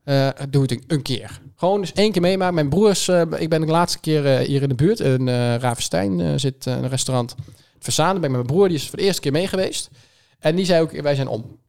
eh, 0.03 0.29
doe 0.49 0.61
het 0.61 0.71
een, 0.71 0.83
een 0.87 1.01
keer. 1.01 1.41
Gewoon 1.61 1.81
dus 1.81 1.93
één 1.93 2.11
keer 2.11 2.21
meemaken. 2.21 2.53
Mijn 2.53 2.69
broers, 2.69 3.07
eh, 3.07 3.21
ik 3.37 3.49
ben 3.49 3.61
de 3.61 3.67
laatste 3.67 3.99
keer 3.99 4.25
eh, 4.25 4.47
hier 4.47 4.61
in 4.61 4.69
de 4.69 4.75
buurt. 4.75 4.99
In 4.99 5.27
eh 5.27 5.55
Ravenstein 5.55 6.19
eh, 6.19 6.33
zit 6.35 6.67
eh, 6.67 6.73
een 6.73 6.89
restaurant. 6.89 7.35
Verzaan. 7.79 8.13
Ben 8.13 8.23
ik 8.23 8.29
met 8.29 8.31
mijn 8.31 8.45
broer, 8.45 8.67
die 8.67 8.77
is 8.77 8.89
voor 8.89 8.97
de 8.97 9.03
eerste 9.03 9.21
keer 9.21 9.31
mee 9.31 9.47
geweest. 9.47 9.89
En 10.39 10.55
die 10.55 10.65
zei 10.65 10.81
ook, 10.81 11.01
wij 11.01 11.15
zijn 11.15 11.27
om. 11.27 11.59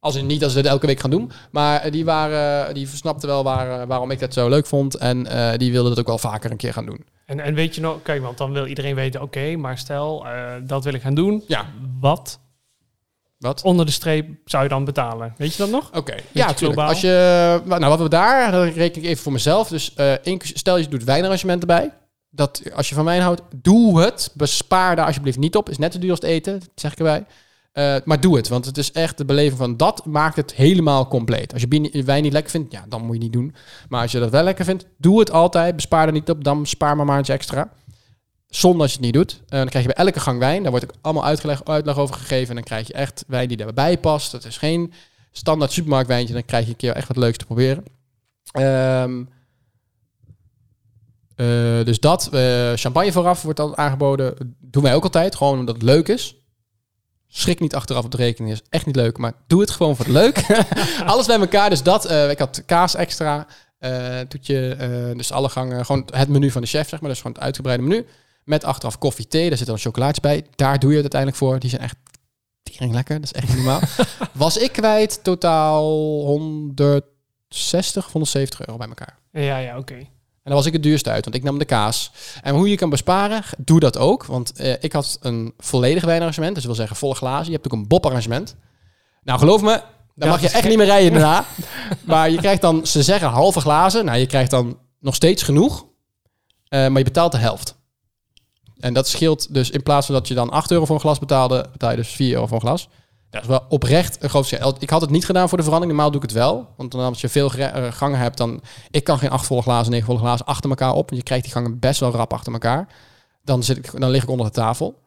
Als 0.00 0.14
in 0.14 0.26
niet 0.26 0.40
dat 0.40 0.50
ze 0.50 0.56
dit 0.56 0.66
elke 0.66 0.86
week 0.86 1.00
gaan 1.00 1.10
doen. 1.10 1.30
Maar 1.50 1.80
eh, 1.80 1.92
die, 1.92 2.04
waren, 2.04 2.74
die 2.74 2.86
snapten 2.86 3.28
wel 3.28 3.44
waar, 3.44 3.80
eh, 3.80 3.86
waarom 3.86 4.10
ik 4.10 4.18
dat 4.18 4.32
zo 4.32 4.48
leuk 4.48 4.66
vond. 4.66 4.94
En 4.94 5.26
eh, 5.26 5.58
die 5.58 5.72
wilden 5.72 5.90
het 5.90 6.00
ook 6.00 6.06
wel 6.06 6.18
vaker 6.18 6.50
een 6.50 6.56
keer 6.56 6.72
gaan 6.72 6.86
doen. 6.86 7.04
En, 7.26 7.40
en 7.40 7.54
weet 7.54 7.74
je 7.74 7.80
nog, 7.80 8.02
kijk, 8.02 8.22
want 8.22 8.38
dan 8.38 8.52
wil 8.52 8.66
iedereen 8.66 8.94
weten, 8.94 9.22
oké, 9.22 9.56
maar 9.56 9.78
stel, 9.78 10.26
eh, 10.26 10.54
dat 10.62 10.84
wil 10.84 10.94
ik 10.94 11.02
gaan 11.02 11.14
doen. 11.14 11.44
Ja. 11.46 11.66
Wat 12.00 12.40
Wat? 13.38 13.62
onder 13.62 13.86
de 13.86 13.92
streep 13.92 14.28
zou 14.44 14.62
je 14.62 14.68
dan 14.68 14.84
betalen? 14.84 15.34
Weet 15.36 15.52
je 15.52 15.58
dat 15.58 15.70
nog? 15.70 15.90
Oké, 15.96 16.14
ja, 16.32 16.46
natuurlijk. 16.46 16.80
Als 16.80 17.00
je, 17.00 17.60
nou, 17.64 17.84
wat 17.84 17.98
we 17.98 18.08
daar, 18.08 18.52
dan 18.52 18.62
reken 18.62 19.02
ik 19.02 19.08
even 19.08 19.22
voor 19.22 19.32
mezelf. 19.32 19.68
Dus 19.68 19.94
eh, 19.94 20.36
stel 20.38 20.76
je 20.76 20.88
doet 20.88 21.04
wijnarrangement 21.04 21.60
erbij. 21.60 21.92
Dat 22.30 22.62
als 22.74 22.88
je 22.88 22.94
van 22.94 23.04
wijn 23.04 23.22
houdt, 23.22 23.42
doe 23.56 24.00
het. 24.00 24.30
Bespaar 24.34 24.96
daar 24.96 25.06
alsjeblieft 25.06 25.38
niet 25.38 25.56
op. 25.56 25.68
Is 25.68 25.78
net 25.78 25.92
zo 25.92 25.98
duur 25.98 26.10
als 26.10 26.20
het 26.20 26.28
eten, 26.28 26.58
dat 26.58 26.68
zeg 26.74 26.92
ik 26.92 26.98
erbij. 26.98 27.24
Eh, 27.72 27.96
maar 28.04 28.20
doe 28.20 28.36
het, 28.36 28.48
want 28.48 28.64
het 28.64 28.78
is 28.78 28.92
echt 28.92 29.18
de 29.18 29.24
beleving 29.24 29.58
van 29.58 29.76
dat 29.76 30.04
maakt 30.04 30.36
het 30.36 30.54
helemaal 30.54 31.08
compleet. 31.08 31.52
Als 31.52 31.62
je 31.62 32.02
wijn 32.04 32.22
niet 32.22 32.32
lekker 32.32 32.50
vindt, 32.50 32.72
ja, 32.72 32.84
dan 32.88 33.04
moet 33.04 33.16
je 33.16 33.22
niet 33.22 33.32
doen. 33.32 33.54
Maar 33.88 34.02
als 34.02 34.12
je 34.12 34.18
dat 34.18 34.30
wel 34.30 34.42
lekker 34.42 34.64
vindt, 34.64 34.86
doe 34.96 35.18
het 35.18 35.30
altijd. 35.30 35.74
Bespaar 35.74 36.06
er 36.06 36.12
niet 36.12 36.30
op, 36.30 36.44
dan 36.44 36.66
spaar 36.66 36.96
maar 36.96 37.06
maar 37.06 37.18
iets 37.18 37.28
extra. 37.28 37.72
Zonder 38.48 38.80
als 38.82 38.90
je 38.90 38.96
het 38.96 39.04
niet 39.04 39.14
doet. 39.14 39.40
Eh, 39.48 39.58
dan 39.58 39.68
krijg 39.68 39.86
je 39.86 39.92
bij 39.94 40.04
elke 40.04 40.20
gang 40.20 40.38
wijn. 40.38 40.62
Daar 40.62 40.70
wordt 40.70 40.86
ook 40.86 40.94
allemaal 41.00 41.24
uitleg, 41.24 41.64
uitleg 41.64 41.96
over 41.98 42.14
gegeven. 42.14 42.48
En 42.48 42.54
dan 42.54 42.64
krijg 42.64 42.86
je 42.86 42.92
echt 42.92 43.24
wijn 43.26 43.48
die 43.48 43.56
daarbij 43.56 43.98
past. 43.98 44.32
Dat 44.32 44.44
is 44.44 44.56
geen 44.56 44.92
standaard 45.32 45.72
supermarktwijntje. 45.72 46.34
Dan 46.34 46.44
krijg 46.44 46.64
je 46.64 46.70
een 46.70 46.76
keer 46.76 46.92
echt 46.94 47.08
wat 47.08 47.16
leuks 47.16 47.36
te 47.36 47.44
proberen. 47.44 47.84
Ehm, 48.52 49.22
eh, 51.36 51.84
dus 51.84 52.00
dat. 52.00 52.28
eh, 52.32 52.72
champagne 52.74 53.12
vooraf 53.12 53.42
wordt 53.42 53.58
dan 53.58 53.76
aangeboden. 53.76 54.56
Doen 54.60 54.82
wij 54.82 54.94
ook 54.94 55.04
altijd. 55.04 55.36
Gewoon 55.36 55.58
omdat 55.58 55.74
het 55.74 55.84
leuk 55.84 56.08
is. 56.08 56.36
Schrik 57.26 57.60
niet 57.60 57.74
achteraf 57.74 58.04
op 58.04 58.10
de 58.10 58.16
rekening. 58.16 58.52
Is 58.52 58.62
echt 58.68 58.86
niet 58.86 58.96
leuk. 58.96 59.18
Maar 59.18 59.32
doe 59.46 59.60
het 59.60 59.70
gewoon 59.70 59.96
voor 59.96 60.04
het 60.04 60.14
leuk. 60.14 60.64
Alles 61.06 61.26
bij 61.26 61.38
elkaar. 61.38 61.70
Dus 61.70 61.82
dat. 61.82 62.10
ik 62.10 62.38
had 62.38 62.62
kaas 62.66 62.94
extra. 62.94 63.46
toetje. 64.28 64.76
dus 65.16 65.32
alle 65.32 65.48
gangen. 65.48 65.84
Gewoon 65.84 66.08
het 66.10 66.28
menu 66.28 66.50
van 66.50 66.62
de 66.62 66.68
chef, 66.68 66.88
zeg 66.88 67.00
maar. 67.00 67.10
Dus 67.10 67.18
gewoon 67.20 67.32
het 67.32 67.42
uitgebreide 67.42 67.82
menu. 67.82 68.06
Met 68.48 68.64
achteraf 68.64 68.98
koffie, 68.98 69.26
thee. 69.26 69.48
Daar 69.48 69.58
zit 69.58 69.66
dan 69.66 69.78
chocolaatje 69.78 70.20
bij. 70.20 70.46
Daar 70.54 70.78
doe 70.78 70.90
je 70.90 71.02
het 71.02 71.14
uiteindelijk 71.14 71.42
voor. 71.42 71.58
Die 71.58 71.70
zijn 71.70 71.82
echt 71.82 71.96
tering 72.62 72.92
lekker. 72.92 73.20
Dat 73.20 73.24
is 73.24 73.42
echt 73.42 73.54
normaal. 73.54 73.80
Was 74.32 74.56
ik 74.56 74.72
kwijt 74.72 75.24
totaal 75.24 75.84
160, 76.24 78.12
170 78.12 78.60
euro 78.60 78.76
bij 78.76 78.88
elkaar. 78.88 79.18
Ja, 79.32 79.58
ja, 79.58 79.78
oké. 79.78 79.94
En 79.94 80.54
dan 80.54 80.54
was 80.54 80.66
ik 80.66 80.72
het 80.72 80.82
duurste 80.82 81.10
uit, 81.10 81.24
want 81.24 81.36
ik 81.36 81.42
nam 81.42 81.58
de 81.58 81.64
kaas. 81.64 82.12
En 82.42 82.54
hoe 82.54 82.70
je 82.70 82.76
kan 82.76 82.90
besparen, 82.90 83.42
doe 83.58 83.80
dat 83.80 83.98
ook. 83.98 84.24
Want 84.24 84.52
eh, 84.52 84.74
ik 84.80 84.92
had 84.92 85.18
een 85.20 85.54
volledig 85.58 86.04
wijnarrangement. 86.04 86.54
Dus 86.54 86.62
dat 86.62 86.72
wil 86.72 86.80
zeggen 86.80 86.96
volle 86.96 87.14
glazen. 87.14 87.46
Je 87.46 87.52
hebt 87.52 87.66
ook 87.66 87.72
een 87.72 87.88
bobarrangement. 87.88 88.56
Nou, 89.22 89.38
geloof 89.38 89.62
me, 89.62 89.82
dan 90.14 90.28
Ja, 90.28 90.28
mag 90.28 90.40
je 90.40 90.48
echt 90.48 90.68
niet 90.68 90.76
meer 90.76 90.86
rijden 90.86 91.12
daarna. 91.12 91.44
maar 92.04 92.30
je 92.30 92.36
krijgt 92.36 92.60
dan, 92.60 92.86
ze 92.86 93.02
zeggen 93.02 93.28
halve 93.28 93.60
glazen. 93.60 94.04
Nou, 94.04 94.18
je 94.18 94.26
krijgt 94.26 94.50
dan 94.50 94.78
nog 95.00 95.14
steeds 95.14 95.42
genoeg. 95.42 95.86
Eh, 96.68 96.88
maar 96.88 96.98
je 96.98 97.04
betaalt 97.04 97.32
de 97.32 97.38
helft. 97.38 97.77
En 98.80 98.94
dat 98.94 99.08
scheelt 99.08 99.54
dus 99.54 99.70
in 99.70 99.82
plaats 99.82 100.06
van 100.06 100.14
dat 100.14 100.28
je 100.28 100.34
dan 100.34 100.50
8 100.50 100.70
euro 100.70 100.84
voor 100.84 100.94
een 100.94 101.00
glas 101.00 101.18
betaalde, 101.18 101.66
betaal 101.72 101.90
je 101.90 101.96
dus 101.96 102.08
4 102.08 102.32
euro 102.32 102.46
voor 102.46 102.54
een 102.54 102.66
glas. 102.66 102.88
Dat 103.30 103.42
is 103.42 103.48
wel 103.48 103.64
oprecht 103.68 104.22
een 104.22 104.28
groot 104.28 104.46
verschil. 104.46 104.76
Ik 104.78 104.90
had 104.90 105.00
het 105.00 105.10
niet 105.10 105.24
gedaan 105.24 105.48
voor 105.48 105.58
de 105.58 105.64
verandering. 105.64 105.96
Normaal 105.96 106.12
doe 106.12 106.22
ik 106.22 106.28
het 106.28 106.38
wel. 106.38 106.68
Want 106.76 106.92
dan 106.92 107.00
als 107.00 107.20
je 107.20 107.28
veel 107.28 107.52
eh, 107.52 107.92
gangen 107.92 108.18
hebt, 108.18 108.36
dan... 108.36 108.60
Ik 108.90 109.04
kan 109.04 109.18
geen 109.18 109.30
acht 109.30 109.46
volle 109.46 109.62
glazen, 109.62 109.90
negen 109.90 110.06
volle 110.06 110.18
glazen 110.18 110.46
achter 110.46 110.70
elkaar 110.70 110.92
op. 110.92 111.08
Want 111.08 111.20
je 111.20 111.22
krijgt 111.22 111.44
die 111.44 111.52
gangen 111.52 111.78
best 111.78 112.00
wel 112.00 112.10
rap 112.10 112.32
achter 112.32 112.52
elkaar. 112.52 112.88
Dan, 113.44 113.62
zit 113.62 113.76
ik, 113.76 114.00
dan 114.00 114.10
lig 114.10 114.22
ik 114.22 114.28
onder 114.28 114.46
de 114.46 114.52
tafel. 114.52 114.98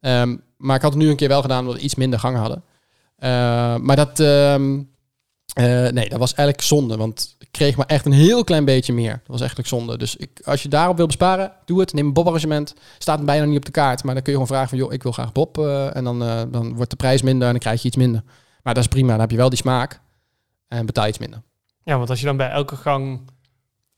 Ehm, 0.00 0.36
maar 0.56 0.76
ik 0.76 0.82
had 0.82 0.92
het 0.92 1.02
nu 1.02 1.10
een 1.10 1.16
keer 1.16 1.28
wel 1.28 1.42
gedaan, 1.42 1.60
omdat 1.60 1.74
we 1.74 1.80
iets 1.80 1.94
minder 1.94 2.18
gangen 2.18 2.40
hadden. 2.40 2.62
Eh, 3.18 3.76
maar 3.76 3.96
dat... 3.96 4.20
ehm, 4.20 4.80
eh, 5.54 5.64
nee, 5.64 6.08
dat 6.08 6.18
was 6.18 6.34
eigenlijk 6.34 6.60
zonde. 6.60 6.96
Want 6.96 7.36
ik 7.38 7.48
kreeg 7.50 7.76
maar 7.76 7.86
echt 7.86 8.06
een 8.06 8.12
heel 8.12 8.44
klein 8.44 8.64
beetje 8.64 8.92
meer. 8.92 9.12
Dat 9.12 9.26
was 9.26 9.38
eigenlijk 9.38 9.68
zonde. 9.68 9.98
Dus 9.98 10.16
ik, 10.16 10.40
als 10.44 10.62
je 10.62 10.68
daarop 10.68 10.96
wil 10.96 11.06
besparen, 11.06 11.52
doe 11.64 11.80
het. 11.80 11.92
Neem 11.92 12.06
een 12.06 12.12
Bob-arrangement. 12.12 12.74
Staat 12.98 13.24
bijna 13.24 13.44
niet 13.44 13.56
op 13.56 13.64
de 13.64 13.70
kaart. 13.70 14.04
Maar 14.04 14.14
dan 14.14 14.22
kun 14.22 14.32
je 14.32 14.38
gewoon 14.38 14.54
vragen 14.54 14.68
van... 14.68 14.78
joh, 14.78 14.92
ik 14.92 15.02
wil 15.02 15.12
graag 15.12 15.32
Bob. 15.32 15.58
eh, 15.58 15.96
en 15.96 16.04
dan, 16.04 16.22
eh, 16.22 16.42
dan 16.48 16.74
wordt 16.74 16.90
de 16.90 16.96
prijs 16.96 17.22
minder 17.22 17.46
en 17.46 17.52
dan 17.52 17.60
krijg 17.60 17.82
je 17.82 17.88
iets 17.88 17.96
minder. 17.96 18.22
Maar 18.62 18.74
dat 18.74 18.82
is 18.82 18.88
prima. 18.88 19.10
Dan 19.10 19.20
heb 19.20 19.30
je 19.30 19.36
wel 19.36 19.48
die 19.48 19.58
smaak. 19.58 20.00
En 20.68 20.86
betaal 20.86 21.04
je 21.04 21.10
iets 21.10 21.18
minder. 21.18 21.42
Ja, 21.82 21.96
want 21.96 22.10
als 22.10 22.20
je 22.20 22.26
dan 22.26 22.36
bij 22.36 22.50
elke 22.50 22.76
gang 22.76 23.20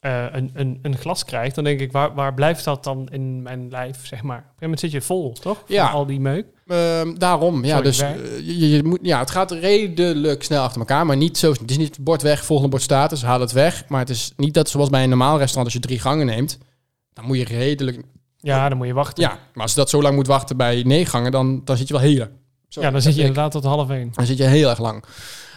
eh, 0.06 0.24
een, 0.32 0.50
een, 0.54 0.78
een 0.82 0.96
glas 0.96 1.24
krijgt, 1.24 1.54
dan 1.54 1.64
denk 1.64 1.80
ik, 1.80 1.92
waar, 1.92 2.14
waar 2.14 2.34
blijft 2.34 2.64
dat 2.64 2.84
dan 2.84 3.08
in 3.08 3.42
mijn 3.42 3.70
lijf, 3.70 4.06
zeg 4.06 4.22
maar? 4.22 4.36
Op 4.36 4.42
een 4.42 4.48
gegeven 4.48 4.60
moment 4.62 4.80
zit 4.80 4.90
je 4.90 5.00
vol, 5.00 5.32
toch? 5.32 5.56
Van 5.66 5.74
Ja. 5.74 5.88
al 5.88 6.06
die 6.06 6.20
meuk. 6.20 6.46
Ehm, 6.66 7.14
daarom, 7.14 7.64
ja. 7.64 7.68
Sorry, 7.68 7.82
dus 7.82 8.00
eh, 8.00 8.10
je, 8.38 8.70
je 8.70 8.82
moet, 8.82 8.98
ja, 9.02 9.18
het 9.18 9.30
gaat 9.30 9.50
redelijk 9.50 10.42
snel 10.42 10.62
achter 10.62 10.78
elkaar, 10.80 11.06
maar 11.06 11.16
niet 11.16 11.38
zo. 11.38 11.50
Het 11.52 11.70
is 11.70 11.76
niet 11.78 11.96
het 11.96 12.04
bord 12.04 12.22
weg, 12.22 12.44
volgende 12.44 12.70
bord 12.70 12.82
staat, 12.82 13.10
dus 13.10 13.22
haal 13.22 13.40
het 13.40 13.52
weg. 13.52 13.84
Maar 13.88 14.00
het 14.00 14.10
is 14.10 14.32
niet 14.36 14.54
dat 14.54 14.68
zoals 14.68 14.90
bij 14.90 15.02
een 15.02 15.08
normaal 15.08 15.38
restaurant, 15.38 15.64
als 15.64 15.74
je 15.82 15.88
drie 15.88 15.98
gangen 16.00 16.26
neemt, 16.26 16.58
dan 17.12 17.24
moet 17.24 17.36
je 17.38 17.44
redelijk. 17.44 18.02
Ja, 18.36 18.68
dan 18.68 18.78
moet 18.78 18.86
je 18.86 18.92
wachten. 18.94 19.22
Ja, 19.22 19.38
maar 19.52 19.62
als 19.62 19.70
je 19.72 19.78
dat 19.78 19.90
zo 19.90 20.02
lang 20.02 20.14
moet 20.14 20.26
wachten 20.26 20.56
bij 20.56 20.82
negen 20.82 21.06
gangen, 21.10 21.30
dan, 21.32 21.60
dan 21.64 21.76
zit 21.76 21.88
je 21.88 21.94
wel 21.94 22.02
heel. 22.02 22.26
Zo, 22.68 22.80
ja 22.80 22.90
dan 22.90 23.02
zit 23.02 23.14
je 23.14 23.20
ik- 23.20 23.26
inderdaad 23.26 23.52
tot 23.52 23.64
half 23.64 23.90
één. 23.90 24.10
Dan 24.12 24.26
zit 24.26 24.36
je 24.36 24.44
heel 24.44 24.68
erg 24.68 24.78
lang. 24.78 25.04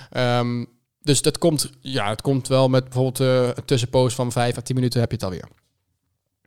Ehm, 0.09 0.65
dus 1.09 1.21
dat 1.21 1.37
komt, 1.37 1.69
ja, 1.81 2.09
het 2.09 2.21
komt 2.21 2.47
wel 2.47 2.69
met 2.69 2.83
bijvoorbeeld 2.83 3.19
eh, 3.19 3.47
een 3.47 3.65
tussenpoos 3.65 4.15
van 4.15 4.31
vijf 4.31 4.57
à 4.57 4.61
tien 4.61 4.75
minuten 4.75 4.99
heb 4.99 5.09
je 5.09 5.15
het 5.15 5.25
alweer. 5.25 5.47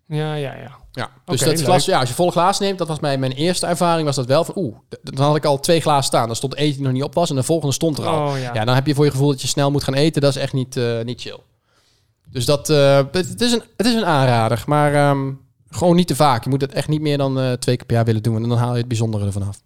Ja, 0.07 0.35
ja, 0.35 0.55
ja. 0.55 0.81
Ja, 0.92 1.11
dus 1.25 1.40
dat 1.40 1.62
glas, 1.62 1.85
ja, 1.85 2.01
als 2.01 2.09
je 2.09 2.14
volle 2.14 2.31
glaas 2.31 2.59
neemt, 2.59 2.79
dat 2.79 2.88
was 2.88 3.01
mijn, 3.01 3.20
mijn 3.20 3.33
eerste 3.33 3.66
ervaring, 3.66 4.07
was 4.07 4.16
dat 4.16 4.27
wel 4.27 4.44
van, 4.44 4.55
oeh, 4.59 4.77
dan 5.03 5.27
had 5.27 5.37
ik 5.37 5.44
al 5.44 5.61
twee 5.61 5.81
glazen 5.81 6.05
staan. 6.05 6.27
Dan 6.27 6.37
stond 6.37 6.55
eentje 6.55 6.75
die 6.75 6.83
nog 6.83 6.92
niet 6.92 7.03
op 7.03 7.14
was 7.14 7.31
en 7.31 7.37
de 7.37 7.42
volgende 7.42 7.75
stond 7.75 7.98
er 7.98 8.07
al. 8.07 8.29
Oh 8.29 8.38
ja. 8.38 8.55
Ja, 8.55 8.64
dan 8.64 8.75
heb 8.75 8.87
je 8.87 8.94
voor 8.94 9.05
je 9.05 9.11
gevoel 9.11 9.29
dat 9.29 9.42
je 9.42 9.48
snel 9.48 9.70
moet 9.70 9.85
gaan 9.85 9.94
eten. 9.94 10.22
Dat 10.22 10.37
is 10.37 10.42
echt 10.42 10.53
niet, 10.53 10.77
eh, 10.77 11.03
niet 11.03 11.20
chill. 11.20 11.38
Dus 12.31 12.44
dat, 12.44 12.70
eh, 12.70 12.96
het, 12.96 13.29
het 13.29 13.40
is 13.40 13.53
een, 13.53 13.62
het 13.77 13.87
is 13.87 13.94
een 13.94 14.05
aanrader, 14.05 14.62
maar 14.66 14.94
ehm, 14.94 15.33
gewoon 15.68 15.96
niet 15.96 16.07
te 16.07 16.16
vaak. 16.16 16.44
Je 16.44 16.51
moet 16.51 16.61
het 16.61 16.72
echt 16.72 16.88
niet 16.88 17.01
meer 17.01 17.18
dan 17.18 17.57
twee 17.59 17.77
keer 17.77 17.87
per 17.87 17.96
jaar 17.96 18.05
willen 18.05 18.22
doen 18.22 18.42
en 18.42 18.48
dan 18.48 18.59
haal 18.59 18.72
je 18.72 18.79
het 18.79 18.88
bijzondere 18.88 19.27
ervan 19.27 19.48
af. 19.48 19.62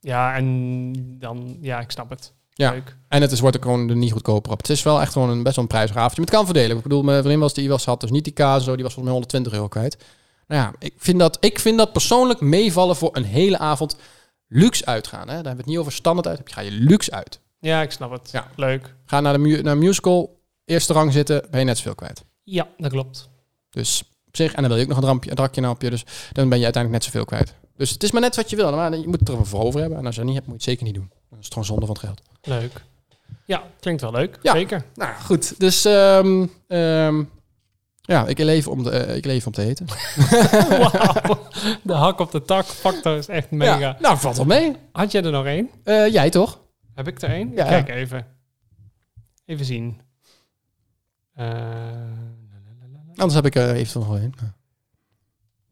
Ja, 0.00 0.34
en 0.34 1.18
dan, 1.18 1.56
ja, 1.60 1.80
ik 1.80 1.90
snap 1.90 2.10
het. 2.10 2.32
Ja. 2.58 2.70
Leuk. 2.70 2.96
En 3.08 3.20
het 3.22 3.32
is, 3.32 3.40
wordt 3.40 3.56
ook 3.56 3.62
gewoon 3.62 3.88
er 3.88 3.96
niet 3.96 4.12
goedkoper 4.12 4.52
op. 4.52 4.58
Het 4.58 4.68
is 4.70 4.82
wel 4.82 5.00
echt 5.00 5.12
gewoon 5.12 5.30
een 5.30 5.42
best 5.42 5.54
wel 5.56 5.64
een 5.64 5.70
prijzig 5.70 5.96
avondje. 5.96 6.16
Maar 6.20 6.26
het 6.26 6.36
kan 6.36 6.44
verdelen. 6.44 6.76
Ik 6.76 6.82
bedoel, 6.82 7.02
mijn 7.02 7.18
vriendin 7.18 7.40
was 7.40 7.54
die 7.54 7.68
was 7.68 7.84
had 7.84 8.00
dus 8.00 8.10
niet 8.10 8.24
die 8.24 8.32
kaas, 8.32 8.64
zo, 8.64 8.74
die 8.74 8.84
was 8.84 8.94
volgens 8.94 9.04
mij 9.04 9.12
120 9.12 9.52
euro 9.52 9.68
kwijt. 9.68 9.96
Nou 10.46 10.62
ja, 10.62 10.72
ik 10.78 10.94
vind 10.96 11.18
dat, 11.18 11.36
ik 11.40 11.58
vind 11.58 11.78
dat 11.78 11.92
persoonlijk 11.92 12.40
meevallen 12.40 12.96
voor 12.96 13.16
een 13.16 13.24
hele 13.24 13.58
avond 13.58 13.96
luxe 14.46 14.86
uitgaan. 14.86 15.20
Hè? 15.20 15.26
Daar 15.26 15.34
hebben 15.34 15.52
we 15.52 15.58
het 15.60 15.66
niet 15.66 15.78
over 15.78 15.92
standaard 15.92 16.26
uit. 16.26 16.40
Ga 16.52 16.60
je 16.60 16.70
luxe 16.70 17.10
uit. 17.10 17.40
Ja, 17.60 17.82
ik 17.82 17.90
snap 17.90 18.10
het. 18.10 18.30
Ja. 18.32 18.46
Leuk. 18.56 18.94
Ga 19.04 19.20
naar, 19.20 19.32
de 19.32 19.38
mu- 19.38 19.62
naar 19.62 19.76
musical, 19.78 20.40
eerste 20.64 20.92
rang 20.92 21.12
zitten, 21.12 21.46
ben 21.50 21.60
je 21.60 21.66
net 21.66 21.76
zoveel 21.76 21.94
kwijt. 21.94 22.24
Ja, 22.42 22.68
dat 22.76 22.90
klopt. 22.90 23.28
Dus 23.70 24.02
op 24.26 24.36
zich, 24.36 24.52
en 24.54 24.60
dan 24.62 24.68
wil 24.70 24.76
je 24.76 24.82
ook 24.82 24.88
nog 24.88 24.98
een, 24.98 25.04
drampje, 25.04 25.30
een 25.30 25.36
drakje 25.36 25.62
hapje, 25.64 25.90
dus 25.90 26.04
dan 26.32 26.48
ben 26.48 26.58
je 26.58 26.64
uiteindelijk 26.64 27.04
net 27.04 27.12
zoveel 27.12 27.26
kwijt. 27.26 27.54
Dus 27.76 27.90
het 27.90 28.02
is 28.02 28.10
maar 28.10 28.20
net 28.20 28.36
wat 28.36 28.50
je 28.50 28.56
wil, 28.56 28.70
maar 28.72 28.96
je 28.98 29.06
moet 29.08 29.20
het 29.20 29.28
er 29.28 29.46
voor 29.46 29.60
over 29.60 29.80
hebben. 29.80 29.98
En 29.98 30.06
als 30.06 30.14
je 30.14 30.20
dat 30.20 30.30
niet 30.30 30.38
hebt, 30.38 30.48
moet 30.48 30.64
je 30.64 30.70
het 30.70 30.78
zeker 30.80 30.92
niet 30.92 31.02
doen. 31.02 31.18
Dan 31.30 31.38
is 31.38 31.48
gewoon 31.48 31.64
zonde 31.64 31.86
van 31.86 31.94
het 31.94 32.04
geld. 32.04 32.22
Leuk. 32.48 32.84
Ja, 33.44 33.62
klinkt 33.80 34.00
wel 34.00 34.10
leuk. 34.10 34.38
Ja. 34.42 34.52
Zeker. 34.52 34.84
Nou 34.94 35.14
goed, 35.24 35.60
dus 35.60 35.84
ehm, 35.84 36.46
ehm, 36.66 37.22
ja, 38.00 38.26
ik 38.26 38.38
leef 38.38 38.68
om, 38.68 38.82
de, 38.82 38.90
eh, 38.90 39.16
ik 39.16 39.24
leef 39.24 39.46
om 39.46 39.52
te 39.52 39.62
eten. 39.62 39.86
Wauw. 40.82 41.46
De 41.82 41.92
hak 41.92 42.18
op 42.18 42.30
de 42.30 42.42
tak 42.42 42.64
factor 42.66 43.16
is 43.16 43.28
echt 43.28 43.50
mega. 43.50 43.78
Ja, 43.78 43.96
nou, 44.00 44.18
valt 44.18 44.36
wel 44.36 44.46
mee. 44.46 44.76
Had 44.92 45.12
jij 45.12 45.22
er 45.22 45.30
nog 45.30 45.44
één? 45.46 45.70
Eh, 45.84 46.06
jij 46.12 46.30
toch? 46.30 46.60
Heb 46.94 47.08
ik 47.08 47.22
er 47.22 47.30
één? 47.30 47.52
Ja. 47.54 47.64
Kijk 47.64 47.88
even. 47.88 48.26
Even 49.46 49.64
zien. 49.64 50.00
Eh, 51.34 51.46
Anders 53.14 53.34
heb 53.34 53.46
ik 53.46 53.54
er 53.54 53.74
eventueel 53.74 54.04
nog 54.04 54.14
een. 54.14 54.34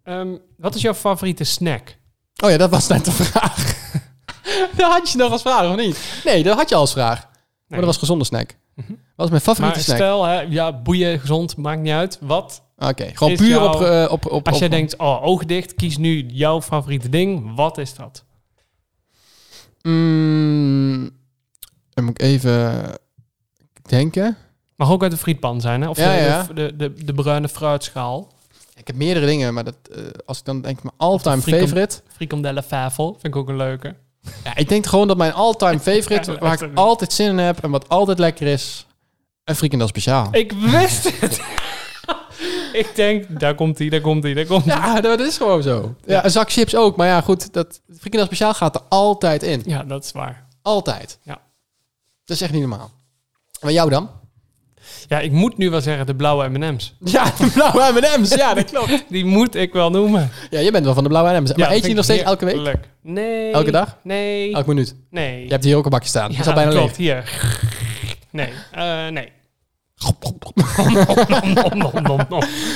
ehm, 0.03 0.37
wat 0.57 0.75
is 0.75 0.83
jouw 0.83 0.95
favoriete 0.95 1.45
snack? 1.45 1.97
Oh 2.45 2.51
ja, 2.51 2.57
dat 2.57 2.71
was 2.71 2.87
net 2.89 3.05
de 3.05 3.13
vraag. 3.13 3.75
dat 4.77 4.91
had 4.93 5.11
je 5.11 5.19
nog 5.19 5.33
als 5.33 5.43
vraag, 5.43 5.71
of 5.71 5.77
niet? 5.77 6.21
Nee, 6.25 6.43
dat 6.43 6.57
had 6.57 6.69
je 6.69 6.75
als 6.75 6.93
vraag. 6.93 7.21
Maar 7.23 7.31
Nee. 7.69 7.79
dat 7.79 7.89
was 7.89 7.97
gezonde 7.99 8.25
snack. 8.25 8.57
Mhm. 8.75 8.93
Wat 9.17 9.25
is 9.27 9.31
mijn 9.31 9.43
favoriete 9.43 9.75
Maar 9.77 9.85
snack? 9.85 9.97
stel, 9.97 10.25
hè, 10.25 10.41
ja, 10.41 10.73
boeien, 10.83 11.21
gezond, 11.21 11.57
maakt 11.57 11.81
niet 11.81 11.93
uit. 11.93 12.19
Wat? 12.21 12.63
Oké, 12.79 13.11
gewoon 13.15 13.33
is 13.33 13.39
puur 13.39 13.49
jouw- 13.49 13.75
op, 13.75 13.81
eh, 13.83 14.07
op, 14.11 14.27
op... 14.31 14.47
Als 14.47 14.55
op- 14.55 14.61
jij 14.61 14.69
denkt, 14.69 14.97
oh, 14.97 15.23
oog 15.23 15.45
dicht, 15.45 15.75
kies 15.75 15.97
nu 15.97 16.27
jouw 16.27 16.63
favoriete 16.63 17.09
ding. 17.09 17.55
Wat 17.55 17.79
is 17.79 17.95
dat? 17.95 18.25
Mm, 19.83 21.11
dan 21.91 22.05
moet 22.05 22.21
ik 22.21 22.27
even 22.27 22.85
denken. 23.83 24.37
Mag 24.77 24.91
ook 24.91 25.03
uit 25.03 25.11
de 25.11 25.17
frietpan 25.17 25.61
zijn, 25.61 25.81
hè? 25.83 25.89
Of 25.89 25.97
Ja, 25.97 26.13
de, 26.17 26.23
ja. 26.23 26.43
De, 26.77 26.93
de, 27.05 27.15
bruine 27.15 27.49
fruitschaal. 27.49 28.33
Ik 28.75 28.87
heb 28.87 28.97
meerdere 28.97 29.27
dingen, 29.27 29.55
maar 29.55 29.65
dat, 29.65 29.77
eh, 29.95 30.03
als 30.27 30.39
ik 30.39 30.45
dan 30.45 30.61
denk 30.61 30.83
mijn 30.83 30.95
all-time 30.97 31.43
favorite... 31.43 32.01
Frikandelle 32.15 32.63
favel, 32.63 33.13
vind 33.13 33.25
ik 33.35 33.37
ook 33.37 33.49
een 33.49 33.57
leuke. 33.57 33.95
Ja, 34.45 34.57
ik 34.57 34.69
denk 34.69 34.87
gewoon 34.87 35.09
dat 35.09 35.17
mijn 35.17 35.33
all-time 35.33 35.81
favorite, 35.81 36.39
waar 36.39 36.63
ik 36.63 36.71
altijd 36.75 37.13
zin 37.13 37.29
in 37.29 37.39
heb 37.39 37.63
en 37.65 37.71
wat 37.71 37.89
altijd 37.89 38.19
lekker 38.19 38.47
is, 38.47 38.87
een 39.45 39.57
frikandel 39.57 39.89
speciaal. 39.89 40.29
Ik 40.31 40.53
wist 40.53 41.21
het! 41.21 41.41
ik 42.83 42.91
denk, 42.95 43.41
daar 43.41 43.55
komt 43.55 43.79
hij, 43.79 43.89
daar 43.89 44.01
komt 44.01 44.23
hij, 44.23 44.35
daar 44.35 44.47
komt 44.47 44.65
hij. 44.65 44.77
Ja, 44.77 45.01
dat 45.01 45.21
is 45.21 45.37
gewoon 45.37 45.63
zo. 45.63 45.95
Ja, 46.05 46.15
Ja. 46.15 46.25
een 46.25 46.31
zak 46.31 46.51
chips 46.53 46.77
ook, 46.77 46.97
maar 46.97 47.07
ja, 47.07 47.21
goed, 47.21 47.53
dat 47.53 47.81
frikandel 47.99 48.27
speciaal 48.27 48.55
gaat 48.55 48.75
er 48.75 48.81
altijd 48.89 49.43
in. 49.43 49.63
Ja, 49.67 49.83
dat 49.85 50.05
is 50.05 50.13
waar. 50.13 50.47
Altijd. 50.63 51.19
Ja. 51.23 51.39
Dat 52.25 52.37
is 52.37 52.43
echt 52.43 52.53
niet 52.53 52.61
normaal. 52.61 52.91
Maar 53.61 53.73
jou 53.73 53.91
dan? 53.91 54.11
Ja, 55.09 55.21
ik 55.21 55.33
moet 55.33 55.57
nu 55.59 55.71
wel 55.71 55.81
zeggen 55.81 56.07
de 56.07 56.15
blauwe 56.15 56.49
M&M's. 56.49 56.95
Ja, 57.05 57.25
de 57.39 57.51
blauwe 57.55 57.93
M&M's. 58.01 58.35
Ja, 58.35 58.55
dat 58.55 58.65
klopt. 58.65 59.05
Die 59.09 59.25
moet 59.25 59.55
ik 59.55 59.73
wel 59.73 59.91
noemen. 59.91 60.31
Ja, 60.51 60.61
je 60.61 60.71
bent 60.71 60.85
wel 60.85 60.95
van 60.95 61.03
de 61.03 61.09
blauwe 61.09 61.41
M&M's. 61.41 61.49
Ja, 61.51 61.55
maar 61.57 61.71
eet 61.71 61.81
je 61.81 61.87
die 61.87 61.95
nog 61.95 62.05
steeds 62.05 62.23
elke 62.23 62.45
week? 62.45 62.79
Nee. 63.03 63.53
Elke 63.53 63.71
dag? 63.71 63.97
Nee. 64.03 64.53
Elke 64.55 64.69
minuut. 64.69 64.95
Nee. 65.11 65.45
Je 65.45 65.51
hebt 65.51 65.65
hier 65.65 65.77
ook 65.77 65.85
een 65.85 65.91
bakje 65.91 66.09
staan. 66.09 66.31
ja, 66.31 66.37
dat 66.37 66.41
is 66.41 66.47
al 66.47 66.55
bijna 66.55 66.71
klopt. 66.71 66.99
leeg. 66.99 67.07
Hier. 67.07 67.31
Nee. 68.31 68.49
Eh, 68.73 69.09
nee. 69.09 69.33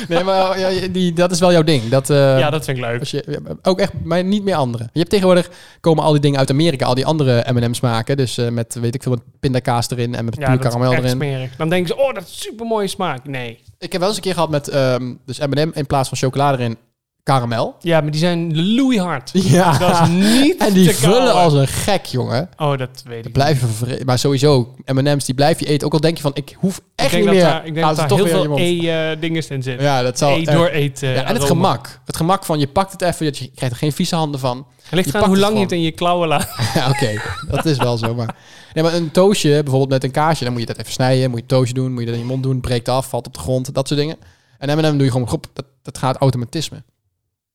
Nee, 0.09 0.25
maar 0.25 0.59
ja, 0.59 0.89
die, 0.89 1.13
dat 1.13 1.31
is 1.31 1.41
wel 1.41 1.53
jouw 1.53 1.63
ding. 1.63 1.89
Dat, 1.89 2.11
eh, 2.11 2.39
Ja, 2.39 2.51
dat 2.51 2.65
vind 2.65 2.77
ik 2.77 2.85
leuk. 2.85 3.01
als 3.01 3.11
je, 3.11 3.41
ook 3.63 3.79
echt, 3.81 3.93
maar 4.05 4.25
niet 4.25 4.43
meer 4.45 4.55
andere. 4.55 4.89
Je 4.93 4.99
hebt 4.99 5.11
tegenwoordig 5.11 5.51
komen 5.81 6.05
al 6.05 6.13
die 6.13 6.21
dingen 6.21 6.39
uit 6.39 6.51
Amerika, 6.51 6.87
al 6.87 6.95
die 6.95 7.07
andere 7.07 7.45
M&M's 7.53 7.81
maken. 7.81 8.17
Dus 8.17 8.39
eh, 8.39 8.49
met, 8.49 8.75
weet 8.81 8.95
ik 8.95 9.03
veel, 9.03 9.13
met 9.13 9.23
pindakaas 9.41 9.91
erin 9.91 10.15
en 10.15 10.25
met 10.25 10.37
Ja, 10.39 10.47
puur 10.47 10.57
dat 10.57 10.65
is 10.67 10.73
karamel 10.73 10.93
erin. 10.95 11.11
smerig. 11.11 11.57
Dan 11.57 11.69
denken 11.69 11.89
ze, 11.97 12.03
oh, 12.03 12.15
dat 12.15 12.23
is 12.23 12.41
super 12.41 12.67
mooie 12.67 12.87
smaak. 12.89 13.27
Nee. 13.27 13.59
Ik 13.79 13.93
heb 13.93 14.01
wel 14.01 14.09
eens 14.09 14.17
een 14.17 14.23
keer 14.25 14.35
gehad 14.35 14.51
met 14.51 14.69
ehm, 14.69 15.15
dus 15.27 15.39
M&M 15.39 15.71
in 15.75 15.87
plaats 15.87 16.09
van 16.09 16.19
chocolade 16.19 16.59
erin 16.59 16.77
karamel. 17.23 17.77
Ja, 17.81 18.01
maar 18.01 18.11
die 18.11 18.21
zijn 18.21 18.73
loeihard. 18.75 19.31
Ja. 19.51 19.79
Dat 19.79 20.01
is 20.01 20.09
niet 20.09 20.57
en 20.57 20.73
die 20.73 20.91
vullen 20.91 21.35
als 21.35 21.53
een 21.53 21.69
gek, 21.69 22.05
jongen. 22.07 22.49
Oh, 22.57 22.79
dat 22.79 23.03
weet 23.07 23.27
ik 23.27 23.57
vervre- 23.57 24.05
maar 24.05 24.19
sowieso, 24.19 24.75
M&M's 24.87 25.25
die 25.25 25.35
blijf 25.35 25.61
je 25.61 25.67
eten. 25.67 25.87
Ook 25.87 25.93
al 25.93 26.01
denk 26.01 26.17
je 26.17 26.23
van, 26.23 26.31
ik 26.35 26.57
hoef 26.59 26.77
Ik 26.77 26.83
echt 26.95 27.11
denk 27.11 27.25
niet 27.25 27.33
meer. 27.33 27.43
daar, 27.43 27.67
ik 27.67 27.75
denk 27.75 27.87
dat 27.87 27.97
daar 27.97 28.09
toch 28.09 28.19
heel 28.19 28.27
veel 28.27 28.43
je 28.43 28.49
mond. 28.49 28.61
E-dinges 28.61 29.49
in 29.49 29.63
zitten. 29.63 29.85
Ja, 29.87 30.03
dat 30.03 30.19
zal 30.19 30.31
E 30.37 30.45
door 30.45 30.67
eten. 30.67 31.09
Ja, 31.09 31.25
en 31.25 31.35
het 31.35 31.45
gemak. 31.45 32.01
Het 32.05 32.17
gemak 32.17 32.45
van 32.45 32.59
je 32.59 32.67
pakt 32.67 32.93
het 32.93 33.03
even, 33.03 33.27
je 33.27 33.33
krijgt 33.33 33.75
er 33.75 33.77
geen 33.81 33.93
vieze 33.93 34.15
handen 34.15 34.41
van. 34.41 34.67
Het 34.83 34.93
ligt 34.93 35.09
eraan 35.09 35.21
pakt 35.21 35.33
hoe 35.33 35.43
lang 35.43 35.55
je 35.57 35.61
het 35.63 35.73
in 35.73 35.83
je 35.83 35.91
klauwen 35.91 36.29
laat. 36.29 36.49
Ja, 36.75 36.89
oké. 36.89 37.21
Dat 37.51 37.65
is 37.65 37.77
wel 37.77 37.97
zo. 37.99 38.15
Maar, 38.15 38.35
nee, 38.75 38.85
maar 38.85 38.95
een 38.95 39.11
toastje, 39.11 39.51
bijvoorbeeld 39.51 39.91
met 39.91 40.05
een 40.05 40.11
kaasje, 40.11 40.45
dan 40.45 40.53
moet 40.53 40.61
je 40.63 40.67
dat 40.69 40.79
even 40.79 40.93
snijden. 40.93 41.31
Moet 41.31 41.37
je 41.39 41.43
een 41.43 41.49
toastje 41.49 41.75
doen, 41.75 41.91
moet 41.93 42.01
je 42.01 42.07
dat 42.07 42.15
in 42.15 42.21
je 42.21 42.27
mond 42.27 42.43
doen, 42.43 42.61
breekt 42.61 42.89
af, 42.89 43.09
valt 43.09 43.27
op 43.27 43.35
de 43.35 43.41
grond, 43.41 43.75
dat 43.75 43.89
soort 43.89 44.01
dingen. 44.01 44.17
En 44.59 44.79
M&M 44.79 44.93
doe 44.97 45.05
je 45.05 45.11
gewoon, 45.11 45.29
groep, 45.29 45.47
dat, 45.53 45.65
dat 45.83 45.99
gaat 45.99 46.17
automatisme. 46.17 46.83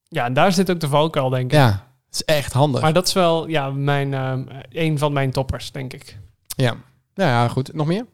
Ja, 0.08 0.26
en 0.26 0.34
daar 0.34 0.52
zit 0.52 0.72
ook 0.72 0.80
de 0.80 0.88
valkuil, 0.88 1.30
denk 1.30 1.46
ik. 1.46 1.58
Ja, 1.58 1.68
het 2.06 2.14
is 2.16 2.24
echt 2.24 2.54
handig. 2.54 2.82
Maar 2.82 2.94
dat 2.94 3.08
is 3.08 3.14
wel 3.14 3.48
ja, 3.48 3.70
mijn, 3.70 4.14
ehm, 4.14 4.44
een 4.70 4.98
van 4.98 5.14
mijn 5.14 5.32
toppers, 5.32 5.72
denk 5.72 5.94
ik. 5.94 6.18
Ja. 6.56 6.76
Nou 7.16 7.30
ja, 7.30 7.48
goed. 7.48 7.74
Nog 7.74 7.88
meer? 7.88 8.06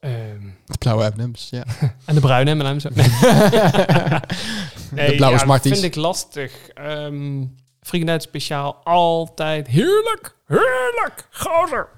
Ehm, 0.00 0.40
De 0.66 0.78
blauwe 0.78 1.12
M&M's, 1.16 1.48
ja. 1.50 1.64
en 2.06 2.14
de 2.14 2.20
bruine 2.20 2.54
M&M's. 2.54 2.84
Nee, 4.90 5.10
de 5.10 5.14
blauwe 5.16 5.36
ja, 5.36 5.42
Smarties. 5.42 5.70
Dat 5.70 5.80
vind 5.80 5.94
ik 5.94 6.00
lastig. 6.02 6.52
Frikandel 7.82 8.20
speciaal, 8.20 8.76
altijd 8.84 9.66
heerlijk. 9.66 10.36
Heerlijk. 10.46 11.26
Gozer. 11.30 11.88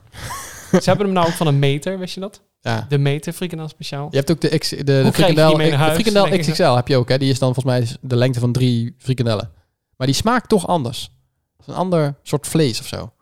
Ze 0.71 0.81
hebben 0.85 1.07
hem 1.07 1.15
nou 1.15 1.27
ook 1.27 1.33
van 1.33 1.47
een 1.47 1.59
meter, 1.59 1.99
wist 1.99 2.15
je 2.15 2.21
dat? 2.21 2.43
Ja. 2.61 2.87
De 2.89 2.99
meter 2.99 3.33
frikandel 3.33 3.69
speciaal. 3.69 4.09
Je 4.11 4.17
hebt 4.17 4.31
ook 4.31 4.41
de, 4.41 4.59
X, 4.59 4.69
de, 4.69 5.11
frikandel, 5.13 5.57
de 5.57 5.91
frikandel 5.95 6.39
XXL 6.39 6.63
heb 6.75 6.89
je 6.89 6.97
ook, 6.97 7.09
hè. 7.09 7.19
Die 7.19 7.31
is 7.31 7.39
dan 7.39 7.55
volgens 7.55 7.75
mij 7.75 7.97
de 8.01 8.17
lengte 8.17 8.41
van 8.41 8.53
drie 8.53 8.95
frikandellen. 8.99 9.51
Maar 9.97 10.07
die 10.07 10.17
smaakt 10.17 10.49
toch 10.49 10.67
anders. 10.67 11.03
Het 11.57 11.67
is 11.69 11.75
een 11.75 11.81
ander 11.81 12.15
soort 12.23 12.47
vlees 12.47 12.81
of 12.81 12.87
zo. 12.87 13.13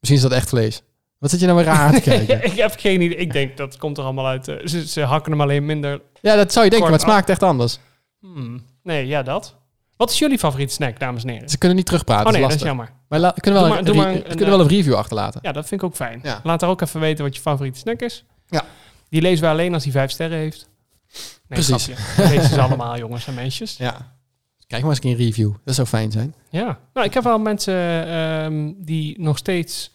Misschien 0.00 0.16
is 0.24 0.28
dat 0.30 0.38
echt 0.38 0.48
vlees. 0.48 0.82
Wat 1.18 1.30
zit 1.30 1.40
je 1.40 1.46
nou 1.46 1.58
weer 1.58 1.66
raar 1.66 1.92
te 1.92 2.00
kijken? 2.10 2.44
ik 2.44 2.52
heb 2.52 2.74
geen 2.78 3.00
idee. 3.00 3.16
Ik 3.18 3.32
denk 3.32 3.56
dat 3.56 3.76
komt 3.76 3.98
er 3.98 4.04
allemaal 4.04 4.26
uit. 4.26 4.48
eh, 4.48 4.66
ze, 4.66 4.86
ze 4.86 5.00
hakken 5.00 5.32
hem 5.32 5.40
alleen 5.40 5.66
minder. 5.66 6.00
Ja, 6.20 6.36
dat 6.36 6.52
zou 6.52 6.64
je 6.64 6.70
denken, 6.70 6.90
maar 6.90 6.98
het 6.98 7.08
smaakt 7.08 7.28
echt 7.28 7.42
anders. 7.42 7.78
Hmm. 8.20 8.64
Nee, 8.82 9.06
ja, 9.06 9.22
dat. 9.22 9.56
Wat 9.96 10.10
is 10.10 10.18
jullie 10.18 10.38
favoriete 10.38 10.72
snack, 10.72 10.98
dames 11.00 11.22
en 11.24 11.28
heren? 11.28 11.48
Ze 11.48 11.58
kunnen 11.58 11.76
niet 11.76 11.86
terugpraten, 11.86 12.26
Oh 12.26 12.32
nee, 12.32 12.40
dat 12.40 12.50
dat 12.50 12.60
is 12.60 12.66
jammer. 12.66 12.90
Maar 13.08 13.18
la- 13.20 13.30
kunnen 13.40 13.62
we 13.62 13.68
wel, 13.68 13.76
Doe 13.84 13.88
een, 13.88 13.94
maar- 13.96 14.04
doe 14.04 14.04
re- 14.04 14.08
maar 14.08 14.16
een, 14.30 14.36
kunnen 14.36 14.44
we 14.44 14.50
wel 14.56 14.60
een 14.60 14.68
review 14.76 14.94
achterlaten. 14.94 15.40
Ja, 15.42 15.52
dat 15.52 15.66
vind 15.66 15.80
ik 15.80 15.86
ook 15.86 15.94
fijn. 15.94 16.20
Ja. 16.22 16.40
Laat 16.42 16.60
daar 16.60 16.70
ook 16.70 16.80
even 16.80 17.00
weten 17.00 17.24
wat 17.24 17.34
je 17.34 17.40
favoriete 17.40 17.78
snack 17.78 18.00
is. 18.00 18.24
Ja. 18.48 18.64
Die 19.08 19.20
lezen 19.22 19.44
we 19.44 19.50
alleen 19.50 19.74
als 19.74 19.82
hij 19.82 19.92
vijf 19.92 20.10
sterren 20.10 20.38
heeft. 20.38 20.68
Nee, 21.48 21.64
Precies. 21.64 21.84
grapje. 21.84 22.22
Dat 22.22 22.30
lezen 22.30 22.50
ze 22.50 22.60
allemaal, 22.60 22.98
jongens 23.04 23.26
en 23.26 23.34
meisjes. 23.34 23.76
Ja. 23.76 24.14
Krijg 24.66 24.82
maar 24.82 24.90
eens 24.92 25.04
een 25.04 25.14
review. 25.16 25.52
Dat 25.64 25.74
zou 25.74 25.86
fijn 25.86 26.12
zijn. 26.12 26.34
Ja. 26.50 26.78
Nou, 26.92 27.06
ik 27.06 27.14
heb 27.14 27.22
wel 27.24 27.38
mensen 27.38 28.06
ehm, 28.06 28.72
die 28.76 29.20
nog 29.20 29.38
steeds 29.38 29.90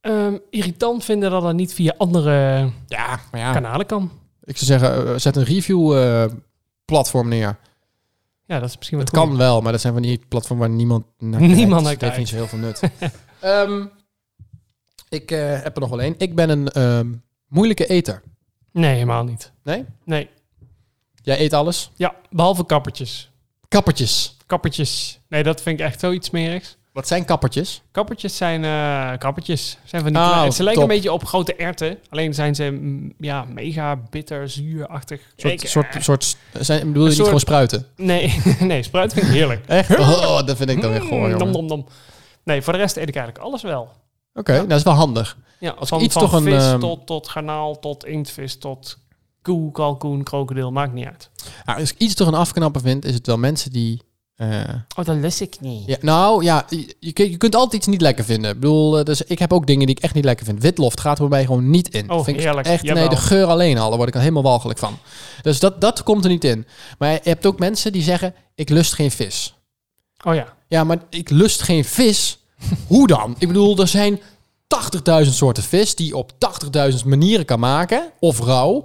ehm, 0.00 0.36
irritant 0.50 1.04
vinden 1.04 1.30
dat 1.30 1.42
dat 1.42 1.54
niet 1.54 1.74
via 1.74 1.94
andere 1.98 2.70
Ja, 2.86 3.20
maar 3.30 3.40
ja. 3.40 3.52
kanalen 3.52 3.86
kan. 3.86 4.10
Ik 4.44 4.56
zou 4.56 4.78
zeggen, 4.80 5.06
eh, 5.08 5.18
zet 5.18 5.36
een 5.36 5.44
review 5.44 5.96
eh, 5.98 6.24
platform 6.84 7.28
neer. 7.28 7.56
Ja, 8.48 8.58
dat 8.58 8.68
is 8.68 8.76
misschien 8.76 8.96
wel 8.98 9.06
Het 9.06 9.16
kan 9.16 9.36
wel, 9.36 9.60
maar 9.60 9.72
dat 9.72 9.80
zijn 9.80 9.92
van 9.92 10.02
die 10.02 10.20
platformen 10.28 10.68
waar 10.68 10.76
niemand 10.76 11.04
naar 11.18 11.40
Niemand 11.60 11.82
kijkt. 11.84 12.00
naar 12.00 12.10
Dat 12.10 12.18
heeft 12.18 12.18
niet 12.18 12.28
zo 12.28 12.34
heel 12.34 12.46
veel 12.46 12.58
nut. 12.58 12.80
Ehm, 13.40 13.86
ik 15.08 15.30
eh, 15.30 15.62
heb 15.62 15.74
er 15.74 15.80
nog 15.80 15.90
wel 15.90 16.00
één. 16.00 16.14
Ik 16.18 16.34
ben 16.34 16.50
een 16.50 16.68
ehm, 16.68 17.12
moeilijke 17.48 17.86
eter. 17.86 18.22
Nee, 18.72 18.92
helemaal 18.92 19.24
niet. 19.24 19.52
Nee? 19.62 19.84
Nee. 20.04 20.30
Jij 21.22 21.40
eet 21.40 21.52
alles? 21.52 21.90
Ja, 21.96 22.14
behalve 22.30 22.66
kappertjes. 22.66 23.30
Kappertjes. 23.68 24.36
Kappertjes. 24.46 25.20
Nee, 25.28 25.42
dat 25.42 25.62
vind 25.62 25.80
ik 25.80 25.86
echt 25.86 26.00
zoiets 26.00 26.28
smerigs. 26.28 26.76
Wat 26.98 27.08
zijn 27.08 27.24
kappertjes? 27.24 27.82
Kappertjes 27.90 28.36
zijn 28.36 28.64
eh 28.64 29.18
kappertjes. 29.18 29.78
Zijn 29.84 30.02
van 30.02 30.12
die 30.12 30.22
Oh, 30.22 30.28
kleine- 30.28 30.52
ze 30.52 30.62
lijken 30.62 30.80
top. 30.82 30.90
een 30.90 30.96
beetje 30.96 31.12
op 31.12 31.24
grote 31.24 31.54
erwten. 31.56 31.98
Alleen 32.10 32.34
zijn 32.34 32.54
ze 32.54 32.64
mm, 32.70 33.12
ja, 33.18 33.44
mega 33.44 33.96
bitter, 34.10 34.48
zuurachtig. 34.48 35.20
Soort, 35.36 35.62
Ik- 35.62 35.68
soort, 35.68 35.94
eh, 35.94 36.00
soort, 36.02 36.36
zijn, 36.60 36.86
bedoel 36.86 37.02
je 37.02 37.06
niet 37.08 37.12
soort- 37.14 37.24
gewoon 37.26 37.40
spruiten? 37.40 37.86
Nee, 37.96 38.40
nee, 38.60 38.82
spruit 38.82 39.12
vind 39.12 39.26
ik 39.26 39.32
heerlijk. 39.32 39.66
Echt? 39.66 39.98
Oh, 39.98 40.46
dat 40.46 40.56
vind 40.56 40.70
ik 40.70 40.80
dan 40.80 40.90
weer 40.90 41.00
goor, 41.02 41.28
Mm, 41.28 41.34
Oké, 41.34 41.44
nom, 41.44 41.66
nom. 41.66 41.86
Nee, 42.44 42.62
voor 42.62 42.72
de 42.72 42.78
rest 42.78 42.96
eet 42.96 43.08
ik 43.08 43.16
eigenlijk 43.16 43.44
alles 43.46 43.62
wel. 43.62 43.88
dat 44.42 44.70
is 44.70 44.82
wel 44.82 44.94
handig. 44.94 45.36
Ja, 45.58 45.70
Als 45.70 45.88
van, 45.88 45.98
ik 45.98 46.04
iets 46.04 46.14
van 46.14 46.22
toch 46.22 46.32
een, 46.32 46.42
vis 46.42 46.64
ehm, 46.64 46.78
tot, 46.80 47.06
tot 47.06 47.28
garnaal, 47.28 47.78
tot 47.78 48.04
inktvis, 48.06 48.58
tot 48.58 48.98
koe, 49.42 49.72
kalkoen, 49.72 50.22
krokodil, 50.22 50.72
maakt 50.72 50.92
niet 50.92 51.06
uit. 51.06 51.30
Nou, 51.64 51.80
als 51.80 51.92
ik 51.92 51.98
iets 51.98 52.14
toch 52.14 52.28
een 52.28 52.34
afknapper 52.34 52.80
vind, 52.80 53.04
is 53.04 53.14
het 53.14 53.26
wel 53.26 53.38
mensen 53.38 53.72
die... 53.72 54.02
eh, 54.38 54.60
Oh, 54.96 55.04
dat 55.04 55.16
lust 55.16 55.40
ik 55.40 55.56
niet. 55.60 55.86
ja, 55.86 55.96
nou 56.00 56.44
ja, 56.44 56.66
je, 56.68 56.94
je 57.00 57.36
kunt- 57.36 57.54
altijd 57.54 57.74
iets 57.74 57.86
niet 57.86 58.00
lekker 58.00 58.24
vinden. 58.24 58.50
Ik 58.50 58.60
bedoel, 58.60 58.98
eh, 58.98 59.04
dus 59.04 59.22
ik 59.22 59.38
heb 59.38 59.52
ook 59.52 59.66
dingen 59.66 59.86
die 59.86 59.96
ik 59.96 60.02
echt 60.02 60.14
niet 60.14 60.24
lekker 60.24 60.46
vind. 60.46 60.62
Witloft 60.62 61.00
gaat 61.00 61.18
er 61.18 61.28
bij 61.28 61.38
mij 61.38 61.46
gewoon 61.46 61.70
niet 61.70 61.88
in. 61.88 62.10
Oh, 62.10 62.24
vind 62.24 62.36
ik. 62.40 62.44
Echt, 62.44 62.82
nee, 62.82 63.08
de 63.08 63.16
geur 63.16 63.46
alleen 63.46 63.78
al, 63.78 63.88
daar 63.88 63.96
word 63.96 64.08
ik 64.08 64.14
er 64.14 64.20
helemaal 64.20 64.42
walgelijk 64.42 64.78
van. 64.78 64.98
Dus 65.42 65.58
dat, 65.58 65.80
dat 65.80 66.02
komt 66.02 66.24
er 66.24 66.30
niet 66.30 66.44
in. 66.44 66.66
Maar 66.98 67.12
je 67.12 67.20
hebt 67.22 67.46
ook 67.46 67.58
mensen 67.58 67.92
die 67.92 68.02
zeggen, 68.02 68.34
ik 68.54 68.68
lust 68.68 68.92
geen 68.94 69.10
vis. 69.10 69.54
Oh 70.24 70.34
ja. 70.34 70.54
Ja, 70.68 70.84
maar 70.84 70.98
ik 71.10 71.30
lust 71.30 71.62
geen 71.62 71.84
vis. 71.84 72.38
Hoe 72.86 73.06
dan? 73.06 73.34
Ik 73.38 73.48
bedoel, 73.48 73.78
er 73.78 73.88
zijn 73.88 74.20
80.000 75.24 75.32
soorten 75.32 75.62
vis 75.62 75.94
die 75.94 76.06
je 76.06 76.16
op 76.16 76.32
80.000 76.92 77.04
manieren 77.06 77.44
kan 77.44 77.60
maken. 77.60 78.10
Of 78.20 78.40
rauw. 78.40 78.84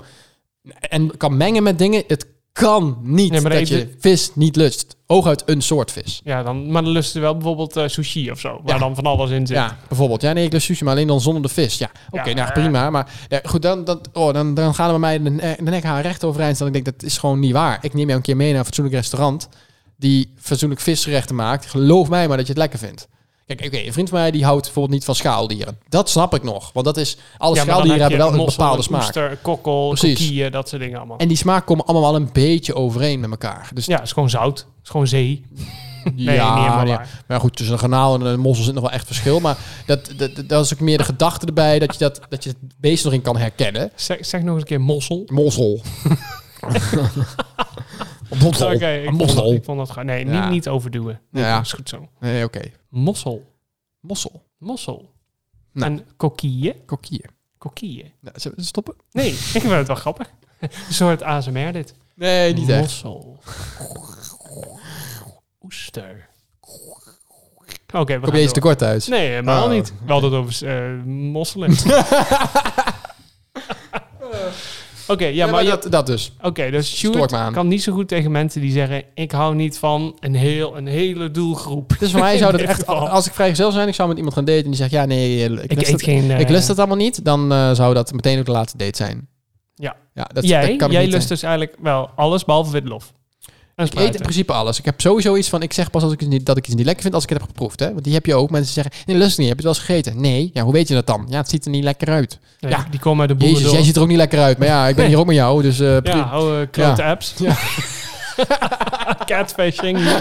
En 0.79 1.17
kan 1.17 1.37
mengen 1.37 1.63
met 1.63 1.77
dingen. 1.77 2.03
Het 2.07 2.25
kan 2.53 2.97
niet 3.01 3.31
Nee, 3.31 3.41
dat 3.41 3.67
je 3.67 3.95
vis 3.99 4.31
niet 4.35 4.55
lust. 4.55 4.95
Hooguit 5.07 5.43
een 5.45 5.61
soort 5.61 5.91
vis. 5.91 6.21
ja 6.23 6.43
dan, 6.43 6.71
maar 6.71 6.83
dan 6.83 6.91
lusten 6.91 7.13
ze 7.13 7.19
wel 7.19 7.33
bijvoorbeeld 7.33 7.75
eh, 7.77 7.87
sushi 7.87 8.31
of 8.31 8.39
zo. 8.39 8.61
Waar 8.63 8.73
Ja. 8.75 8.79
dan 8.79 8.95
van 8.95 9.05
alles 9.05 9.29
in 9.29 9.47
zit. 9.47 9.55
Ja, 9.57 9.77
bijvoorbeeld. 9.87 10.21
Ja, 10.21 10.33
nee, 10.33 10.45
ik 10.45 10.51
lust 10.51 10.65
sushi, 10.65 10.83
maar 10.83 10.93
alleen 10.93 11.07
dan 11.07 11.21
zonder 11.21 11.41
de 11.41 11.49
vis. 11.49 11.77
Ja, 11.77 11.91
oké, 12.09 12.29
Ja, 12.29 12.35
nou 12.35 12.47
eh. 12.47 12.53
prima. 12.53 12.89
Maar 12.89 13.11
ja, 13.27 13.39
goed, 13.43 13.61
dan, 13.61 13.83
dan, 13.83 14.01
oh, 14.13 14.33
dan, 14.33 14.53
dan 14.53 14.75
gaan 14.75 14.89
bij 14.89 14.99
mij 14.99 15.21
de, 15.21 15.29
ne- 15.29 15.55
de 15.57 15.69
nek 15.71 15.83
haar 15.83 16.01
recht 16.01 16.23
overeind 16.23 16.55
staan. 16.55 16.67
Ik 16.67 16.73
denk, 16.73 16.85
dat 16.85 17.03
is 17.03 17.17
gewoon 17.17 17.39
niet 17.39 17.51
waar. 17.51 17.77
Ik 17.81 17.93
neem 17.93 18.05
jou 18.05 18.17
een 18.17 18.21
keer 18.23 18.35
mee 18.35 18.49
naar 18.49 18.59
een 18.59 18.65
fatsoenlijk 18.65 18.95
restaurant 18.95 19.49
die 19.97 20.33
fatsoenlijk 20.39 20.81
visgerechten 20.81 21.35
maakt. 21.35 21.65
Geloof 21.65 22.09
mij 22.09 22.27
maar 22.27 22.37
dat 22.37 22.45
je 22.45 22.51
het 22.53 22.61
lekker 22.61 22.79
vindt. 22.79 23.07
Kijk, 23.45 23.65
oké, 23.65 23.77
een 23.77 23.93
vriend 23.93 24.09
van 24.09 24.19
mij 24.19 24.31
die 24.31 24.43
houdt 24.43 24.63
bijvoorbeeld 24.63 24.93
niet 24.93 25.05
van 25.05 25.15
schaaldieren. 25.15 25.77
Dat 25.89 26.09
snap 26.09 26.35
ik 26.35 26.43
nog. 26.43 26.71
Want 26.73 26.85
dat 26.85 26.97
is... 26.97 27.17
Alle 27.37 27.55
Ja, 27.55 27.63
maar 27.63 27.73
schaaldieren 27.73 28.01
heb 28.01 28.09
hebben 28.09 28.31
wel 28.31 28.39
een 28.39 28.45
bepaalde 28.45 28.81
smaak. 28.81 29.01
Oester, 29.01 29.37
kokkel, 29.41 29.87
Precies. 29.87 30.19
kokieën, 30.19 30.51
dat 30.51 30.69
soort 30.69 30.81
dingen 30.81 30.97
allemaal. 30.97 31.17
En 31.17 31.27
die 31.27 31.37
smaak 31.37 31.65
komen 31.65 31.85
allemaal 31.85 32.11
wel 32.11 32.21
een 32.21 32.29
beetje 32.33 32.75
overeen 32.75 33.19
met 33.19 33.29
elkaar. 33.29 33.69
Dus 33.73 33.85
ja, 33.85 33.95
het 33.95 34.03
is 34.03 34.11
gewoon 34.11 34.29
zout. 34.29 34.57
Het 34.57 34.83
is 34.83 34.89
gewoon 34.89 35.07
zee. 35.07 35.45
Nee, 36.03 36.13
niet 36.15 36.25
ja, 36.25 36.55
ja. 36.57 36.85
waar. 36.85 37.23
Maar 37.27 37.39
goed, 37.39 37.55
tussen 37.55 37.73
een 37.73 37.81
garnaal 37.81 38.15
en 38.15 38.21
een 38.21 38.39
mossel 38.39 38.65
zit 38.65 38.73
nog 38.73 38.83
wel 38.83 38.91
echt 38.91 39.05
verschil. 39.05 39.39
Maar 39.39 39.57
dat, 39.85 40.09
dat, 40.17 40.31
dat, 40.47 40.65
is 40.65 40.73
ook 40.73 40.79
meer 40.79 40.97
de 40.97 41.03
gedachte 41.03 41.45
erbij 41.45 41.79
dat 41.79 41.93
je, 41.93 41.99
dat, 41.99 42.21
dat 42.29 42.43
je 42.43 42.49
het 42.49 42.57
beest 42.77 43.05
erin 43.05 43.21
kan 43.21 43.37
herkennen. 43.37 43.91
Zeg, 43.95 44.25
zeg 44.25 44.41
nog 44.41 44.53
eens 44.53 44.61
een 44.61 44.67
keer 44.67 44.81
mossel. 44.81 45.23
Mossel. 45.25 45.81
Een 48.29 48.37
mossel. 48.37 48.73
Oké, 48.73 48.87
een 48.87 48.99
ik, 49.01 49.05
vond 49.05 49.17
mossel. 49.17 49.43
dat- 49.43 49.53
ik 49.53 49.63
vond 49.63 49.77
dat 49.77 49.89
gewoon... 49.89 50.05
Nee, 50.05 50.25
Ja. 50.25 50.41
niet, 50.41 50.49
niet 50.49 50.67
overduwen. 50.67 51.21
Nee, 51.31 51.43
Ja. 51.43 51.55
Dat 51.55 51.65
is 51.65 51.71
goed 51.73 51.89
zo. 51.89 52.07
Nee, 52.19 52.43
oké. 52.43 52.61
Mossel. 52.89 53.51
Mossel. 53.99 54.43
Mossel. 54.57 55.09
Nou. 55.71 55.91
En 55.91 56.05
kokieën. 56.17 56.73
Kokkier. 56.85 57.29
Kokieën. 57.57 58.11
Nou, 58.19 58.39
zullen 58.39 58.57
we 58.57 58.63
stoppen? 58.63 58.93
Nee, 59.11 59.27
ik 59.31 59.35
vind 59.35 59.63
het 59.69 59.87
wel 59.87 59.95
grappig. 59.95 60.29
Een 60.59 60.69
soort 60.89 61.21
ASMR 61.23 61.71
dit. 61.71 61.93
Nee, 62.15 62.53
niet 62.53 62.69
echt. 62.69 62.79
Mossel. 62.81 63.39
Oester. 65.61 66.29
Oké, 67.93 68.13
we 68.13 68.19
Kom 68.19 68.29
gaan 68.29 68.35
je 68.37 68.41
eens 68.43 68.53
te 68.53 68.59
door. 68.59 68.67
kort 68.69 68.77
thuis? 68.77 69.07
Nee, 69.07 69.29
helemaal 69.29 69.63
Oh. 69.65 69.71
niet. 69.71 69.93
We 70.05 70.11
hadden 70.11 70.31
het 70.31 70.39
over 70.41 70.67
eh, 70.67 71.03
mosselen. 71.05 71.69
Oké, 75.13 75.25
ja, 75.25 75.47
maar, 75.47 75.63
je- 75.63 75.69
dat, 75.69 75.87
dat 75.89 76.05
dus. 76.05 76.31
Oké, 76.41 76.71
dus 76.71 76.97
Sjoerd 76.97 77.31
me 77.31 77.37
aan. 77.37 77.53
kan 77.53 77.67
niet 77.67 77.83
zo 77.83 77.93
goed 77.93 78.07
tegen 78.07 78.31
mensen 78.31 78.61
die 78.61 78.71
zeggen... 78.71 79.03
ik 79.13 79.31
hou 79.31 79.55
niet 79.55 79.77
van 79.77 80.17
een, 80.19 80.35
heel, 80.35 80.77
een 80.77 80.87
hele 80.87 81.31
doelgroep. 81.31 81.95
Dus 81.99 82.11
voor 82.11 82.19
mij 82.19 82.37
zou 82.37 82.51
dat 82.57 82.61
echt... 82.61 82.85
Als 82.87 83.27
ik 83.27 83.33
vrijgezel 83.33 83.71
zijn, 83.71 83.87
ik 83.87 83.93
zou 83.93 84.07
met 84.07 84.17
iemand 84.17 84.35
gaan 84.35 84.45
daten 84.45 84.63
en 84.63 84.69
die 84.69 84.79
zegt... 84.79 84.91
Ja, 84.91 85.05
nee, 85.05 85.43
ik, 85.43 85.63
Ik 85.63 85.75
lust 85.75 85.87
eet 85.87 85.91
het, 85.91 86.03
geen... 86.03 86.31
ik 86.31 86.49
lust 86.49 86.77
allemaal 86.77 86.97
niet. 86.97 87.25
Dan 87.25 87.51
eh, 87.51 87.71
zou 87.71 87.93
dat 87.93 88.13
meteen 88.13 88.39
ook 88.39 88.45
de 88.45 88.51
laatste 88.51 88.77
date 88.77 88.97
zijn. 88.97 89.27
Ja. 89.75 89.95
ja 90.13 90.23
dat, 90.33 90.47
jij, 90.47 90.67
dat 90.67 90.77
kan 90.77 90.91
jij 90.91 91.07
lust 91.07 91.23
eh. 91.23 91.29
dus 91.29 91.43
eigenlijk 91.43 91.75
wel 91.81 92.09
alles 92.15 92.45
behalve 92.45 92.71
witlof. 92.71 93.13
Ik 93.91 93.99
eet 93.99 94.15
in 94.15 94.21
principe 94.21 94.53
alles. 94.53 94.79
Ik 94.79 94.85
heb 94.85 95.01
sowieso 95.01 95.35
iets 95.35 95.49
van, 95.49 95.61
ik 95.61 95.73
zeg 95.73 95.89
pas 95.89 96.03
als 96.03 96.13
ik 96.13 96.19
het 96.19 96.29
niet, 96.29 96.45
dat 96.45 96.57
ik 96.57 96.65
iets 96.65 96.75
niet 96.75 96.85
lekker 96.85 97.03
vind 97.03 97.13
als 97.13 97.23
ik 97.23 97.29
het 97.29 97.39
heb 97.39 97.47
geproefd. 97.47 97.79
Hè? 97.79 97.91
Want 97.91 98.03
die 98.03 98.13
heb 98.13 98.25
je 98.25 98.35
ook. 98.35 98.49
Mensen 98.49 98.73
zeggen, 98.73 98.93
nee, 99.05 99.17
lust 99.17 99.37
niet. 99.37 99.47
Heb 99.47 99.59
je 99.59 99.67
het 99.67 99.75
wel 99.77 99.83
eens 99.85 99.93
gegeten? 99.93 100.21
Nee. 100.21 100.49
Ja, 100.53 100.63
hoe 100.63 100.73
weet 100.73 100.87
je 100.87 100.93
dat 100.93 101.07
dan? 101.07 101.25
Ja, 101.29 101.37
het 101.37 101.49
ziet 101.49 101.65
er 101.65 101.71
niet 101.71 101.83
lekker 101.83 102.09
uit. 102.09 102.39
Nee, 102.59 102.71
ja. 102.71 102.85
Die 102.89 102.99
komen 102.99 103.29
uit 103.29 103.39
de 103.39 103.45
Jezus, 103.45 103.61
boeren 103.61 103.77
jij 103.77 103.85
ziet 103.85 103.95
er 103.95 104.01
ook 104.01 104.07
niet 104.07 104.17
lekker 104.17 104.39
uit. 104.39 104.57
Maar 104.57 104.67
ja, 104.67 104.87
ik 104.87 104.95
ben 104.95 105.07
hier 105.07 105.17
ook 105.17 105.25
met 105.25 105.35
jou. 105.35 105.61
Dus 105.61 105.79
eh, 105.79 105.97
Ja, 106.03 106.31
uh, 106.33 106.51
klote 106.71 107.03
apps. 107.03 107.33
Ja. 107.37 107.57
Catfishing. 109.25 109.99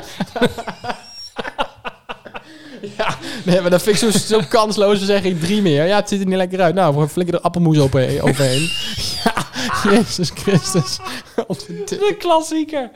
Nee, 3.45 3.61
maar 3.61 3.71
dat 3.71 3.83
vind 3.83 4.03
ik 4.03 4.13
zo, 4.13 4.19
zo 4.19 4.41
kansloos. 4.49 4.99
Ze 4.99 5.05
zeggen 5.05 5.39
drie 5.39 5.63
meer. 5.63 5.87
Ja, 5.87 5.97
het 5.97 6.09
ziet 6.09 6.21
er 6.21 6.27
niet 6.27 6.37
lekker 6.37 6.61
uit. 6.61 6.75
Nou, 6.75 6.97
we 6.97 7.09
flikken 7.09 7.35
er 7.35 7.41
appelmoes 7.41 7.79
op, 7.79 7.95
overheen. 8.21 8.71
ja, 9.25 9.35
Jezus 9.85 10.31
Christus. 10.31 10.99
De 11.87 12.17
klassieker. 12.19 12.91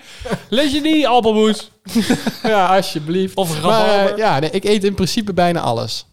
Lees 0.49 0.73
je 0.73 0.83
die 0.83 1.09
appelmoes? 1.09 1.71
ja, 2.43 2.77
alsjeblieft. 2.77 3.37
Of 3.37 3.63
Maar 3.63 4.07
eh, 4.07 4.17
ja, 4.17 4.39
nee, 4.39 4.51
ik 4.51 4.65
eet 4.65 4.85
in 4.85 4.95
principe 4.95 5.33
bijna 5.33 5.61
alles. 5.61 6.07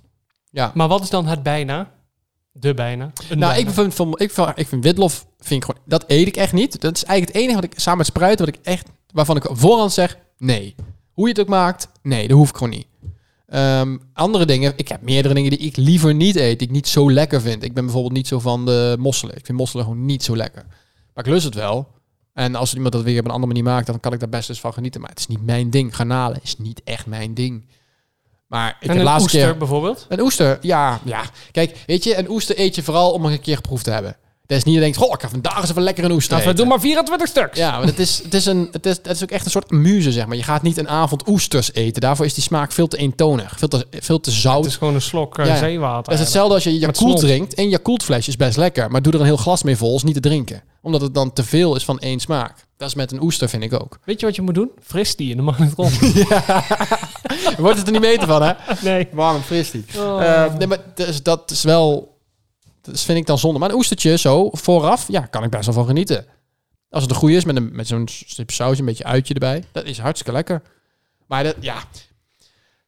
Ja. 0.49 0.71
Maar 0.73 0.87
wat 0.87 1.01
is 1.01 1.09
dan 1.09 1.27
het 1.27 1.43
bijna? 1.43 1.91
De 2.51 2.73
bijna. 2.73 3.03
Een 3.03 3.39
Nou, 3.39 3.53
bijna. 3.53 3.69
ik 3.69 3.73
vind, 3.75 3.93
van, 3.93 4.13
ik, 4.17 4.31
vind, 4.31 4.51
ik 4.55 4.67
vind 4.67 4.83
witlof, 4.83 5.25
vind 5.39 5.63
ik 5.63 5.69
gewoon, 5.69 5.81
dat 5.85 6.03
eet 6.07 6.27
ik 6.27 6.35
echt 6.35 6.53
niet. 6.53 6.81
Dat 6.81 6.95
is 6.95 7.03
eigenlijk 7.03 7.37
het 7.37 7.47
enige 7.47 7.61
wat 7.61 7.71
ik 7.71 7.79
samen 7.79 7.97
met 7.97 8.07
spruiten, 8.07 8.45
wat 8.45 8.55
ik 8.55 8.61
echt, 8.63 8.89
waarvan 9.13 9.35
ik 9.35 9.47
voorhand 9.51 9.93
zeg, 9.93 10.17
nee. 10.37 10.75
Hoe 11.13 11.25
je 11.27 11.31
het 11.33 11.41
ook 11.41 11.47
maakt, 11.47 11.87
nee, 12.01 12.27
dat 12.27 12.37
hoef 12.37 12.49
ik 12.49 12.55
gewoon 12.55 12.73
niet. 12.73 12.87
Ehm, 13.53 13.97
andere 14.13 14.45
dingen, 14.45 14.73
ik 14.75 14.87
heb 14.87 15.01
meerdere 15.01 15.33
dingen 15.33 15.49
die 15.49 15.59
ik 15.59 15.75
liever 15.75 16.13
niet 16.13 16.35
eet, 16.35 16.59
die 16.59 16.67
ik 16.67 16.73
niet 16.73 16.87
zo 16.87 17.11
lekker 17.11 17.41
vind. 17.41 17.63
Ik 17.63 17.73
ben 17.73 17.83
bijvoorbeeld 17.83 18.13
niet 18.13 18.27
zo 18.27 18.39
van 18.39 18.65
de 18.65 18.95
mosselen. 18.99 19.35
Ik 19.37 19.45
vind 19.45 19.57
mosselen 19.57 19.85
gewoon 19.85 20.05
niet 20.05 20.23
zo 20.23 20.35
lekker. 20.35 20.65
Maar 21.13 21.25
ik 21.25 21.31
lust 21.31 21.45
het 21.45 21.55
wel. 21.55 21.87
En 22.33 22.55
als 22.55 22.73
iemand 22.73 22.93
dat 22.93 23.03
weer 23.03 23.19
op 23.19 23.25
een 23.25 23.31
andere 23.31 23.53
manier 23.53 23.63
maakt, 23.63 23.85
dan 23.85 23.99
kan 23.99 24.13
ik 24.13 24.19
daar 24.19 24.29
best 24.29 24.49
eens 24.49 24.59
van 24.59 24.73
genieten. 24.73 25.01
Maar 25.01 25.09
het 25.09 25.19
is 25.19 25.27
niet 25.27 25.45
mijn 25.45 25.69
ding. 25.69 25.95
Garnalen 25.95 26.39
is 26.43 26.57
niet 26.57 26.81
echt 26.83 27.05
mijn 27.05 27.33
ding. 27.33 27.65
Maar 28.47 28.69
ik 28.69 28.75
en 28.81 28.87
heb 28.87 28.97
een 28.97 29.03
laatste 29.03 29.23
oester 29.23 29.49
keer... 29.49 29.57
bijvoorbeeld? 29.57 30.05
Een 30.09 30.21
oester, 30.21 30.57
ja, 30.61 30.99
ja. 31.03 31.23
Kijk, 31.51 31.83
weet 31.85 32.03
je, 32.03 32.17
een 32.17 32.29
oester 32.29 32.59
eet 32.59 32.75
je 32.75 32.83
vooral 32.83 33.11
om 33.11 33.25
een 33.25 33.41
keer 33.41 33.55
geproefd 33.55 33.83
te 33.83 33.91
hebben. 33.91 34.17
Dat 34.45 34.57
is 34.57 34.63
niet 34.63 34.75
dat 34.75 34.83
je 34.83 34.91
denkt, 34.91 34.97
goh, 34.97 35.13
ik 35.13 35.21
ga 35.21 35.29
vandaag 35.29 35.59
eens 35.59 35.69
even 35.69 35.81
lekker 35.81 36.03
een 36.03 36.11
oester 36.11 36.37
Nou, 36.37 36.49
we 36.49 36.55
doen 36.55 36.67
maar 36.67 36.79
24 36.79 37.27
stuks. 37.27 37.57
Ja, 37.57 37.77
maar 37.77 37.87
het 37.87 37.99
is, 37.99 38.21
het, 38.23 38.33
is 38.33 38.45
een, 38.45 38.69
het, 38.71 38.85
is, 38.85 38.95
het 38.95 39.07
is 39.07 39.23
ook 39.23 39.31
echt 39.31 39.45
een 39.45 39.51
soort 39.51 39.71
amuse, 39.71 40.11
zeg 40.11 40.25
maar. 40.25 40.35
Je 40.35 40.43
gaat 40.43 40.61
niet 40.61 40.77
een 40.77 40.89
avond 40.89 41.27
oesters 41.27 41.73
eten. 41.73 42.01
Daarvoor 42.01 42.25
is 42.25 42.33
die 42.33 42.43
smaak 42.43 42.71
veel 42.71 42.87
te 42.87 42.97
eentonig. 42.97 43.53
Veel 43.57 43.67
te, 43.67 43.87
veel 43.89 44.19
te 44.19 44.31
zout. 44.31 44.63
Het 44.63 44.71
is 44.71 44.77
gewoon 44.77 44.93
een 44.93 45.01
slok 45.01 45.37
eh, 45.37 45.45
Ja, 45.45 45.53
ja. 45.53 45.57
zeewater. 45.57 46.03
Dat 46.03 46.13
is 46.13 46.19
hetzelfde 46.19 46.53
als 46.53 46.63
je 46.63 46.79
Yakult 46.79 47.19
drinkt. 47.19 47.57
Een 47.57 47.69
Yakult 47.69 48.03
flesje 48.03 48.29
is 48.29 48.35
best 48.35 48.57
lekker. 48.57 48.91
Maar 48.91 49.01
doe 49.01 49.13
er 49.13 49.19
een 49.19 49.25
heel 49.25 49.37
glas 49.37 49.63
mee 49.63 49.77
vol, 49.77 49.95
is 49.95 50.03
niet 50.03 50.13
te 50.13 50.19
drinken. 50.19 50.63
Omdat 50.81 51.01
het 51.01 51.13
dan 51.13 51.33
te 51.33 51.43
veel 51.43 51.75
is 51.75 51.85
van 51.85 51.99
één 51.99 52.19
smaak. 52.19 52.65
Dat 52.77 52.87
is 52.87 52.95
met 52.95 53.11
een 53.11 53.21
oester, 53.21 53.49
vind 53.49 53.63
ik 53.63 53.73
ook. 53.73 53.99
Weet 54.03 54.19
je 54.19 54.25
wat 54.25 54.35
je 54.35 54.41
moet 54.41 54.55
doen? 54.55 54.71
Fris 54.81 55.15
die 55.15 55.29
in 55.29 55.37
de 55.37 55.43
magnetron. 55.43 55.91
Wordt 57.57 57.77
het 57.77 57.85
er 57.85 57.91
niet 57.91 58.01
beter 58.01 58.27
van, 58.27 58.41
hè? 58.41 58.53
nee. 58.81 59.07
Warm 59.11 59.35
en 59.35 59.43
fris 59.43 59.71
die. 59.71 59.85
Oh. 59.97 60.23
Eh, 60.23 60.55
nee, 60.55 60.67
maar 60.67 60.79
dus, 60.95 61.23
dat 61.23 61.51
is 61.51 61.63
wel... 61.63 62.11
Dat 62.83 62.99
vind 63.01 63.17
ik 63.17 63.25
dan 63.25 63.37
zonde. 63.39 63.59
Maar 63.59 63.69
een 63.69 63.75
oestertje 63.75 64.17
zo, 64.17 64.49
vooraf, 64.51 65.05
ja, 65.07 65.19
kan 65.21 65.43
ik 65.43 65.49
best 65.49 65.65
wel 65.65 65.73
van 65.73 65.85
genieten. 65.85 66.25
Als 66.89 67.01
het 67.01 67.11
een 67.11 67.17
goede 67.17 67.35
is, 67.35 67.43
met, 67.45 67.55
een, 67.55 67.69
met 67.75 67.87
zo'n 67.87 68.07
stip 68.07 68.51
saus, 68.51 68.79
een 68.79 68.85
beetje 68.85 69.03
uitje 69.03 69.33
erbij. 69.33 69.63
Dat 69.71 69.83
is 69.85 69.99
hartstikke 69.99 70.31
lekker. 70.31 70.61
Maar 71.27 71.43
dat, 71.43 71.55
ja... 71.59 71.75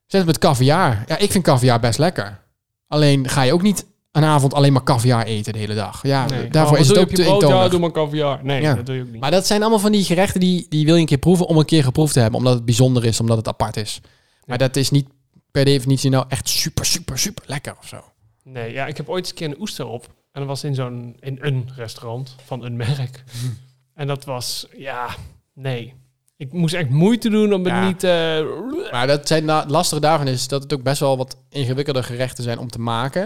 Zet 0.06 0.20
het 0.20 0.26
met 0.26 0.38
caviar. 0.38 1.04
Ja, 1.08 1.18
ik 1.18 1.32
vind 1.32 1.44
caviar 1.44 1.80
best 1.80 2.00
lekker. 2.00 2.40
Alleen 2.88 3.30
ga 3.30 3.42
je 3.42 3.54
ook 3.54 3.62
niet 3.62 3.86
een 4.12 4.24
avond 4.24 4.54
alleen 4.54 4.74
maar 4.74 4.84
caviar 4.84 5.24
eten 5.26 5.54
de 5.54 5.60
hele 5.60 5.76
dag. 5.76 6.00
Ja, 6.04 6.26
Nee. 6.26 6.48
daarvoor 6.50 6.78
is 6.78 6.88
het 6.88 6.98
ook 6.98 7.10
te 7.10 7.22
brood? 7.24 7.42
Ja, 7.42 7.68
doe 7.68 7.80
maar 7.80 7.92
caviar. 7.92 8.40
Nee, 8.44 8.62
Ja. 8.62 8.74
dat 8.76 8.86
doe 8.86 8.96
je 8.96 9.02
ook 9.02 9.12
niet. 9.12 9.22
Maar 9.22 9.32
dat 9.32 9.48
zijn 9.48 9.62
allemaal 9.62 9.80
van 9.80 9.92
die 9.92 10.04
gerechten 10.04 10.40
die, 10.40 10.66
die 10.70 10.86
wil 10.86 10.94
je 10.96 11.00
een 11.02 11.08
keer 11.08 11.18
proeven 11.18 11.46
om 11.46 11.58
een 11.58 11.66
keer 11.66 11.84
geproefd 11.84 12.14
te 12.14 12.20
hebben. 12.20 12.38
Omdat 12.40 12.54
het 12.54 12.66
bijzonder 12.66 13.06
is, 13.06 13.20
omdat 13.20 13.38
het 13.38 13.48
apart 13.48 13.78
is. 13.78 14.02
Maar 14.46 14.58
dat 14.58 14.76
is 14.76 14.90
niet 14.90 15.08
per 15.52 15.66
definitie 15.66 16.10
nou 16.10 16.26
echt 16.28 16.50
super, 16.50 16.86
super, 16.86 17.20
super 17.20 17.44
lekker 17.48 17.76
of 17.80 17.88
zo. 17.88 18.04
Nee, 18.48 18.72
ja, 18.74 18.86
ik 18.86 18.98
heb 18.98 19.10
ooit 19.10 19.20
eens 19.20 19.30
een 19.30 19.36
keer 19.36 19.48
een 19.48 19.60
oester 19.62 19.88
op. 19.88 20.06
En 20.32 20.42
dat 20.42 20.48
was 20.48 20.64
in 20.64 20.76
zo'n, 20.76 21.16
in 21.20 21.38
een 21.42 21.70
restaurant 21.76 22.36
van 22.46 22.64
een 22.66 22.76
merk. 22.76 23.24
en 23.94 24.08
dat 24.08 24.26
was, 24.26 24.68
ja, 24.78 25.10
nee. 25.54 25.94
Ik 26.38 26.54
moest 26.54 26.74
echt 26.74 26.90
moeite 26.90 27.30
doen 27.30 27.54
om 27.54 27.64
het 27.64 27.74
Ja. 27.74 27.88
niet... 27.88 28.04
eh, 28.04 28.92
Maar 28.92 29.08
dat 29.08 29.28
zijn 29.28 29.46
lastige 29.68 30.02
daarvan 30.02 30.28
is 30.28 30.48
dat 30.48 30.64
het 30.64 30.74
ook 30.74 30.84
best 30.84 31.00
wel 31.00 31.18
wat 31.18 31.38
ingewikkelder 31.50 32.04
gerechten 32.04 32.44
zijn 32.44 32.58
om 32.60 32.70
te 32.70 32.80
maken. 32.80 33.22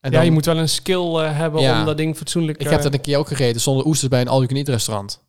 En 0.00 0.10
ja, 0.10 0.16
dan- 0.16 0.24
je 0.24 0.30
moet 0.30 0.44
wel 0.44 0.56
een 0.58 0.68
skill 0.68 1.14
eh, 1.16 1.36
hebben 1.36 1.60
Ja. 1.62 1.78
om 1.80 1.86
dat 1.86 1.96
ding 1.96 2.16
fatsoenlijk... 2.16 2.58
Ik 2.58 2.66
eh, 2.66 2.72
heb 2.72 2.82
dat 2.82 2.94
een 2.94 3.00
keer 3.00 3.18
ook 3.18 3.28
gegeten 3.28 3.60
zonder 3.60 3.86
oesters 3.86 4.08
bij 4.10 4.20
een 4.20 4.28
all-you-can-eat 4.28 4.68
restaurant. 4.68 5.22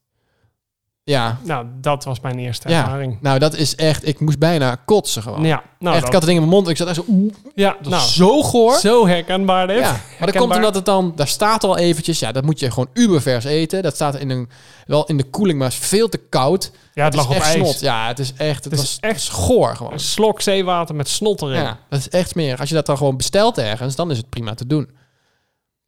Ja, 1.08 1.40
Nou, 1.44 1.66
dat 1.82 2.04
was 2.04 2.20
mijn 2.20 2.40
eerste 2.40 2.70
Ja. 2.70 2.82
ervaring. 2.84 3.18
nou 3.22 3.40
dat 3.40 3.56
is 3.56 3.76
echt, 3.76 4.08
ik 4.08 4.20
moest 4.20 4.40
bijna 4.40 4.76
kotsen 4.86 5.22
gewoon. 5.22 5.44
Ja, 5.46 5.64
nou, 5.80 5.96
echt, 5.96 5.96
dat, 5.96 5.96
ik 5.96 6.04
had 6.04 6.14
het 6.14 6.24
ding 6.26 6.34
in 6.38 6.40
mijn 6.40 6.50
mond 6.50 6.68
ik 6.70 6.78
zat 6.78 6.88
echt 6.88 6.96
zo, 6.96 7.04
oeh, 7.08 7.34
ja, 7.56 7.76
dat 7.82 7.92
nou, 7.92 8.04
is 8.04 8.14
zo 8.16 8.42
goor. 8.44 8.78
zo 8.80 9.08
herkenbaar 9.08 9.68
dit. 9.68 9.80
Ja, 9.80 9.92
maar 9.92 10.32
dat 10.32 10.36
komt 10.42 10.56
omdat 10.56 10.76
het 10.76 10.86
dan, 10.86 11.14
daar 11.16 11.28
staat 11.28 11.64
al 11.64 11.78
eventjes, 11.78 12.20
ja, 12.20 12.32
dat 12.32 12.44
moet 12.44 12.60
je 12.60 12.70
gewoon 12.72 12.90
ubervers 12.94 13.44
eten. 13.46 13.84
Dat 13.84 13.96
staat 13.96 14.16
in 14.16 14.30
een, 14.30 14.50
wel 14.86 15.06
in 15.06 15.18
de 15.18 15.24
koeling, 15.24 15.60
maar 15.60 15.68
is 15.68 15.76
veel 15.76 16.10
te 16.10 16.18
koud. 16.18 16.72
Ja, 16.94 17.04
het 17.04 17.14
lag 17.16 17.24
is 17.24 17.30
op 17.30 17.36
echt 17.36 17.46
ijs. 17.46 17.56
snot. 17.56 17.80
Ja, 17.80 18.08
het 18.08 18.20
is 18.20 18.34
echt, 18.34 18.64
het, 18.64 18.74
is 18.74 18.80
was 18.80 18.98
echt- 19.00 19.14
echt 19.14 19.30
goor 19.30 19.76
gewoon. 19.76 19.94
Een 19.94 20.00
slok 20.00 20.42
zeewater 20.42 20.96
met 20.96 21.10
snot 21.10 21.42
erin. 21.42 21.62
Ja, 21.62 21.78
dat 21.90 22.00
is 22.00 22.10
echt 22.10 22.36
meer. 22.36 22.60
Als 22.60 22.70
je 22.70 22.76
dat 22.76 22.86
dan 22.86 22.98
gewoon 22.98 23.18
bestelt 23.18 23.58
ergens, 23.58 23.96
dan 23.96 24.12
is 24.12 24.18
het 24.18 24.30
prima 24.30 24.54
te 24.54 24.68
doen. 24.68 24.90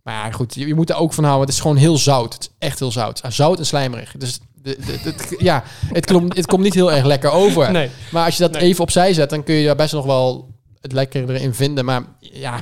Maar 0.03 0.13
ja, 0.26 0.32
goed, 0.32 0.55
je, 0.55 0.68
je 0.68 0.76
moet 0.76 0.89
er 0.89 0.95
ook 0.95 1.13
van 1.13 1.24
houden. 1.24 1.45
Het 1.45 1.55
is 1.55 1.61
gewoon 1.61 1.78
heel 1.78 1.97
zout. 1.97 2.34
Het 2.34 2.41
is 2.43 2.49
echt 2.59 2.80
heel 2.80 2.91
zout. 2.91 3.22
Zout 3.28 3.59
en 3.59 3.65
slijmerig. 3.65 4.11
Dus 4.18 4.39
ja, 5.38 5.63
het 5.93 6.05
komt, 6.05 6.36
het 6.36 6.45
komt 6.45 6.63
niet 6.63 6.74
heel 6.74 6.91
erg 6.91 7.05
lekker 7.05 7.32
over. 7.32 7.72
Nee, 7.72 7.89
Maar 8.11 8.26
als 8.26 8.38
je 8.38 8.43
dat 8.43 8.51
Nee. 8.51 8.61
even 8.61 8.82
opzij 8.84 9.13
zet, 9.13 9.30
dan 9.30 9.43
kun 9.43 9.55
je 9.55 9.65
daar 9.65 9.76
best 9.76 9.93
nog 9.93 10.05
wel 10.05 10.55
het 10.82 10.91
lekker 10.91 11.30
erin 11.30 11.53
vinden. 11.53 11.86
Maar 11.86 12.01
ja, 12.20 12.59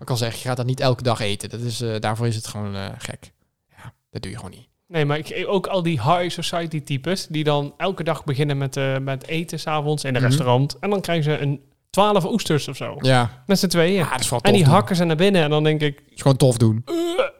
ik 0.00 0.10
al 0.10 0.16
zeg, 0.16 0.34
je 0.34 0.48
gaat 0.48 0.56
dat 0.56 0.66
niet 0.66 0.80
elke 0.80 1.02
dag 1.02 1.20
eten. 1.20 1.48
Dat 1.50 1.60
is, 1.60 1.80
eh, 1.80 1.90
daarvoor 2.00 2.26
is 2.26 2.36
het 2.36 2.46
gewoon 2.46 2.74
eh, 2.74 2.84
gek. 2.98 3.32
Ja, 3.76 3.92
dat 4.10 4.22
doe 4.22 4.30
je 4.30 4.36
gewoon 4.36 4.50
niet. 4.52 4.68
nee, 4.88 5.04
maar 5.04 5.18
ik, 5.18 5.44
ook 5.48 5.66
al 5.66 5.82
die 5.82 6.00
high 6.02 6.28
society 6.28 6.82
types... 6.82 7.26
die 7.26 7.44
dan 7.44 7.74
elke 7.76 8.04
dag 8.04 8.24
beginnen 8.24 8.58
met, 8.58 8.76
eh, 8.76 8.98
met 8.98 9.26
eten 9.26 9.60
s'avonds 9.60 10.04
in 10.04 10.14
een 10.14 10.20
Mhm. 10.20 10.30
restaurant... 10.30 10.78
en 10.78 10.90
dan 10.90 11.00
krijgen 11.00 11.24
ze 11.24 11.38
een 11.38 11.60
12 11.90 12.24
oesters 12.24 12.68
of 12.68 12.76
zo. 12.76 12.96
Ja, 13.00 13.42
Met 13.46 13.58
z'n 13.58 13.66
tweeën. 13.66 13.92
ja 13.94 14.10
dat 14.10 14.20
is 14.20 14.28
wel 14.30 14.38
tof 14.40 14.48
en 14.50 14.56
die 14.56 14.64
doen. 14.64 14.72
hakken 14.74 14.96
ze 14.96 15.04
naar 15.04 15.16
binnen 15.16 15.42
en 15.42 15.50
dan 15.50 15.64
denk 15.64 15.80
ik... 15.80 16.02
is 16.08 16.20
gewoon 16.22 16.36
tof 16.36 16.56
doen. 16.56 16.82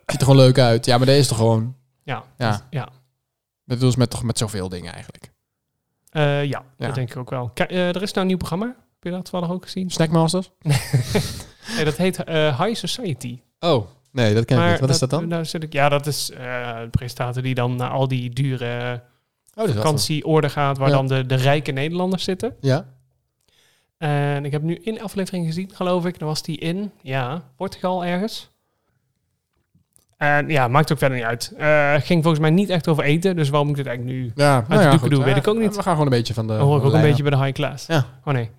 Ziet 0.07 0.21
er 0.21 0.27
gewoon 0.27 0.37
leuk 0.37 0.59
uit. 0.59 0.87
Ja, 0.87 0.97
maar 0.97 1.07
dat 1.07 1.17
is 1.17 1.29
toch 1.29 1.37
gewoon... 1.37 1.77
Ja, 2.05 2.25
Ja. 2.39 2.67
ja. 2.71 2.89
Dat 3.65 3.81
doen 3.81 3.91
ze 3.93 3.99
met, 3.99 4.11
toch 4.11 4.23
met 4.23 4.39
zoveel 4.39 4.69
dingen 4.69 4.93
eigenlijk. 4.93 5.31
Eh, 6.11 6.45
ja, 6.45 6.65
Ja. 6.77 6.87
dat 6.87 6.95
denk 6.95 7.11
ik 7.11 7.17
ook 7.17 7.31
wel. 7.31 7.51
Kijk, 7.55 7.71
eh, 7.71 7.89
er 7.89 8.03
is 8.03 8.09
nou 8.13 8.21
een 8.21 8.27
nieuw 8.27 8.37
programma. 8.37 8.67
Heb 8.67 8.77
je 9.03 9.11
dat 9.11 9.31
toevallig 9.31 9.55
ook 9.55 9.63
gezien? 9.65 9.91
Snackmasters? 9.91 10.51
Nee, 11.77 11.85
dat 11.85 11.97
heet 11.97 12.25
eh, 12.25 12.61
High 12.61 12.75
Society. 12.87 13.41
Oh, 13.61 13.87
nee, 14.13 14.35
dat 14.35 14.45
ken 14.45 14.63
ik 14.65 14.71
niet. 14.71 14.81
Wat 14.81 14.91
is 14.91 14.99
dat 14.99 15.11
dan? 15.11 15.29
Nou 15.29 15.45
zit 15.45 15.63
ik, 15.63 15.73
ja, 15.73 15.89
dat 15.89 16.07
is 16.07 16.31
een 16.35 16.91
presentator 16.91 17.43
die 17.43 17.55
dan 17.55 17.77
naar 17.77 17.91
al 17.91 18.09
die 18.09 18.31
dure 18.31 19.03
Oh, 19.55 19.69
vakantieoorden 19.69 20.51
gaat... 20.51 20.79
waar 20.79 20.89
Ja. 20.89 20.95
dan 20.95 21.07
de, 21.07 21.27
de 21.27 21.35
rijke 21.35 21.73
Nederlanders 21.73 22.25
zitten. 22.25 22.57
Ja. 22.61 22.87
En 23.99 24.45
ik 24.45 24.53
heb 24.53 24.63
nu 24.63 24.81
één 24.85 25.01
aflevering 25.01 25.47
gezien, 25.47 25.71
geloof 25.75 26.07
ik. 26.07 26.19
Dan 26.19 26.29
was 26.29 26.43
die 26.43 26.59
in, 26.59 26.93
ja, 27.03 27.43
Portugal 27.57 28.05
ergens. 28.05 28.51
En 30.25 30.49
ja, 30.49 30.69
maakt 30.69 30.93
ook 30.93 30.99
verder 30.99 31.17
niet 31.17 31.27
uit. 31.27 31.53
Eh 31.59 31.95
ging 31.95 32.23
volgens 32.23 32.43
mij 32.43 32.51
niet 32.51 32.69
echt 32.69 32.89
over 32.89 33.05
eten, 33.05 33.37
dus 33.37 33.49
waarom 33.49 33.69
ik 33.69 33.77
dit 33.77 33.87
eigenlijk 33.87 34.17
nu... 34.17 34.33
Ja, 34.35 34.53
nou 34.53 34.65
de 34.69 34.75
ja, 34.75 34.81
doeken 34.81 34.99
goed. 34.99 35.11
doen, 35.11 35.25
weet 35.25 35.35
Ja, 35.35 35.41
ik 35.41 35.49
ook 35.49 35.59
niet. 35.59 35.77
We 35.77 35.83
gaan 35.83 35.93
gewoon 35.93 36.07
een 36.07 36.19
beetje 36.19 36.35
van 36.35 36.47
de... 36.47 36.57
Dan 36.57 36.67
hoor 36.67 36.79
ik 36.79 36.85
ook 36.85 36.93
een 36.93 37.01
beetje 37.01 37.23
bij 37.23 37.31
de 37.31 37.39
high 37.39 37.53
class. 37.53 37.87
Ja. 37.87 38.05
Oh 38.25 38.35
nee. 38.35 38.51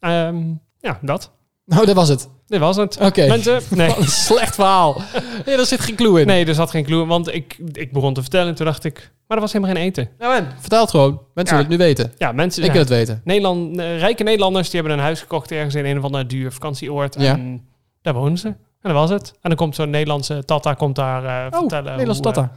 Ehm, 0.00 0.36
ja, 0.80 0.98
dat. 1.00 1.30
Nou, 1.64 1.86
dat 1.86 1.94
was 1.94 2.08
het. 2.08 2.28
Dit 2.46 2.60
was 2.60 2.76
het. 2.76 2.98
Oké. 3.00 3.26
Mensen, 3.26 3.60
nee. 3.76 3.88
Wat 3.88 3.98
een 3.98 4.04
slecht 4.04 4.54
verhaal. 4.54 5.02
Nee, 5.46 5.56
daar 5.56 5.66
zit 5.66 5.80
geen 5.80 5.94
clue 5.94 6.20
in. 6.20 6.26
Nee, 6.26 6.46
er 6.46 6.54
zat 6.54 6.70
geen 6.70 6.84
clue 6.84 7.02
in, 7.02 7.08
want 7.08 7.34
ik, 7.34 7.58
ik 7.72 7.92
begon 7.92 8.14
te 8.14 8.20
vertellen 8.20 8.48
en 8.48 8.54
toen 8.54 8.66
dacht 8.66 8.84
ik... 8.84 9.10
Maar 9.26 9.36
er 9.36 9.42
was 9.42 9.52
helemaal 9.52 9.74
geen 9.74 9.84
eten. 9.84 10.08
Nou 10.18 10.36
en, 10.36 10.48
vertel 10.58 10.80
het 10.80 10.90
gewoon. 10.90 11.20
Mensen 11.34 11.56
willen 11.56 11.70
het 11.70 11.80
nu 11.80 11.84
weten. 11.86 12.12
Ja, 12.18 12.32
mensen... 12.32 12.64
Ik 12.64 12.70
wil 12.70 12.80
het 12.80 12.88
weten. 12.88 13.20
Nederland, 13.24 13.78
eh, 13.78 13.98
rijke 13.98 14.22
Nederlanders 14.22 14.70
die 14.70 14.80
hebben 14.80 14.98
een 14.98 15.04
huis 15.04 15.20
gekocht 15.20 15.50
ergens 15.50 15.74
in 15.74 15.84
een 15.84 15.98
of 15.98 16.04
ander 16.04 16.28
duur 16.28 16.52
vakantieoord. 16.52 17.16
En 17.16 17.66
daar 18.02 18.14
wonen 18.14 18.38
ze. 18.38 18.54
En 18.80 18.92
dat 18.92 19.08
was 19.08 19.10
het. 19.10 19.28
En 19.32 19.38
dan 19.48 19.56
komt 19.56 19.74
zo'n 19.74 19.90
Nederlandse 19.90 20.44
tata 20.44 20.74
komt 20.74 20.94
daar 20.96 21.24
eh, 21.24 21.52
Oh, 21.52 21.58
vertellen. 21.58 21.90
Nederlands 21.90 22.20
hoe, 22.20 22.32
Tata. 22.32 22.52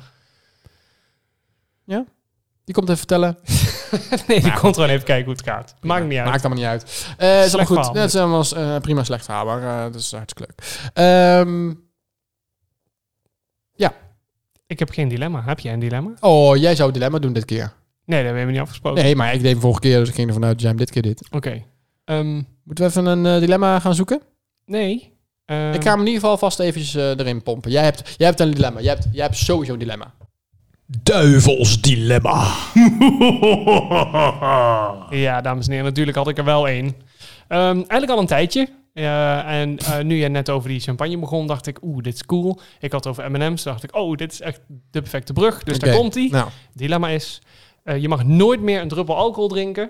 Ja? 1.84 2.06
Die 2.64 2.74
komt 2.76 2.88
even 2.88 2.98
vertellen. 3.08 3.38
eh, 3.92 4.20
nee, 4.28 4.42
die 4.42 4.54
komt 4.54 4.76
gewoon 4.76 4.90
even 4.90 5.06
kijken 5.06 5.26
hoe 5.26 5.34
het 5.34 5.44
gaat. 5.44 5.76
Maakt 5.82 6.06
niet 6.06 6.18
uit. 6.18 6.28
Maakt 6.28 6.46
allemaal 6.46 6.64
niet 6.64 6.68
uit. 6.72 7.14
Eh 7.18 7.44
is 7.46 7.54
allemaal 7.56 7.84
goed. 7.84 8.12
Ja, 8.54 8.76
eh, 8.76 8.82
prima 8.82 9.04
slecht 9.04 9.26
verhaal, 9.26 9.46
maar 9.46 9.62
eh, 9.64 9.84
dat 9.84 9.96
is 10.02 10.12
hartstikke 10.12 10.54
leuk. 10.54 10.90
Ehm, 10.94 11.74
Ik 14.68 14.80
heb 14.80 14.90
geen 14.90 15.08
dilemma. 15.08 15.42
Heb 15.44 15.60
jij 15.60 15.74
een 15.74 15.80
dilemma? 15.80 16.12
oh, 16.20 16.58
jij 16.58 16.76
zou 16.76 16.92
dilemma 16.92 17.20
doen 17.20 17.34
dit 17.34 17.46
keer. 17.46 17.74
Nee, 18.06 18.18
dat 18.18 18.26
hebben 18.26 18.46
we 18.46 18.52
niet 18.52 18.62
afgesproken. 18.62 19.04
Nee, 19.04 19.16
maar 19.16 19.34
ik 19.34 19.42
deed 19.42 19.52
hem 19.52 19.62
vorige 19.62 19.80
keer, 19.80 20.00
dus 20.00 20.10
ik 20.10 20.16
ging 20.16 20.28
ervan 20.28 20.44
uit 20.44 20.52
dat 20.52 20.62
jij 20.62 20.70
hem 20.70 20.80
dit 20.80 20.90
keer 20.90 21.02
dit. 21.02 21.28
Oké. 21.32 21.64
Ehm, 22.06 22.34
Moeten 22.64 22.84
we 22.86 22.90
even 22.90 23.06
een 23.06 23.26
eh, 23.26 23.40
dilemma 23.40 23.80
gaan 23.80 23.96
zoeken? 23.96 24.22
nee. 24.66 25.18
Ik 25.50 25.84
ga 25.84 25.90
hem 25.90 26.00
in 26.00 26.06
ieder 26.06 26.22
geval 26.22 26.38
vast 26.38 26.60
eventjes 26.60 26.96
eh, 26.96 27.10
erin 27.10 27.44
pompen. 27.44 27.72
Jij 27.72 27.84
hebt, 27.84 28.16
jij 28.18 28.28
hebt 28.28 28.40
een 28.40 28.52
dilemma. 28.52 28.80
Jij 28.80 28.94
hebt, 28.94 29.08
jij 29.12 29.24
hebt 29.24 29.38
sowieso 29.38 29.74
een 29.74 29.80
dilemma. 29.80 30.14
Duivels 30.86 31.82
dilemma. 31.82 32.48
Ja, 35.10 35.42
dames 35.42 35.66
en 35.66 35.72
heren, 35.72 35.88
natuurlijk 35.88 36.18
had 36.18 36.28
ik 36.28 36.38
er 36.38 36.44
wel 36.44 36.68
één. 36.68 36.96
Ehm, 37.48 37.76
eigenlijk 37.76 38.12
al 38.12 38.20
een 38.20 38.26
tijdje. 38.26 38.70
Eh, 38.94 39.62
en 39.62 39.78
eh, 39.78 40.00
nu 40.00 40.16
je 40.16 40.28
net 40.28 40.50
over 40.50 40.70
die 40.70 40.80
champagne 40.80 41.18
begon, 41.18 41.48
dacht 41.48 41.68
ik, 41.68 41.78
oeh, 41.82 42.04
dit 42.04 42.14
is 42.14 42.26
cool. 42.26 42.60
Ik 42.80 42.92
had 42.92 43.04
het 43.04 43.14
over 43.14 43.32
M&M's, 43.32 43.64
dacht 43.64 43.84
ik, 43.84 43.96
oh, 43.96 44.16
dit 44.16 44.32
is 44.32 44.42
echt 44.42 44.62
de 44.68 45.02
perfecte 45.02 45.34
brug. 45.34 45.64
Dus 45.64 45.80
daar 45.80 45.96
komt 45.96 46.14
hij. 46.14 46.28
Nou, 46.32 46.50
Dilemma 46.74 47.10
is, 47.10 47.42
eh, 47.84 47.98
je 47.98 48.08
mag 48.08 48.24
nooit 48.24 48.62
meer 48.62 48.82
een 48.82 48.88
druppel 48.88 49.16
alcohol 49.16 49.48
drinken. 49.48 49.90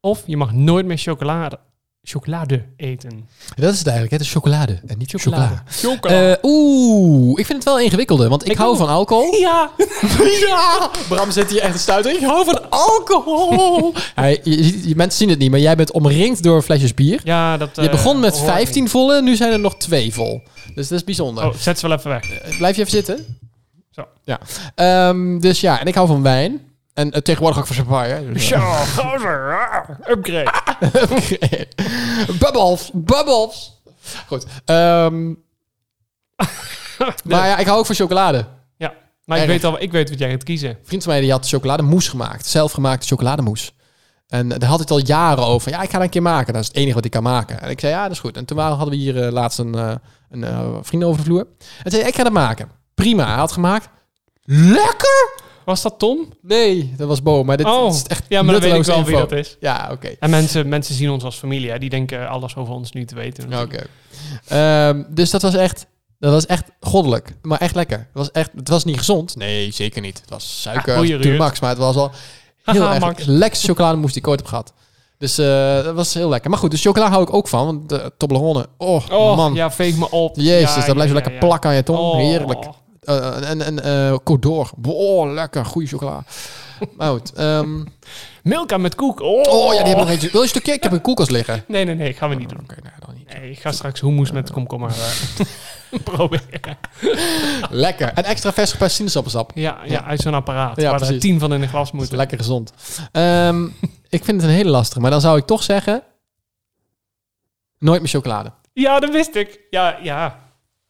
Of 0.00 0.22
je 0.26 0.36
mag 0.36 0.52
nooit 0.52 0.86
meer 0.86 0.98
chocolade, 0.98 1.58
chocolade 2.02 2.64
eten. 2.76 3.28
dat 3.56 3.72
is 3.72 3.78
het 3.78 3.86
eigenlijk. 3.86 4.10
Het 4.16 4.20
is 4.20 4.32
chocolade 4.32 4.80
en 4.86 4.98
niet 4.98 5.10
chocola. 5.10 5.62
Chocolade. 5.68 6.38
Eh, 6.42 6.50
Oeh, 6.50 7.38
ik 7.38 7.46
vind 7.46 7.58
het 7.58 7.64
wel 7.66 7.80
ingewikkelde, 7.80 8.28
want 8.28 8.44
ik, 8.44 8.50
Ik 8.50 8.56
hou 8.56 8.70
ook. 8.70 8.76
van 8.76 8.88
alcohol. 8.88 9.34
ja. 9.48 9.70
ja! 10.48 10.90
Bram 11.08 11.30
zit 11.30 11.50
hier 11.50 11.60
echt 11.60 11.72
te 11.72 11.78
stuiten. 11.78 12.14
Ik 12.16 12.20
hou 12.22 12.44
van 12.44 12.70
alcohol. 12.70 13.92
Ja, 14.16 14.24
je, 14.26 14.40
je 14.42 14.62
ziet- 14.62 14.84
je- 14.84 14.96
mensen 14.96 15.18
zien 15.18 15.28
het 15.28 15.38
niet, 15.38 15.50
maar 15.50 15.60
jij 15.60 15.76
bent 15.76 15.92
omringd 15.92 16.42
door 16.42 16.62
flesjes 16.62 16.94
bier. 16.94 17.20
Ja, 17.24 17.56
dat... 17.56 17.70
Je 17.76 17.82
eh, 17.82 17.90
begon 17.90 18.20
met 18.20 18.32
hoor 18.38 18.48
ik 18.48 18.54
15 18.54 18.88
volle, 18.88 19.22
nu 19.22 19.36
zijn 19.36 19.52
er 19.52 19.60
nog 19.60 19.76
twee 19.76 20.14
vol. 20.14 20.42
Dus 20.74 20.88
dat 20.88 20.98
is 20.98 21.04
bijzonder. 21.04 21.46
Oh, 21.46 21.54
zet 21.54 21.78
ze 21.78 21.88
wel 21.88 21.96
even 21.98 22.10
weg. 22.10 22.30
Eh, 22.42 22.56
Blijf 22.56 22.76
je 22.76 22.80
even 22.80 22.92
zitten? 22.94 23.38
Zo. 23.90 24.04
Ja. 24.24 24.40
Ehm, 24.74 25.38
dus 25.38 25.60
ja, 25.60 25.80
en 25.80 25.86
ik 25.86 25.94
hou 25.94 26.06
van 26.06 26.22
wijn. 26.22 26.60
En 27.00 27.10
eh, 27.10 27.20
tegenwoordig 27.20 27.58
ook 27.58 27.66
van 27.66 27.76
champagne. 27.76 28.08
hè. 28.08 28.32
Dus, 28.32 28.46
Zo, 28.46 28.54
eh, 28.54 28.80
gozer, 28.98 29.58
ah, 29.58 29.88
upgrade. 30.08 30.50
bubbles, 32.38 32.90
bubbles. 32.94 33.82
Goed. 34.26 34.46
ehm, 34.64 35.26
maar 37.24 37.46
ja, 37.46 37.56
ik 37.58 37.66
hou 37.66 37.78
ook 37.78 37.86
van 37.86 37.94
chocolade. 37.94 38.46
Maar 39.24 39.38
ik 39.38 39.44
Erg. 39.44 39.52
weet, 39.52 39.64
al, 39.72 39.80
ik 39.82 39.92
weet 39.92 40.10
wat 40.10 40.18
jij 40.18 40.30
gaat 40.30 40.44
kiezen. 40.44 40.68
Een 40.68 40.76
vriend 40.82 41.02
van 41.02 41.12
mij 41.12 41.20
die 41.20 41.30
had 41.30 41.48
chocolademousse 41.48 42.10
gemaakt. 42.10 42.46
Zelfgemaakte 42.46 43.06
chocolademousse. 43.06 43.70
En 44.28 44.48
daar 44.48 44.64
had 44.68 44.80
ik 44.80 44.88
het 44.88 44.90
al 44.90 45.06
jaren 45.06 45.44
over. 45.44 45.70
Ja, 45.70 45.82
ik 45.82 45.88
ga 45.90 45.92
dat 45.92 46.02
een 46.02 46.10
keer 46.10 46.22
maken. 46.22 46.52
Dat 46.52 46.62
is 46.62 46.68
het 46.68 46.76
enige 46.76 46.94
wat 46.94 47.04
ik 47.04 47.10
kan 47.10 47.22
maken. 47.22 47.60
En 47.60 47.70
ik 47.70 47.80
zei, 47.80 47.92
ja, 47.92 48.02
dat 48.02 48.10
is 48.10 48.18
goed. 48.18 48.36
En 48.36 48.44
toen 48.44 48.56
waren, 48.56 48.76
hadden 48.76 48.94
we 48.94 49.00
hier 49.00 49.24
eh, 49.26 49.32
laatst 49.32 49.58
een, 49.58 49.74
eh, 49.74 49.92
een 50.30 50.44
eh, 50.44 50.68
vriend 50.82 51.04
over 51.04 51.18
de 51.18 51.24
vloer. 51.24 51.46
En 51.82 51.90
zei, 51.90 52.02
ik 52.02 52.14
ga 52.14 52.22
dat 52.22 52.32
maken. 52.32 52.70
Prima, 52.94 53.26
hij 53.26 53.34
had 53.34 53.52
gemaakt. 53.52 53.88
Lekker! 54.44 55.30
Was 55.70 55.82
dat 55.82 55.98
Tom? 55.98 56.32
Nee, 56.42 56.94
dat 56.96 57.08
was 57.08 57.22
Bo. 57.22 57.44
Maar 57.44 57.56
dit 57.56 57.66
Oh, 57.66 57.88
is 57.94 58.02
echt 58.02 58.24
Ja, 58.28 58.42
maar 58.42 58.52
dan 58.60 58.62
weet 58.62 58.74
ik 58.74 58.84
wel 58.84 59.04
wie 59.04 59.16
dat 59.16 59.32
is. 59.32 59.56
Ja, 59.60 59.88
oké. 59.92 60.08
En 60.20 60.30
mensen, 60.30 60.68
mensen 60.68 60.94
zien 60.94 61.10
ons 61.10 61.24
als 61.24 61.36
familie. 61.36 61.70
Hè. 61.70 61.78
Die 61.78 61.90
denken 61.90 62.28
alles 62.28 62.56
over 62.56 62.74
ons 62.74 62.92
nu 62.92 63.04
te 63.04 63.14
weten. 63.14 63.50
Ja, 63.50 63.62
Oké. 63.62 63.86
Ehm, 64.48 65.02
dus 65.08 65.30
dat 65.30 65.42
was 65.42 65.54
echt... 65.54 65.86
Dat 66.18 66.32
was 66.32 66.46
echt 66.46 66.64
goddelijk. 66.80 67.34
Maar 67.42 67.58
echt 67.58 67.74
lekker. 67.74 67.98
Het 67.98 68.06
was, 68.12 68.30
echt, 68.30 68.50
het 68.56 68.68
was 68.68 68.84
niet 68.84 68.98
gezond. 68.98 69.36
Nee, 69.36 69.72
zeker 69.72 70.00
niet. 70.00 70.20
Het 70.20 70.30
was 70.30 70.60
suiker 70.62 70.94
to 70.94 71.02
ruurt. 71.02 71.38
max. 71.38 71.60
Maar 71.60 71.70
het 71.70 71.78
was 71.78 71.96
al 71.96 72.10
heel 72.64 72.80
Haha, 72.80 72.94
erg 72.94 73.00
Max. 73.04 73.24
lekkerste 73.24 73.66
chocolademousse 73.66 74.12
die 74.14 74.22
ik 74.22 74.28
ooit 74.28 74.40
heb 74.40 74.48
gehad. 74.48 74.72
Dus 75.18 75.38
eh, 75.38 75.84
dat 75.84 75.94
was 75.94 76.14
heel 76.14 76.28
lekker. 76.28 76.50
Maar 76.50 76.58
goed, 76.58 76.70
dus 76.70 76.82
chocola 76.82 77.08
hou 77.10 77.22
ik 77.22 77.32
ook 77.34 77.48
van. 77.48 77.64
Want 77.66 77.88
de 77.88 78.12
Toblerone, 78.16 78.66
oh, 78.78 79.04
Oh, 79.10 79.36
man. 79.36 79.54
ja, 79.54 79.70
veeg 79.70 79.96
me 79.96 80.10
op. 80.10 80.36
Jezus, 80.36 80.74
Ja, 80.74 80.84
dat 80.86 80.94
blijft 80.94 80.96
zo 81.00 81.06
ja, 81.06 81.12
lekker 81.14 81.32
ja. 81.32 81.38
plakken 81.38 81.70
aan 81.70 81.76
je 81.76 81.82
tong. 81.82 81.98
Oh. 81.98 82.16
Heerlijk. 82.16 82.64
Eh, 83.18 83.50
en 83.50 83.78
en 83.80 84.20
Codor. 84.22 84.70
Oh, 84.86 85.32
lekker. 85.32 85.64
Goeie 85.64 85.88
chocola. 85.88 86.24
maar 86.96 87.10
goed. 87.10 87.32
ehm, 87.32 87.84
Milka 88.42 88.76
met 88.76 88.94
koek. 88.94 89.20
Oh, 89.20 89.40
oh, 89.48 89.64
ja, 89.64 89.78
die 89.78 89.86
hebben 89.86 89.96
nog 89.96 90.08
eentje. 90.08 90.30
Wil 90.30 90.40
je 90.40 90.46
een 90.46 90.48
stukje? 90.48 90.72
Ik 90.72 90.82
heb 90.82 90.92
een 90.92 91.00
koelkast 91.00 91.30
liggen. 91.30 91.64
Nee, 91.66 91.84
nee, 91.84 91.94
nee. 91.94 92.12
Gaan 92.12 92.28
we 92.28 92.34
niet 92.34 92.48
doen. 92.48 92.60
Oké, 92.62 92.74
nee, 92.82 92.92
dan 93.06 93.14
niet. 93.14 93.38
Nee, 93.40 93.50
ik 93.50 93.60
ga 93.60 93.72
straks 93.72 94.00
hummus 94.00 94.30
met 94.32 94.50
komkommer 94.50 94.90
eh, 94.90 95.98
proberen. 96.04 96.78
Lekker. 97.70 98.12
En 98.12 98.24
extra 98.24 98.52
vers 98.52 98.72
gepest 98.72 98.96
sinaasappelsap. 98.96 99.50
Ja, 99.54 99.78
ja, 99.84 100.04
uit 100.04 100.20
zo'n 100.20 100.34
apparaat. 100.34 100.80
Ja, 100.80 100.90
waar 100.90 101.02
er 101.02 101.18
tien 101.18 101.38
van 101.38 101.52
in 101.52 101.62
een 101.62 101.68
glas 101.68 101.92
moeten. 101.92 102.16
lekker 102.16 102.38
gezond. 102.38 102.72
Ehm, 103.12 103.64
ik 104.08 104.24
vind 104.24 104.40
het 104.40 104.50
een 104.50 104.56
hele 104.56 104.70
lastige. 104.70 105.00
Maar 105.00 105.10
dan 105.10 105.20
zou 105.20 105.38
ik 105.38 105.46
toch 105.46 105.62
zeggen... 105.62 106.02
Nooit 107.78 108.00
meer 108.00 108.10
chocolade. 108.10 108.52
Ja, 108.72 109.00
dat 109.00 109.10
wist 109.10 109.34
ik. 109.34 109.60
Ja, 109.70 109.98
ja. 110.02 110.38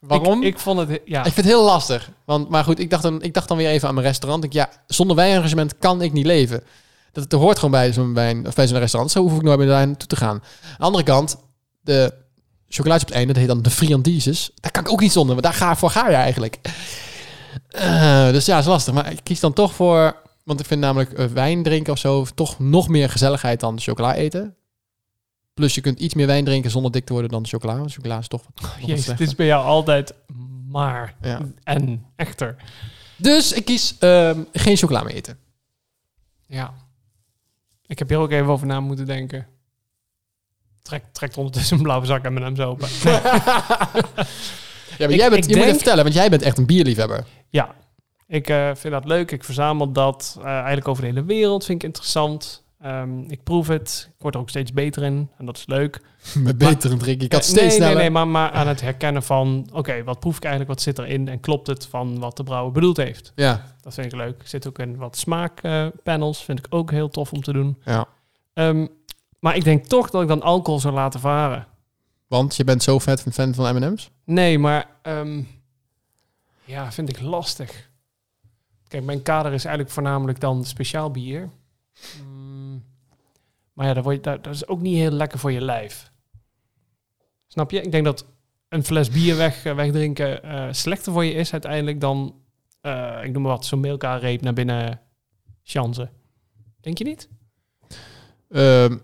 Waarom? 0.07 0.41
Ik, 0.41 0.47
Ik, 0.47 0.53
ik 0.53 0.59
vond 0.59 0.79
het... 0.79 1.01
Ja. 1.05 1.23
vind 1.23 1.35
het 1.35 1.45
heel 1.45 1.63
lastig. 1.63 2.09
Want, 2.25 2.49
maar 2.49 2.63
goed, 2.63 2.79
ik 2.79 2.89
dacht, 2.89 3.03
dan, 3.03 3.21
ik 3.21 3.33
dacht 3.33 3.47
dan 3.47 3.57
weer 3.57 3.69
even 3.69 3.87
aan 3.87 3.93
mijn 3.93 4.05
restaurant. 4.05 4.43
Ik, 4.43 4.53
ja, 4.53 4.69
zonder 4.87 5.15
wijnarrangement 5.15 5.77
kan 5.77 6.01
ik 6.01 6.13
niet 6.13 6.25
leven. 6.25 6.63
Dat 7.11 7.23
het 7.23 7.33
hoort 7.33 7.55
gewoon 7.55 7.71
bij 7.71 7.93
zo'n 7.93 8.13
wijn 8.13 8.47
of 8.47 8.53
bij 8.55 8.67
zo'n 8.67 8.77
restaurant. 8.79 9.11
Zo 9.11 9.21
hoef 9.21 9.35
ik 9.35 9.41
nooit 9.41 9.57
meer 9.57 9.67
daar 9.67 9.87
naartoe 9.87 10.07
te 10.07 10.15
gaan. 10.15 10.35
Aan 10.35 10.75
de 10.77 10.83
andere 10.83 11.03
kant, 11.03 11.37
de 11.81 12.13
chocolaatje 12.67 13.05
op 13.05 13.07
het 13.07 13.17
einde, 13.17 13.33
dat 13.33 13.41
heet 13.41 13.51
dan 13.51 13.61
de 13.61 13.69
friandises. 13.69 14.51
Daar 14.55 14.71
kan 14.71 14.83
ik 14.83 14.91
ook 14.91 15.01
niet 15.01 15.11
zonder, 15.11 15.31
want 15.31 15.45
daar 15.45 15.55
ga, 15.55 15.75
voor 15.75 15.89
ga 15.89 16.09
je 16.09 16.15
eigenlijk. 16.15 16.59
Eh, 17.67 18.29
dus 18.31 18.45
ja, 18.45 18.57
is 18.57 18.65
lastig. 18.65 18.93
Maar 18.93 19.11
ik 19.11 19.19
kies 19.23 19.39
dan 19.39 19.53
toch 19.53 19.73
voor... 19.73 20.15
Want 20.43 20.59
ik 20.59 20.65
vind 20.65 20.81
namelijk 20.81 21.13
eh, 21.13 21.25
wijn 21.25 21.63
drinken 21.63 21.93
of 21.93 21.99
zo 21.99 22.25
toch 22.35 22.59
nog 22.59 22.87
meer 22.87 23.09
gezelligheid 23.09 23.59
dan 23.59 23.79
chocola 23.79 24.15
eten. 24.15 24.55
Plus 25.53 25.75
je 25.75 25.81
kunt 25.81 25.99
iets 25.99 26.13
meer 26.13 26.27
wijn 26.27 26.45
drinken 26.45 26.71
zonder 26.71 26.91
dik 26.91 27.05
te 27.05 27.13
worden 27.13 27.31
dan 27.31 27.45
chocola. 27.47 27.77
Want 27.77 27.93
chocola 27.93 28.17
is 28.17 28.27
toch 28.27 28.43
wat, 28.55 28.71
Jezus, 28.85 29.05
het 29.05 29.19
is 29.19 29.35
bij 29.35 29.45
jou 29.45 29.65
altijd 29.65 30.13
maar 30.67 31.15
Ja. 31.21 31.41
en 31.63 32.05
echter. 32.15 32.55
Dus 33.17 33.51
ik 33.53 33.65
kies 33.65 33.97
ehm, 33.99 34.39
geen 34.53 34.77
chocola 34.77 35.03
meer 35.03 35.13
eten. 35.15 35.37
Ja. 36.47 36.73
Ik 37.85 37.99
heb 37.99 38.09
hier 38.09 38.17
ook 38.17 38.31
even 38.31 38.47
over 38.51 38.67
na 38.67 38.79
moeten 38.79 39.05
denken. 39.05 39.47
Trek, 40.81 41.03
trekt 41.11 41.37
ondertussen 41.37 41.77
een 41.77 41.83
blauwe 41.83 42.05
zak 42.05 42.23
en 42.25 42.33
mijn 42.33 42.55
hem 42.55 42.65
open. 42.67 42.89
Nee. 43.03 43.19
Ja, 44.97 45.07
maar 45.07 45.15
Ik- 45.15 45.19
jij 45.21 45.29
bent, 45.29 45.43
je 45.43 45.49
moet 45.49 45.57
denk- 45.57 45.65
even 45.65 45.75
vertellen, 45.75 46.03
want 46.03 46.15
jij 46.15 46.29
bent 46.29 46.41
echt 46.41 46.57
een 46.57 46.65
bierliefhebber. 46.65 47.25
Ja, 47.49 47.75
ik 48.27 48.49
eh, 48.49 48.69
vind 48.75 48.93
dat 48.93 49.05
leuk. 49.05 49.31
Ik 49.31 49.43
verzamel 49.43 49.91
dat 49.91 50.35
eh, 50.39 50.45
eigenlijk 50.45 50.87
over 50.87 51.01
de 51.03 51.07
hele 51.09 51.23
wereld. 51.23 51.65
Vind 51.65 51.77
ik 51.81 51.87
interessant. 51.87 52.63
Ehm, 52.81 53.19
ik 53.19 53.43
proef 53.43 53.67
het. 53.67 54.09
Ik 54.15 54.21
word 54.21 54.35
er 54.35 54.41
ook 54.41 54.49
steeds 54.49 54.73
beter 54.73 55.03
in. 55.03 55.29
En 55.37 55.45
dat 55.45 55.57
is 55.57 55.65
leuk. 55.67 56.01
Met 56.43 56.57
betere 56.57 56.97
drinken. 56.97 57.25
Ik 57.25 57.33
had 57.33 57.43
steeds 57.43 57.61
nee, 57.61 57.69
sneller. 57.69 57.93
nee, 57.93 58.01
nee, 58.03 58.11
maar, 58.11 58.27
maar 58.27 58.51
aan 58.51 58.67
het 58.67 58.81
herkennen 58.81 59.23
van... 59.23 59.69
Oké, 59.73 60.03
wat 60.03 60.19
proef 60.19 60.35
ik 60.35 60.43
eigenlijk? 60.43 60.73
Wat 60.73 60.81
zit 60.81 60.99
erin? 60.99 61.27
En 61.27 61.39
klopt 61.39 61.67
het 61.67 61.85
van 61.85 62.19
wat 62.19 62.37
de 62.37 62.43
brouwer 62.43 62.71
bedoeld 62.71 62.97
heeft? 62.97 63.31
Ja, 63.35 63.65
Dat 63.81 63.93
vind 63.93 64.05
ik 64.13 64.19
leuk. 64.19 64.41
Zit 64.43 64.67
ook 64.67 64.79
in 64.79 64.97
wat 64.97 65.17
smaakpanels. 65.17 66.43
vind 66.43 66.59
ik 66.59 66.65
ook 66.69 66.91
heel 66.91 67.09
tof 67.09 67.31
om 67.31 67.41
te 67.41 67.53
doen. 67.53 67.77
ja. 67.85 68.07
Ehm, 68.53 68.87
maar 69.39 69.55
ik 69.55 69.63
denk 69.63 69.85
toch 69.85 70.09
dat 70.09 70.21
ik 70.21 70.27
dan 70.27 70.41
alcohol 70.41 70.79
zou 70.79 70.93
laten 70.93 71.19
varen. 71.19 71.67
Want 72.27 72.55
je 72.55 72.63
bent 72.63 72.83
zo 72.83 72.99
vet 72.99 73.25
een 73.25 73.33
fan 73.33 73.53
van 73.53 73.75
M&M's. 73.75 74.09
Nee, 74.25 74.59
maar 74.59 74.89
ehm, 75.01 75.41
ja, 76.63 76.91
vind 76.91 77.09
ik 77.09 77.21
lastig. 77.21 77.89
Kijk, 78.87 79.03
mijn 79.03 79.21
kader 79.21 79.53
is 79.53 79.65
eigenlijk 79.65 79.93
voornamelijk 79.93 80.39
dan 80.39 80.65
speciaal 80.65 81.11
bier. 81.11 81.49
Maar 83.73 83.87
ja, 83.87 83.93
dat, 83.93 84.03
word 84.03 84.15
je, 84.15 84.21
dat, 84.21 84.43
dat 84.43 84.53
is 84.53 84.67
ook 84.67 84.81
niet 84.81 84.95
heel 84.95 85.11
lekker 85.11 85.39
voor 85.39 85.51
je 85.51 85.61
lijf. 85.61 86.11
Snap 87.47 87.71
je? 87.71 87.81
Ik 87.81 87.91
denk 87.91 88.05
dat 88.05 88.25
een 88.69 88.83
fles 88.83 89.09
bier 89.09 89.37
weg, 89.37 89.65
eh, 89.65 89.75
wegdrinken 89.75 90.43
eh, 90.43 90.67
slechter 90.71 91.13
voor 91.13 91.25
je 91.25 91.33
is 91.33 91.51
uiteindelijk 91.51 92.01
dan, 92.01 92.35
eh, 92.81 93.19
ik 93.23 93.31
noem 93.31 93.41
maar 93.41 93.51
wat, 93.51 93.65
zo'n 93.65 93.79
Milka-reep 93.79 94.41
naar 94.41 94.53
binnen 94.53 95.01
chansen. 95.63 96.09
Denk 96.81 96.97
je 96.97 97.03
niet? 97.03 97.29
Ehm, 98.49 98.97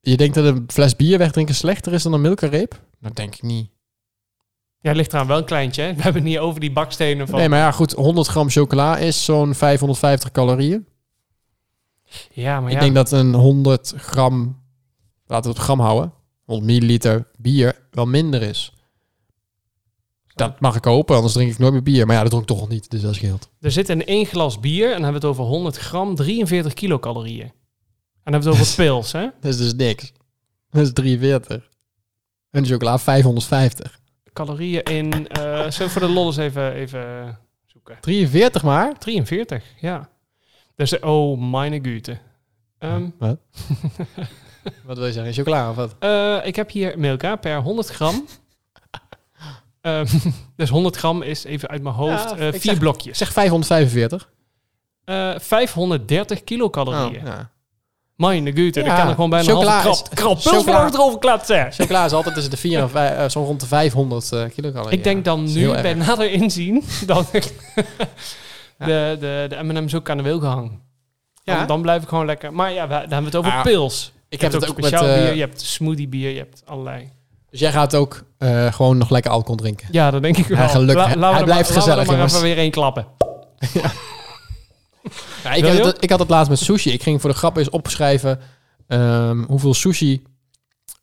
Je 0.00 0.16
denkt 0.16 0.34
dat 0.34 0.44
een 0.44 0.64
fles 0.66 0.96
bier 0.96 1.18
wegdrinken 1.18 1.54
slechter 1.54 1.92
is 1.92 2.02
dan 2.02 2.12
een 2.12 2.20
milka-reep? 2.20 2.80
Dat 3.00 3.16
denk 3.16 3.34
ik 3.34 3.42
niet. 3.42 3.70
Ja, 4.80 4.92
ligt 4.92 5.12
eraan 5.12 5.26
wel 5.26 5.38
een 5.38 5.44
kleintje. 5.44 5.82
Hè? 5.82 5.88
We 5.94 6.02
hebben 6.02 6.22
het 6.22 6.30
niet 6.30 6.38
over 6.38 6.60
die 6.60 6.72
bakstenen 6.72 7.28
van... 7.28 7.38
Nee, 7.38 7.48
maar 7.48 7.58
ja, 7.58 7.72
goed. 7.72 7.92
100 7.92 8.26
gram 8.26 8.50
chocola 8.50 8.98
is 8.98 9.24
zo'n 9.24 9.54
550 9.54 10.30
calorieën. 10.30 10.86
Ja, 12.32 12.60
maar 12.60 12.70
Ik 12.70 12.76
ja. 12.76 12.82
denk 12.82 12.94
dat 12.94 13.12
een 13.12 13.34
100 13.34 13.92
gram, 13.96 14.62
laten 15.26 15.50
we 15.50 15.56
het 15.56 15.64
gram 15.64 15.80
houden, 15.80 16.12
100 16.44 16.70
milliliter 16.70 17.26
bier 17.38 17.86
wel 17.90 18.06
minder 18.06 18.42
is. 18.42 18.72
Dat 20.34 20.60
mag 20.60 20.76
ik 20.76 20.84
hopen, 20.84 21.14
anders 21.14 21.34
drink 21.34 21.50
ik 21.50 21.58
nooit 21.58 21.72
meer 21.72 21.82
bier. 21.82 22.06
Maar 22.06 22.14
ja, 22.14 22.20
dat 22.20 22.30
dronk 22.30 22.44
ik 22.44 22.50
toch 22.50 22.60
nog 22.60 22.68
niet, 22.68 22.90
dus 22.90 23.00
dat 23.00 23.14
scheelt. 23.14 23.48
Er 23.60 23.70
zit 23.70 23.88
in 23.88 24.06
één 24.06 24.26
glas 24.26 24.60
bier, 24.60 24.84
en 24.84 24.92
dan 24.92 25.02
hebben 25.02 25.20
we 25.20 25.26
het 25.26 25.36
over 25.36 25.52
100 25.52 25.76
gram, 25.76 26.14
43 26.14 26.74
kilocalorieën. 26.74 27.52
En 28.22 28.32
dan 28.32 28.32
hebben 28.32 28.52
we 28.52 28.58
het 28.58 28.68
over 28.68 28.84
pils, 28.84 29.12
hè? 29.12 29.28
Dat 29.40 29.50
is 29.52 29.58
dus 29.58 29.74
niks. 29.74 30.12
Dat 30.70 30.82
is 30.82 30.92
43. 30.92 31.68
En 32.50 32.66
chocola 32.66 32.98
550. 32.98 33.98
Calorieën 34.32 34.82
in... 34.82 35.12
zullen 35.12 35.68
we 35.70 35.88
voor 35.88 36.00
de 36.00 36.08
lol 36.08 36.26
eens 36.26 36.36
even, 36.36 36.72
even 36.72 37.38
zoeken? 37.66 37.96
43 38.00 38.62
maar? 38.62 38.98
43, 38.98 39.64
ja. 39.80 40.08
Dus, 40.78 40.98
oh, 41.00 41.38
meine 41.38 41.78
Güte. 41.82 42.18
Ehm, 42.78 43.08
Wat? 43.18 43.38
Wat 44.86 44.96
wil 44.96 45.06
je 45.06 45.12
zeggen? 45.12 45.32
Chocola 45.32 45.70
of 45.70 45.76
wat? 45.76 45.94
eh, 45.98 46.36
ik 46.46 46.56
heb 46.56 46.70
hier 46.70 46.98
Milka 46.98 47.36
per 47.36 47.60
100 47.62 47.88
gram. 47.88 48.24
Ehm, 49.80 50.06
dus 50.56 50.68
100 50.68 50.96
gram 50.96 51.22
is 51.22 51.44
even 51.44 51.68
uit 51.68 51.82
mijn 51.82 51.94
hoofd 51.94 52.30
Ja, 52.30 52.36
eh, 52.36 52.50
vier 52.50 52.60
zeg- 52.60 52.78
blokjes. 52.78 53.18
Zeg 53.18 53.32
545. 53.32 54.30
Eh 55.04 55.34
530 55.38 56.44
kilocalorieën. 56.44 57.20
Oh, 57.20 57.26
ja. 57.26 57.50
Meine 58.16 58.52
Güte, 58.52 58.80
Ja, 58.80 58.86
daar 58.86 58.96
kan 58.98 59.08
ik 59.08 59.14
gewoon 59.14 59.30
bijna 59.30 59.48
een 59.50 59.54
chocola 59.54 59.80
krap, 60.14 60.38
pulsvlag 60.42 60.92
erover 60.92 61.18
klatsen. 61.18 61.72
Chocola 61.72 62.04
is 62.04 62.12
altijd 62.12 62.34
tussen 62.34 62.52
de 62.52 62.58
4 62.58 62.80
en 62.80 62.90
5, 62.90 63.16
eh, 63.16 63.28
zo 63.28 63.42
rond 63.44 63.60
de 63.60 63.66
500 63.66 64.32
eh 64.32 64.44
kilocalorieën. 64.54 64.98
Ik 64.98 65.04
denk 65.04 65.24
dan 65.24 65.52
nu 65.52 65.70
bij 65.70 65.94
nader 65.94 66.30
inzien 66.30 66.84
dat 67.06 67.28
ik 67.34 67.54
de, 68.78 69.16
de, 69.20 69.46
de 69.48 69.62
M&M's 69.62 69.94
ook 69.94 70.10
aan 70.10 70.16
de 70.16 70.22
wil 70.22 70.40
gehangen. 70.40 70.80
Ja. 71.42 71.56
Dan, 71.56 71.66
dan 71.66 71.82
blijf 71.82 72.02
ik 72.02 72.08
gewoon 72.08 72.26
lekker. 72.26 72.52
Maar 72.52 72.72
ja, 72.72 72.82
we- 72.82 72.88
dan 72.88 72.98
hebben 73.00 73.18
we 73.18 73.24
het 73.24 73.36
over 73.36 73.52
Ah, 73.52 73.62
pils. 73.62 74.12
Ik 74.28 74.40
heb 74.40 74.52
het 74.52 74.62
ook 74.64 74.70
ook 74.70 74.76
met... 74.76 74.86
speciaal 74.86 75.08
eh, 75.08 75.22
bier, 75.22 75.34
je 75.34 75.40
hebt 75.40 75.60
smoothie 75.60 76.08
bier, 76.08 76.30
je 76.30 76.38
hebt 76.38 76.62
allerlei. 76.66 77.10
Dus 77.50 77.60
jij 77.60 77.72
gaat 77.72 77.94
ook 77.94 78.22
eh, 78.38 78.72
gewoon 78.72 78.98
nog 78.98 79.10
lekker 79.10 79.30
alcohol 79.30 79.56
drinken. 79.56 79.88
Ja, 79.90 80.10
dat 80.10 80.22
denk 80.22 80.36
ik 80.36 80.46
wel. 80.46 80.58
Ja, 80.58 80.66
gelukkig. 80.68 81.04
Hij 81.06 81.14
blijft 81.16 81.48
maar, 81.48 81.64
gezellig, 81.64 82.06
maar 82.06 82.24
even 82.24 82.40
weer 82.42 82.56
één 82.56 82.70
klappen. 82.70 83.06
Ja, 85.44 85.52
ik, 85.52 85.64
je 85.64 85.70
het, 85.70 85.96
ik 86.04 86.10
had 86.10 86.18
het 86.18 86.28
laatst 86.28 86.50
met 86.50 86.58
sushi. 86.58 86.90
Ik 86.92 87.02
ging 87.02 87.20
voor 87.20 87.30
de 87.30 87.36
grap 87.36 87.56
eens 87.56 87.70
opschrijven 87.70 88.40
ehm, 88.86 89.42
hoeveel 89.42 89.74
sushi, 89.74 90.22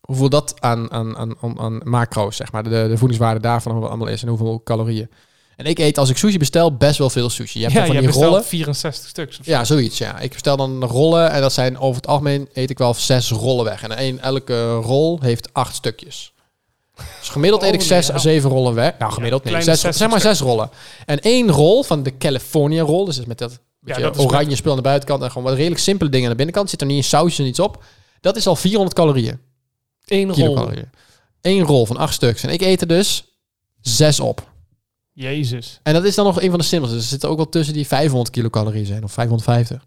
hoeveel 0.01 0.29
dat 0.29 0.61
aan, 0.61 0.91
aan, 0.91 1.17
aan, 1.17 1.35
aan, 1.41 1.59
aan 1.59 1.81
macro's, 1.83 2.35
zeg 2.35 2.51
maar, 2.51 2.63
de, 2.63 2.69
de 2.69 2.97
voedingswaarde 2.97 3.39
daarvan 3.39 3.83
allemaal 3.83 4.07
is 4.07 4.21
en 4.21 4.27
hoeveel 4.27 4.61
calorieën. 4.63 5.09
En 5.55 5.65
ik 5.65 5.79
eet 5.79 5.97
als 5.97 6.09
ik 6.09 6.17
sushi 6.17 6.37
bestel 6.37 6.75
best 6.75 6.97
wel 6.97 7.09
veel 7.09 7.29
sushi. 7.29 7.59
Je 7.59 7.65
hebt 7.65 7.77
ja, 7.77 7.85
van 7.85 7.95
je 7.95 8.01
die 8.01 8.11
rollen. 8.11 8.45
64 8.45 9.09
stuks. 9.09 9.39
Of. 9.39 9.45
Ja, 9.45 9.63
zoiets. 9.63 9.97
Ja, 9.97 10.19
ik 10.19 10.31
bestel 10.31 10.57
dan 10.57 10.83
rollen 10.83 11.31
en 11.31 11.41
dat 11.41 11.53
zijn 11.53 11.77
over 11.77 11.95
het 11.95 12.07
algemeen 12.07 12.49
eet 12.53 12.69
ik 12.69 12.77
wel 12.77 12.93
zes 12.93 13.31
rollen 13.31 13.65
weg. 13.65 13.83
En 13.83 14.19
elke 14.19 14.73
rol 14.73 15.19
heeft 15.21 15.53
acht 15.53 15.75
stukjes. 15.75 16.33
Dus 17.19 17.29
gemiddeld 17.29 17.61
eet 17.61 17.73
ik 17.73 17.79
Holy 17.79 17.87
zes 17.87 18.11
à 18.11 18.17
zeven 18.17 18.49
rollen 18.49 18.73
weg. 18.73 18.93
Nou, 18.99 19.11
gemiddeld 19.11 19.43
nee, 19.43 19.53
zes, 19.53 19.65
60 19.65 19.95
zeg 19.95 20.09
maar 20.09 20.21
zes 20.21 20.39
rollen. 20.39 20.69
En 21.05 21.19
één 21.19 21.51
rol 21.51 21.83
van 21.83 22.03
de 22.03 22.17
California 22.17 22.83
rol, 22.83 23.05
dus 23.05 23.25
met 23.25 23.37
dat 23.37 23.59
dat 23.85 24.19
oranje 24.19 24.55
spul 24.55 24.71
aan 24.71 24.77
de 24.77 24.83
buitenkant 24.83 25.21
en 25.21 25.27
gewoon 25.27 25.43
wat 25.43 25.55
redelijk 25.55 25.81
simpele 25.81 26.09
dingen 26.09 26.25
aan 26.25 26.31
de 26.31 26.37
binnenkant. 26.37 26.69
Zit 26.69 26.81
er 26.81 26.87
niet 26.87 26.97
een 26.97 27.03
sausje 27.03 27.41
en 27.41 27.47
iets 27.47 27.59
op. 27.59 27.83
Dat 28.21 28.35
is 28.35 28.47
al 28.47 28.55
400 28.55 28.95
calorieën. 28.95 29.39
Eén 30.05 30.33
rol. 30.33 30.69
Eén 31.41 31.63
rol 31.63 31.85
van 31.85 31.97
acht 31.97 32.13
stuks. 32.13 32.43
En 32.43 32.49
ik 32.49 32.61
eet 32.61 32.81
er 32.81 32.87
dus 32.87 33.25
zes 33.81 34.19
op. 34.19 34.53
Jezus. 35.15 35.79
En 35.83 35.93
dat 35.93 36.03
is 36.03 36.15
dan 36.15 36.25
nog 36.25 36.41
een 36.41 36.49
van 36.49 36.59
de 36.59 36.65
simpelste. 36.65 36.95
Dus 36.97 37.05
er 37.05 37.11
zitten 37.11 37.29
ook 37.29 37.37
wel 37.37 37.49
tussen 37.49 37.73
die 37.73 37.87
500 37.87 38.29
kilocalorieën 38.29 38.85
zijn 38.85 39.03
of 39.03 39.11
550. 39.11 39.85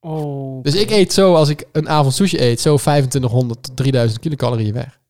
Oh. 0.00 0.62
Dus 0.62 0.74
ik 0.74 0.90
eet 0.90 1.12
zo, 1.12 1.34
als 1.34 1.48
ik 1.48 1.64
een 1.72 1.88
avond 1.88 2.14
sushi 2.14 2.38
eet, 2.40 2.60
zo 2.60 2.76
2500 2.76 3.62
tot 3.62 3.76
3000 3.76 4.20
kilocalorieën 4.20 4.72
weg. 4.74 5.00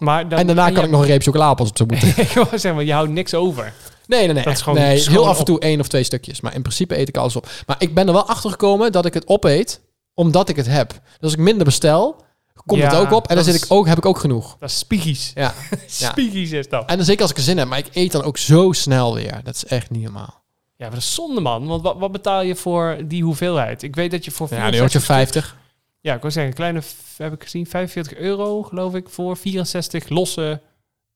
Maar 0.00 0.28
dan, 0.28 0.38
en 0.38 0.46
daarna 0.46 0.66
en 0.66 0.74
kan 0.74 0.84
ik 0.84 0.90
nog 0.90 1.00
een 1.00 1.06
reep 1.06 1.22
chocola 1.22 1.50
op 1.50 1.58
als 1.58 1.68
het 1.68 1.78
zo 1.78 1.86
moet. 1.86 2.02
ik 2.26 2.28
wou 2.28 2.48
zeggen, 2.48 2.74
maar 2.74 2.84
je 2.84 2.92
houdt 2.92 3.10
niks 3.10 3.34
over. 3.34 3.72
Nee, 4.06 4.24
nee, 4.24 4.34
nee. 4.34 4.44
Dat 4.44 4.52
is 4.52 4.62
gewoon- 4.62 4.78
nee 4.78 5.08
heel 5.08 5.28
af 5.28 5.38
en 5.38 5.44
toe 5.44 5.60
één 5.60 5.80
of 5.80 5.88
twee 5.88 6.02
stukjes. 6.02 6.40
Maar 6.40 6.54
in 6.54 6.62
principe 6.62 6.98
eet 6.98 7.08
ik 7.08 7.16
alles 7.16 7.36
op. 7.36 7.48
Maar 7.66 7.76
ik 7.78 7.94
ben 7.94 8.06
er 8.06 8.12
wel 8.12 8.28
achter 8.28 8.50
gekomen 8.50 8.92
dat 8.92 9.06
ik 9.06 9.14
het 9.14 9.28
opeet, 9.28 9.80
omdat 10.14 10.48
ik 10.48 10.56
het 10.56 10.66
heb. 10.66 10.88
Dus 10.90 11.20
als 11.20 11.32
ik 11.32 11.38
minder 11.38 11.64
bestel, 11.64 12.24
komt 12.68 12.80
Ja, 12.80 12.88
het 12.88 12.98
ook 12.98 13.12
op. 13.12 13.26
En 13.28 13.34
dan 13.34 13.44
zit 13.44 13.54
ik 13.54 13.64
ook, 13.68 13.86
heb 13.86 13.98
ik 13.98 14.06
ook 14.06 14.18
genoeg. 14.18 14.56
Dat 14.58 14.68
is 14.70 14.78
spiegies. 14.78 15.32
Ja. 15.34 15.54
Spiegies 15.86 16.50
is 16.50 16.68
dat. 16.68 16.88
En 16.88 16.96
dan 16.96 17.04
zeker 17.04 17.22
als 17.22 17.30
ik 17.30 17.36
er 17.36 17.42
zin 17.42 17.58
heb. 17.58 17.68
Maar 17.68 17.78
ik 17.78 17.88
eet 17.92 18.12
dan 18.12 18.22
ook 18.22 18.38
zo 18.38 18.72
snel 18.72 19.14
weer. 19.14 19.40
Dat 19.44 19.54
is 19.54 19.64
echt 19.64 19.90
niet 19.90 20.02
normaal. 20.02 20.42
Ja, 20.76 20.84
maar 20.86 20.90
dat 20.90 20.98
is 20.98 21.14
zonde, 21.14 21.40
man. 21.40 21.66
Want 21.66 21.82
wat, 21.82 21.96
wat 21.98 22.12
betaal 22.12 22.42
je 22.42 22.56
voor 22.56 22.98
die 23.04 23.22
hoeveelheid? 23.22 23.82
Ik 23.82 23.94
weet 23.94 24.10
dat 24.10 24.24
je 24.24 24.30
voor... 24.30 24.46
Ja, 24.50 24.54
nu 24.56 24.76
64 24.76 25.00
je 25.00 25.06
50. 25.06 25.56
Ja, 26.00 26.14
ik 26.14 26.22
wil 26.22 26.30
zeggen, 26.30 26.50
een 26.50 26.56
kleine, 26.58 26.80
heb 27.16 27.32
ik 27.32 27.42
gezien, 27.42 27.66
45 27.66 28.18
euro, 28.18 28.62
geloof 28.62 28.94
ik, 28.94 29.08
voor 29.08 29.36
64 29.36 30.08
losse 30.08 30.60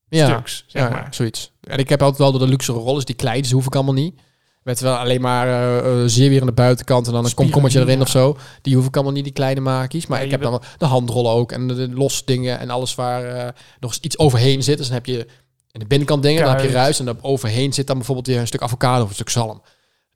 Ja, 0.08 0.26
stuks, 0.26 0.64
zeg 0.66 0.82
ja, 0.82 0.88
maar. 0.88 1.08
zoiets. 1.10 1.52
En 1.60 1.78
ik 1.78 1.88
heb 1.88 2.00
altijd 2.00 2.18
wel 2.20 2.30
door 2.30 2.40
de 2.40 2.46
luxere 2.46 2.78
rollen, 2.78 3.04
die 3.04 3.14
klein, 3.14 3.38
dus 3.38 3.46
die 3.46 3.56
hoef 3.56 3.66
ik 3.66 3.74
allemaal 3.74 3.94
niet. 3.94 4.20
Met 4.62 4.80
wel 4.80 4.96
alleen 4.96 5.20
maar 5.20 5.46
eh 5.48 5.78
eh, 5.78 6.08
zeewier 6.08 6.40
aan 6.40 6.46
de 6.46 6.52
buitenkant 6.52 7.06
en 7.06 7.12
dan 7.12 7.24
een 7.24 7.34
komkommertje 7.34 7.80
erin 7.80 8.00
of 8.00 8.08
zo. 8.08 8.36
Die 8.62 8.76
hoef 8.76 8.86
ik 8.86 8.94
allemaal 8.94 9.12
niet, 9.12 9.24
die 9.24 9.32
kleine 9.32 9.60
maakjes. 9.60 10.06
Maar 10.06 10.18
Ja, 10.18 10.24
ik 10.24 10.30
heb 10.30 10.42
dan 10.42 10.62
de 10.78 10.84
handrollen 10.84 11.32
ook 11.32 11.52
en 11.52 11.68
de, 11.68 11.74
de 11.74 11.88
los 11.88 12.24
dingen 12.24 12.58
en 12.58 12.70
alles 12.70 12.94
waar 12.94 13.24
eh, 13.24 13.48
nog 13.80 13.90
eens 13.90 14.00
iets 14.00 14.18
overheen 14.18 14.62
zit. 14.62 14.76
Dus 14.78 14.86
dan 14.86 14.96
heb 14.96 15.06
je 15.06 15.26
in 15.70 15.80
de 15.80 15.86
binnenkant 15.86 16.22
dingen, 16.22 16.42
dan 16.44 16.52
heb 16.54 16.62
je 16.64 16.70
ruis 16.70 16.98
en 16.98 17.04
dan 17.04 17.18
overheen 17.22 17.72
zit 17.72 17.86
dan 17.86 17.96
bijvoorbeeld 17.96 18.26
weer 18.26 18.38
een 18.38 18.46
stuk 18.46 18.62
avocado 18.62 19.02
of 19.02 19.08
een 19.08 19.14
stuk 19.14 19.28
zalm. 19.28 19.62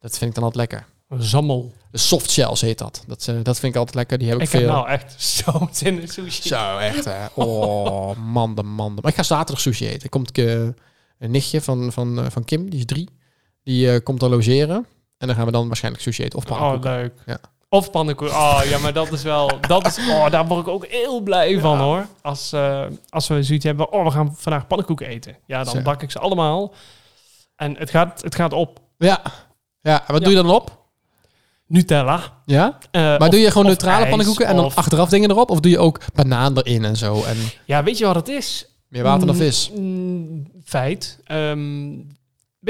Dat 0.01 0.19
vind 0.19 0.31
ik 0.31 0.35
dan 0.35 0.45
altijd 0.45 0.71
lekker. 0.71 0.87
Zammel. 1.19 1.73
De 1.91 1.99
soft 1.99 2.31
shells 2.31 2.61
heet 2.61 2.79
dat. 2.79 3.05
Dat, 3.07 3.31
dat 3.43 3.59
vind 3.59 3.73
ik 3.73 3.77
altijd 3.79 3.95
lekker. 3.95 4.19
Die 4.19 4.29
heb 4.29 4.37
ik, 4.37 4.43
Ik 4.43 4.49
veel. 4.49 4.61
heb 4.61 4.69
nou 4.69 4.89
echt 4.89 5.23
zo 5.23 5.69
zin 5.73 6.01
in 6.01 6.09
sushi. 6.09 6.49
Zo, 6.49 6.77
echt 6.77 7.05
hè. 7.05 7.27
Oh, 7.35 8.17
man 8.17 8.55
de 8.55 8.63
man. 8.63 8.95
Maar 8.95 9.11
ik 9.11 9.17
ga 9.17 9.23
zaterdag 9.23 9.61
sushi 9.61 9.87
eten. 9.87 10.03
Er 10.03 10.09
komt 10.09 10.39
een 10.39 10.75
nichtje 11.19 11.61
van, 11.61 11.93
van, 11.93 12.27
van 12.31 12.45
Kim, 12.45 12.71
die 12.71 12.79
is 12.79 12.85
drie. 12.85 13.09
Die 13.67 13.91
eh, 13.93 14.01
komt 14.03 14.21
dan 14.21 14.31
logeren. 14.31 14.87
En 15.19 15.27
dan 15.27 15.37
gaan 15.37 15.45
we 15.47 15.53
dan 15.53 15.67
waarschijnlijk 15.67 16.03
sushi 16.05 16.23
eten. 16.25 16.39
Of 16.39 16.45
Oh, 16.45 16.51
pannenkoeken. 16.51 16.91
leuk. 16.97 17.13
Ja. 17.27 17.39
Of 17.69 17.91
pannenkoeken. 17.91 18.37
Oh, 18.37 18.61
ja, 18.65 18.79
maar 18.79 18.93
dat 18.93 19.13
is 19.13 19.23
wel... 19.23 19.51
Dat 19.61 19.87
is, 19.87 19.99
oh, 20.09 20.31
daar 20.31 20.47
word 20.47 20.61
ik 20.61 20.69
ook 20.73 20.87
heel 20.87 21.21
blij 21.21 21.61
van, 21.61 21.79
hoor. 21.79 22.07
Als, 22.23 22.53
eh, 22.53 22.85
als 23.09 23.29
we 23.29 23.43
zoiets 23.43 23.65
hebben, 23.65 23.93
oh, 23.93 24.05
we 24.05 24.11
gaan 24.11 24.35
vandaag 24.37 24.67
pannenkoeken 24.67 25.07
eten. 25.07 25.37
Ja, 25.47 25.65
dan 25.65 25.83
bak 25.83 26.03
ik 26.03 26.11
ze 26.11 26.19
allemaal. 26.19 26.75
En 27.57 27.77
het 27.79 27.91
gaat, 27.91 28.23
het 28.23 28.35
gaat 28.35 28.53
op. 28.53 28.81
Ja. 28.99 29.23
Ja, 29.81 30.07
en 30.07 30.13
wat 30.13 30.23
doe 30.23 30.31
je 30.33 30.43
dan 30.43 30.51
op? 30.51 30.85
Nutella. 31.67 32.21
Ja? 32.45 32.79
Eh, 32.91 33.01
Maar 33.03 33.21
of- 33.21 33.29
doe 33.29 33.41
je 33.41 33.51
gewoon 33.51 33.67
neutrale 33.67 33.97
ijs, 33.99 34.09
pannenkoeken 34.09 34.47
en 34.47 34.57
dan 34.57 34.65
of- 34.65 34.77
achteraf 34.77 35.09
dingen 35.09 35.31
erop? 35.31 35.51
Of 35.51 35.61
doe 35.61 35.71
je 35.71 35.79
ook 35.79 36.01
banaan 36.15 36.57
erin 36.59 36.85
en 36.85 36.97
zo? 36.97 37.23
En 37.25 37.37
Ja, 37.65 37.83
weet 37.83 37.99
je 37.99 38.05
wat 38.07 38.15
het 38.15 38.29
is? 38.29 38.67
meer 38.89 39.03
water 39.03 39.27
dan 39.27 39.37
Mm, 39.37 39.43
vis? 39.43 39.71
mm, 39.75 40.51
feit. 40.65 41.19
Ehm 41.25 41.89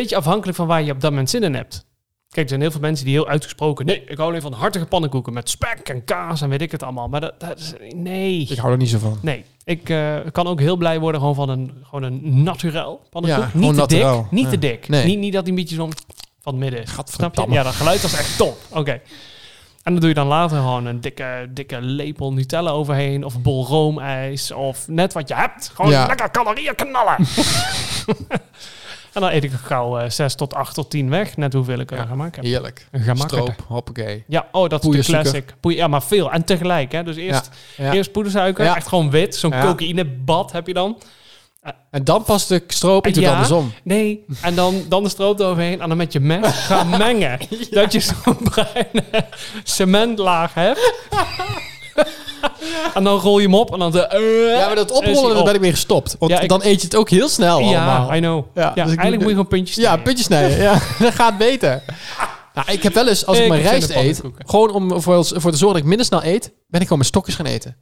beetje 0.02 0.16
afhankelijk 0.16 0.56
van 0.56 0.66
waar 0.66 0.82
je 0.82 0.92
op 0.92 1.00
dat 1.00 1.10
moment 1.10 1.30
zin 1.30 1.42
in 1.42 1.54
hebt. 1.54 1.84
Kijk, 2.28 2.42
er 2.42 2.48
zijn 2.48 2.60
heel 2.60 2.70
veel 2.70 2.80
mensen 2.80 3.04
die 3.04 3.14
heel 3.14 3.28
uitgesproken... 3.28 3.86
Nee, 3.86 4.04
ik 4.06 4.16
hou 4.16 4.28
alleen 4.28 4.40
van 4.42 4.52
hartige 4.52 4.86
pannenkoeken 4.86 5.32
met 5.32 5.48
spek 5.50 5.78
en 5.84 6.04
kaas 6.04 6.40
en 6.40 6.48
weet 6.48 6.62
ik 6.62 6.70
het 6.70 6.82
allemaal. 6.82 7.08
Maar 7.08 7.20
dat, 7.20 7.40
dat 7.40 7.58
is... 7.58 7.72
Nee. 7.94 8.46
Ik 8.48 8.58
hou 8.58 8.72
er 8.72 8.78
niet 8.78 8.88
zo 8.88 8.98
van. 8.98 9.18
Nee. 9.22 9.44
Ik 9.64 9.88
eh, 9.88 10.16
kan 10.32 10.46
ook 10.46 10.60
heel 10.60 10.76
blij 10.76 11.00
worden 11.00 11.20
gewoon 11.20 11.34
van 11.34 11.48
een, 11.48 11.72
gewoon 11.82 12.02
een 12.02 12.42
naturel 12.42 13.06
pannenkoek. 13.10 13.44
Ja, 13.52 13.58
niet 13.58 13.70
te 13.70 13.76
naturel. 13.76 14.22
dik. 14.22 14.30
Niet 14.30 14.44
Ja. 14.44 14.50
te 14.50 14.58
dik. 14.58 14.88
Nee. 14.88 15.04
Niet, 15.04 15.18
niet 15.18 15.32
dat 15.32 15.40
hij 15.42 15.50
een 15.50 15.58
beetje 15.58 15.74
zo 15.74 15.88
van 16.40 16.52
het 16.52 16.62
midden 16.62 16.82
is. 16.82 16.90
Snap 17.04 17.34
je? 17.34 17.46
Ja, 17.50 17.62
dat 17.62 17.74
geluid 17.74 18.02
was 18.02 18.18
echt 18.18 18.36
top. 18.36 18.56
Oké. 18.70 18.90
En 19.82 19.92
dan 19.92 19.96
doe 20.00 20.08
je 20.08 20.14
dan 20.14 20.26
later 20.26 20.56
gewoon 20.56 20.86
een 20.86 21.00
dikke, 21.00 21.48
dikke 21.50 21.80
lepel 21.80 22.32
Nutella 22.32 22.70
overheen. 22.70 23.24
Of 23.24 23.34
een 23.34 23.42
bol 23.42 23.66
roomijs. 23.66 24.52
Of 24.52 24.88
net 24.88 25.12
wat 25.12 25.28
je 25.28 25.34
hebt. 25.34 25.70
Gewoon 25.74 25.90
Ja. 25.90 26.06
lekker 26.06 26.30
calorieën 26.30 26.74
knallen. 26.74 27.16
en 29.16 29.22
dan 29.22 29.30
eet 29.30 29.44
ik 29.44 29.52
gauw 29.52 29.98
eh 29.98 30.10
6 30.10 30.34
tot 30.34 30.54
8 30.54 30.74
tot 30.74 30.90
10 30.90 31.10
weg. 31.10 31.36
Net 31.36 31.52
hoeveel 31.52 31.78
ik 31.78 31.90
er 31.90 31.96
Ja. 31.96 32.04
gemaakt 32.04 32.36
heb. 32.36 32.44
Heerlijk. 32.44 32.86
Een. 32.90 33.16
Stroop, 33.16 33.54
hoppakee. 33.68 34.24
Ja, 34.28 34.48
oh, 34.52 34.68
dat 34.68 34.84
is 34.84 35.06
de 35.06 35.12
classic. 35.12 35.54
Poeier, 35.60 35.78
ja, 35.80 35.86
maar 35.88 36.02
veel. 36.02 36.32
En 36.32 36.44
tegelijk, 36.44 36.92
hè. 36.92 37.02
Dus 37.02 37.16
eerst, 37.16 37.50
Ja. 37.76 37.92
eerst 37.92 38.12
poedersuiker. 38.12 38.66
Echt 38.66 38.88
gewoon 38.88 39.10
wit. 39.10 39.36
Zo'n 39.36 39.60
cocaïnebad 39.60 40.52
heb 40.52 40.66
je 40.66 40.72
dan. 40.74 40.98
En 41.90 42.04
dan 42.04 42.22
pas 42.22 42.46
de 42.46 42.62
stroop. 42.66 43.06
Ik 43.06 43.14
doe 43.14 43.22
Ja. 43.22 43.28
het 43.28 43.38
andersom. 43.38 43.72
Nee, 43.82 44.24
en 44.42 44.54
dan, 44.54 44.82
dan 44.88 45.02
de 45.02 45.08
stroop 45.08 45.40
eroverheen 45.40 45.80
en 45.80 45.88
dan 45.88 45.96
met 45.96 46.12
je 46.12 46.20
mes 46.20 46.46
gaan 46.54 46.88
mengen. 47.06 47.38
Dat 47.70 47.92
je 47.92 48.00
zo'n 48.00 48.36
bruine 48.42 49.26
cementlaag 49.64 50.54
hebt. 50.54 50.92
en 52.94 53.04
dan 53.04 53.18
rol 53.18 53.38
je 53.38 53.44
hem 53.44 53.54
op 53.54 53.72
en 53.72 53.78
dan... 53.78 53.92
De, 53.92 54.06
eh, 54.06 54.58
Ja, 54.58 54.66
maar 54.66 54.74
dat 54.74 54.90
oprollen, 54.90 55.34
daar 55.34 55.44
ben 55.44 55.54
ik 55.54 55.60
mee 55.60 55.70
gestopt. 55.70 56.16
Want 56.18 56.30
Ja, 56.32 56.40
ik- 56.40 56.48
dan 56.48 56.60
eet 56.62 56.80
je 56.80 56.86
het 56.86 56.96
ook 56.96 57.10
heel 57.10 57.28
snel 57.28 57.56
allemaal. 57.56 58.08
Ja, 58.10 58.16
I 58.16 58.20
know. 58.20 58.44
Ja, 58.54 58.62
Ja, 58.62 58.70
dus 58.72 58.82
eigenlijk 58.82 59.16
moet 59.16 59.22
je 59.22 59.28
gewoon 59.36 59.46
puntjes 59.48 59.76
Ja, 59.76 59.82
snijden. 59.82 60.02
puntjes 60.04 60.26
snijden. 60.26 60.58
Ja, 60.58 60.72
dat 60.98 61.14
gaat 61.14 61.38
beter. 61.38 61.82
Nou, 62.54 62.70
ik 62.70 62.82
heb 62.82 62.94
wel 62.94 63.08
eens, 63.08 63.26
als 63.26 63.36
ik, 63.36 63.42
Ik 63.42 63.48
mijn 63.48 63.62
rijst 63.62 63.90
eet, 63.90 64.20
gewoon 64.38 64.70
om 64.70 65.00
voor, 65.02 65.24
voor 65.24 65.50
te 65.50 65.56
zorgen 65.56 65.66
dat 65.68 65.76
ik 65.76 65.84
minder 65.84 66.06
snel 66.06 66.24
eet, 66.24 66.52
ben 66.68 66.80
ik 66.80 66.82
gewoon 66.82 66.98
met 66.98 67.06
stokjes 67.06 67.34
gaan 67.34 67.46
eten. 67.46 67.76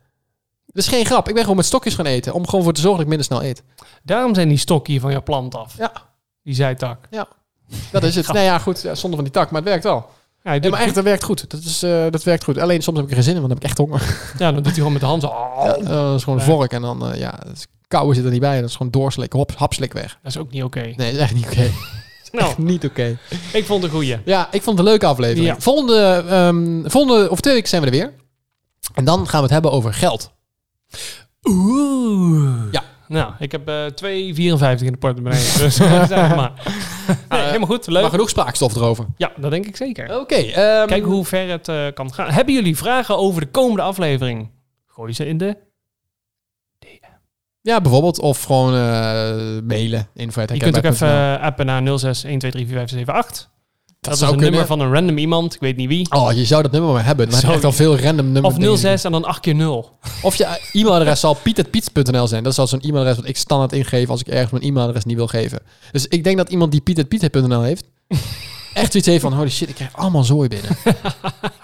Dat 0.66 0.83
is 0.85 0.89
geen 0.91 1.05
grap. 1.07 1.27
Ik 1.29 1.33
ben 1.35 1.43
gewoon 1.43 1.57
met 1.57 1.66
stokjes 1.66 1.95
gaan 1.95 2.07
eten. 2.07 2.33
Om 2.33 2.47
gewoon 2.49 2.64
voor 2.64 2.72
te 2.72 2.81
zorgen 2.81 3.05
dat 3.05 3.12
ik 3.12 3.16
minder 3.16 3.37
snel 3.39 3.51
eet. 3.51 3.62
Daarom 4.03 4.35
zijn 4.35 4.49
die 4.49 4.59
stokjes 4.59 5.01
van 5.01 5.11
je 5.11 5.20
plant 5.20 5.55
af. 5.55 5.75
Ja. 5.79 5.93
Die 6.43 6.55
zijtak. 6.55 6.99
Dat 7.91 8.03
is 8.03 8.14
het. 8.16 8.33
Nee, 8.33 8.45
ja, 8.45 8.59
goed. 8.59 8.83
Ja, 8.83 8.95
zonder 8.95 9.14
van 9.20 9.25
die 9.25 9.33
tak, 9.41 9.51
maar 9.51 9.61
het 9.61 9.68
werkt 9.70 9.85
wel. 9.85 10.11
Ja, 10.53 10.70
maar 10.70 10.80
echt, 10.80 10.95
dat 10.95 11.05
werkt 11.05 11.24
goed. 11.24 11.51
Dat, 11.51 11.61
is, 11.61 11.82
eh, 11.82 12.05
dat 12.11 12.22
werkt 12.22 12.45
goed. 12.45 12.59
Alleen 12.59 12.82
soms 12.82 12.97
heb 12.97 13.07
ik 13.07 13.11
er 13.11 13.16
geen 13.16 13.24
zin 13.24 13.34
in, 13.34 13.40
want 13.40 13.53
dan 13.53 13.61
heb 13.62 13.70
ik 13.70 13.78
echt 13.78 13.88
honger. 13.88 14.32
Ja, 14.42 14.53
dan 14.53 14.55
doet 14.55 14.64
hij 14.64 14.74
gewoon 14.74 14.92
met 14.92 15.01
de 15.01 15.07
hand 15.07 15.22
zo. 15.22 15.28
Ja, 15.28 15.74
eh, 15.74 15.86
dat 15.88 16.16
is 16.16 16.24
gewoon 16.24 16.38
een 16.38 16.45
vork 16.45 16.72
en 16.72 16.82
dan, 16.82 17.12
eh, 17.12 17.18
ja, 17.18 17.38
kou 17.88 18.14
zit 18.14 18.24
er 18.24 18.30
niet 18.30 18.40
bij. 18.40 18.61
Dat 18.61 18.68
is 18.68 18.76
gewoon 18.76 18.92
doorslikken, 18.92 19.38
hop, 19.38 19.53
hapslik 19.57 19.92
weg. 19.92 20.18
Dat 20.22 20.30
is 20.32 20.38
ook 20.38 20.51
niet 20.51 20.62
oké. 20.62 20.80
Nee, 20.80 20.95
dat 20.97 21.07
is 21.07 21.18
echt 21.18 21.34
niet 21.34 21.47
oké. 21.47 21.70
Nou, 22.32 22.47
Echt 22.47 22.59
niet 22.59 22.84
oké. 22.84 23.18
ik 23.53 23.64
vond 23.64 23.82
het 23.82 23.92
een 23.92 23.99
goeie. 23.99 24.18
Ja, 24.24 24.49
ik 24.51 24.62
vond 24.62 24.78
het 24.78 24.86
een 24.86 24.92
leuke 24.92 25.07
aflevering. 25.07 25.47
Ja. 25.47 25.57
Volgende, 25.61 26.24
ehm, 26.28 26.88
volgende, 26.90 27.30
of 27.30 27.40
twee 27.40 27.55
weken 27.55 27.68
zijn 27.68 27.82
we 27.82 27.86
er 27.86 27.95
weer. 27.95 28.12
En 28.95 29.05
dan 29.05 29.28
gaan 29.28 29.36
we 29.36 29.42
het 29.45 29.53
hebben 29.53 29.72
over 29.72 29.95
geld. 29.95 30.32
Oeh. 31.42 32.62
Ja. 32.70 32.82
Nou, 33.09 33.32
ik 33.38 33.53
heb 33.53 33.68
eh 33.68 33.84
2,54 33.95 34.86
in 34.86 34.92
de 34.92 34.99
portemonnee. 34.99 35.42
dus 35.59 35.78
eh, 35.78 36.07
zeg 36.09 36.34
maar. 36.36 36.53
Nee, 37.28 37.40
helemaal 37.40 37.66
goed. 37.68 37.86
Leuk. 37.86 38.02
Maar 38.02 38.11
genoeg 38.11 38.28
spraakstof 38.28 38.74
erover. 38.76 39.07
Ja, 39.16 39.32
dat 39.36 39.50
denk 39.50 39.66
ik 39.66 39.76
zeker. 39.76 40.20
Oké. 40.20 40.34
ehm, 40.34 40.86
Kijk 40.86 41.05
hoe 41.05 41.24
ver 41.24 41.48
het 41.48 41.68
eh, 41.68 41.86
kan 41.94 42.14
gaan. 42.14 42.30
Hebben 42.30 42.55
jullie 42.55 42.76
vragen 42.76 43.16
over 43.16 43.40
de 43.40 43.50
komende 43.50 43.82
aflevering? 43.82 44.50
Gooi 44.86 45.12
ze 45.12 45.26
in 45.26 45.38
de... 45.38 45.57
Ja, 47.61 47.80
bijvoorbeeld. 47.80 48.18
Of 48.20 48.42
gewoon 48.42 48.74
eh, 48.74 49.62
mailen. 49.62 50.09
Info 50.14 50.40
Je 50.40 50.57
kunt 50.57 50.76
ook 50.76 50.84
even 50.84 51.09
eh, 51.09 51.42
appen 51.42 51.66
naar 51.66 51.98
06 51.98 52.24
1234578. 52.24 53.52
Dat, 54.05 54.12
is 54.12 54.18
zou 54.18 54.32
een 54.32 54.38
kunnen. 54.38 54.59
nummer 54.59 54.76
van 54.76 54.86
een 54.86 54.92
random 54.92 55.18
iemand. 55.18 55.55
Ik 55.55 55.61
weet 55.61 55.76
niet 55.76 55.88
wie. 55.88 56.07
Oh, 56.11 56.32
je 56.32 56.44
zou 56.44 56.62
dat 56.62 56.72
nummer 56.72 56.92
maar 56.92 57.05
hebben. 57.05 57.26
Dan 57.30 57.38
heb 57.38 57.48
je 57.48 57.55
echt 57.55 57.64
al 57.64 57.72
veel 57.72 57.98
random 57.98 58.32
nummers. 58.32 58.72
Of 58.72 58.78
06 58.78 59.05
en 59.05 59.12
dan 59.12 59.24
8 59.24 59.40
keer 59.40 59.55
0. 59.55 59.98
Of 60.22 60.36
je 60.36 60.59
e-mailadres 60.72 61.20
zal 61.20 61.34
pietetpiets.nl 61.34 62.26
zijn. 62.26 62.42
Dat 62.42 62.52
is 62.52 62.59
al 62.59 62.66
zo'n 62.66 62.80
e-mailadres 62.80 63.16
wat 63.16 63.28
ik 63.28 63.36
standaard 63.36 63.72
ingeef 63.72 64.09
als 64.09 64.20
ik 64.20 64.26
ergens 64.26 64.50
mijn 64.50 64.62
e-mailadres 64.62 65.05
niet 65.05 65.16
wil 65.16 65.26
geven. 65.26 65.61
Dus 65.92 66.07
ik 66.07 66.24
denk 66.24 66.36
dat 66.36 66.48
iemand 66.48 66.72
die 66.72 66.80
pietetpiet.nl 66.80 67.62
heeft, 67.62 67.84
echt 68.74 68.90
zoiets 68.90 69.07
heeft 69.09 69.22
van, 69.22 69.32
holy 69.32 69.50
shit, 69.50 69.68
ik 69.68 69.74
krijg 69.74 69.96
allemaal 69.96 70.24
zooi 70.24 70.48
binnen. 70.48 70.70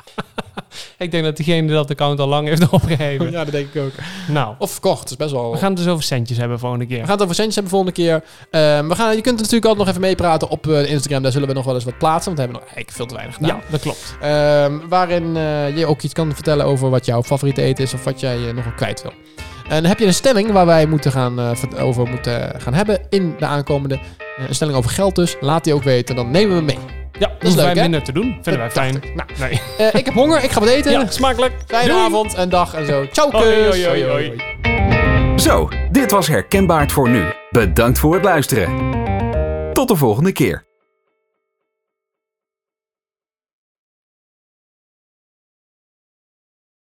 Ik 0.98 1.10
denk 1.10 1.24
dat 1.24 1.36
diegene 1.36 1.72
dat 1.72 1.90
account 1.90 2.20
al 2.20 2.26
lang 2.28 2.48
heeft 2.48 2.68
opgegeven. 2.78 3.32
dat 3.32 3.50
denk 3.50 3.74
ik 3.74 3.82
ook. 3.82 3.92
Nou, 4.28 4.54
Of 4.58 4.70
verkocht, 4.70 5.00
dat 5.02 5.10
is 5.10 5.16
best 5.16 5.30
wel... 5.30 5.50
we 5.52 5.58
gaan 5.58 5.68
het 5.72 5.76
dus 5.78 5.88
over 5.88 6.04
centjes 6.04 6.38
hebben 6.38 6.58
volgende 6.58 6.84
We 6.86 6.90
keer. 6.94 7.02
gaan 7.02 7.12
het 7.12 7.22
over 7.22 7.34
centjes 7.34 7.54
hebben 7.54 7.72
volgende 7.72 7.94
keer. 7.94 8.22
Ehm, 8.50 8.88
we 8.88 8.94
gaan, 8.94 9.16
je 9.16 9.20
kunt 9.22 9.36
natuurlijk 9.36 9.64
altijd 9.64 9.78
nog 9.86 9.88
even 9.88 10.00
meepraten 10.08 10.48
op 10.48 10.66
eh, 10.66 10.90
Instagram. 10.90 11.22
Daar 11.22 11.32
zullen 11.32 11.48
we 11.48 11.54
nog 11.54 11.64
wel 11.64 11.74
eens 11.74 11.84
wat 11.84 11.98
plaatsen, 11.98 12.34
want 12.34 12.36
we 12.36 12.42
hebben 12.42 12.60
nog 12.60 12.74
eigenlijk 12.74 12.96
veel 12.96 13.06
te 13.06 13.14
weinig 13.14 13.34
gedaan. 13.36 13.56
Ja, 13.56 13.62
dat 13.70 13.80
klopt. 13.80 14.16
Ehm, 14.20 14.88
waarin 14.88 15.36
eh, 15.36 15.76
je 15.76 15.86
ook 15.86 16.02
iets 16.02 16.14
kan 16.14 16.34
vertellen 16.34 16.66
over 16.66 16.90
wat 16.90 17.06
jouw 17.06 17.22
favoriete 17.22 17.62
eten 17.62 17.84
is 17.84 17.94
of 17.94 18.04
wat 18.04 18.20
jij 18.20 18.36
eh, 18.48 18.54
nog 18.54 18.64
wel 18.64 18.74
kwijt 18.74 19.02
wil. 19.02 19.12
En 19.68 19.84
heb 19.84 19.98
je 19.98 20.06
een 20.06 20.14
stelling 20.14 20.50
waar 20.50 20.66
wij 20.66 20.86
moeten 20.86 21.12
gaan, 21.12 21.38
eh, 21.40 21.50
over 21.84 22.08
moeten 22.08 22.60
gaan 22.60 22.74
hebben 22.74 23.00
in 23.10 23.34
de 23.38 23.46
aankomende... 23.46 23.94
eh, 24.38 24.48
een 24.48 24.54
stelling 24.54 24.76
over 24.76 24.90
geld 24.90 25.14
dus. 25.14 25.36
Laat 25.40 25.64
die 25.64 25.74
ook 25.74 25.82
weten, 25.82 26.16
dan 26.16 26.30
nemen 26.30 26.56
we 26.56 26.62
mee. 26.62 26.99
Ja, 27.18 27.28
dat 27.38 27.48
is 27.48 27.54
leuk, 27.54 27.64
wij 27.64 27.74
hè? 27.74 27.80
minder 27.80 28.02
te 28.02 28.12
doen. 28.12 28.38
Vinden 28.42 28.58
wij 28.62 28.70
fijn. 28.70 28.94
ik. 28.96 29.14
Nou, 29.14 29.28
Nee. 29.40 29.60
eh, 29.78 29.94
ik 30.00 30.04
heb 30.04 30.14
honger, 30.14 30.44
ik 30.44 30.50
ga 30.50 30.60
wat 30.60 30.68
eten. 30.68 30.92
Ja, 30.92 31.06
smakelijk. 31.06 31.52
Fijne 31.66 31.88
Doei. 31.88 32.00
avond 32.04 32.34
en 32.34 32.48
dag 32.48 32.74
en 32.74 32.86
zo. 32.86 33.06
Ciao, 33.12 33.28
kus. 33.28 33.40
hoi, 33.40 33.86
hoi, 33.86 34.04
hoi. 34.04 34.32
Zo, 35.36 35.68
dit 35.90 36.10
was 36.10 36.26
Herkenbaard 36.28 36.92
voor 36.92 37.08
nu. 37.08 37.24
Bedankt 37.50 37.98
voor 37.98 38.14
het 38.14 38.24
luisteren. 38.24 38.70
Tot 39.72 39.88
de 39.88 39.96
volgende 39.96 40.32
keer. 40.32 40.64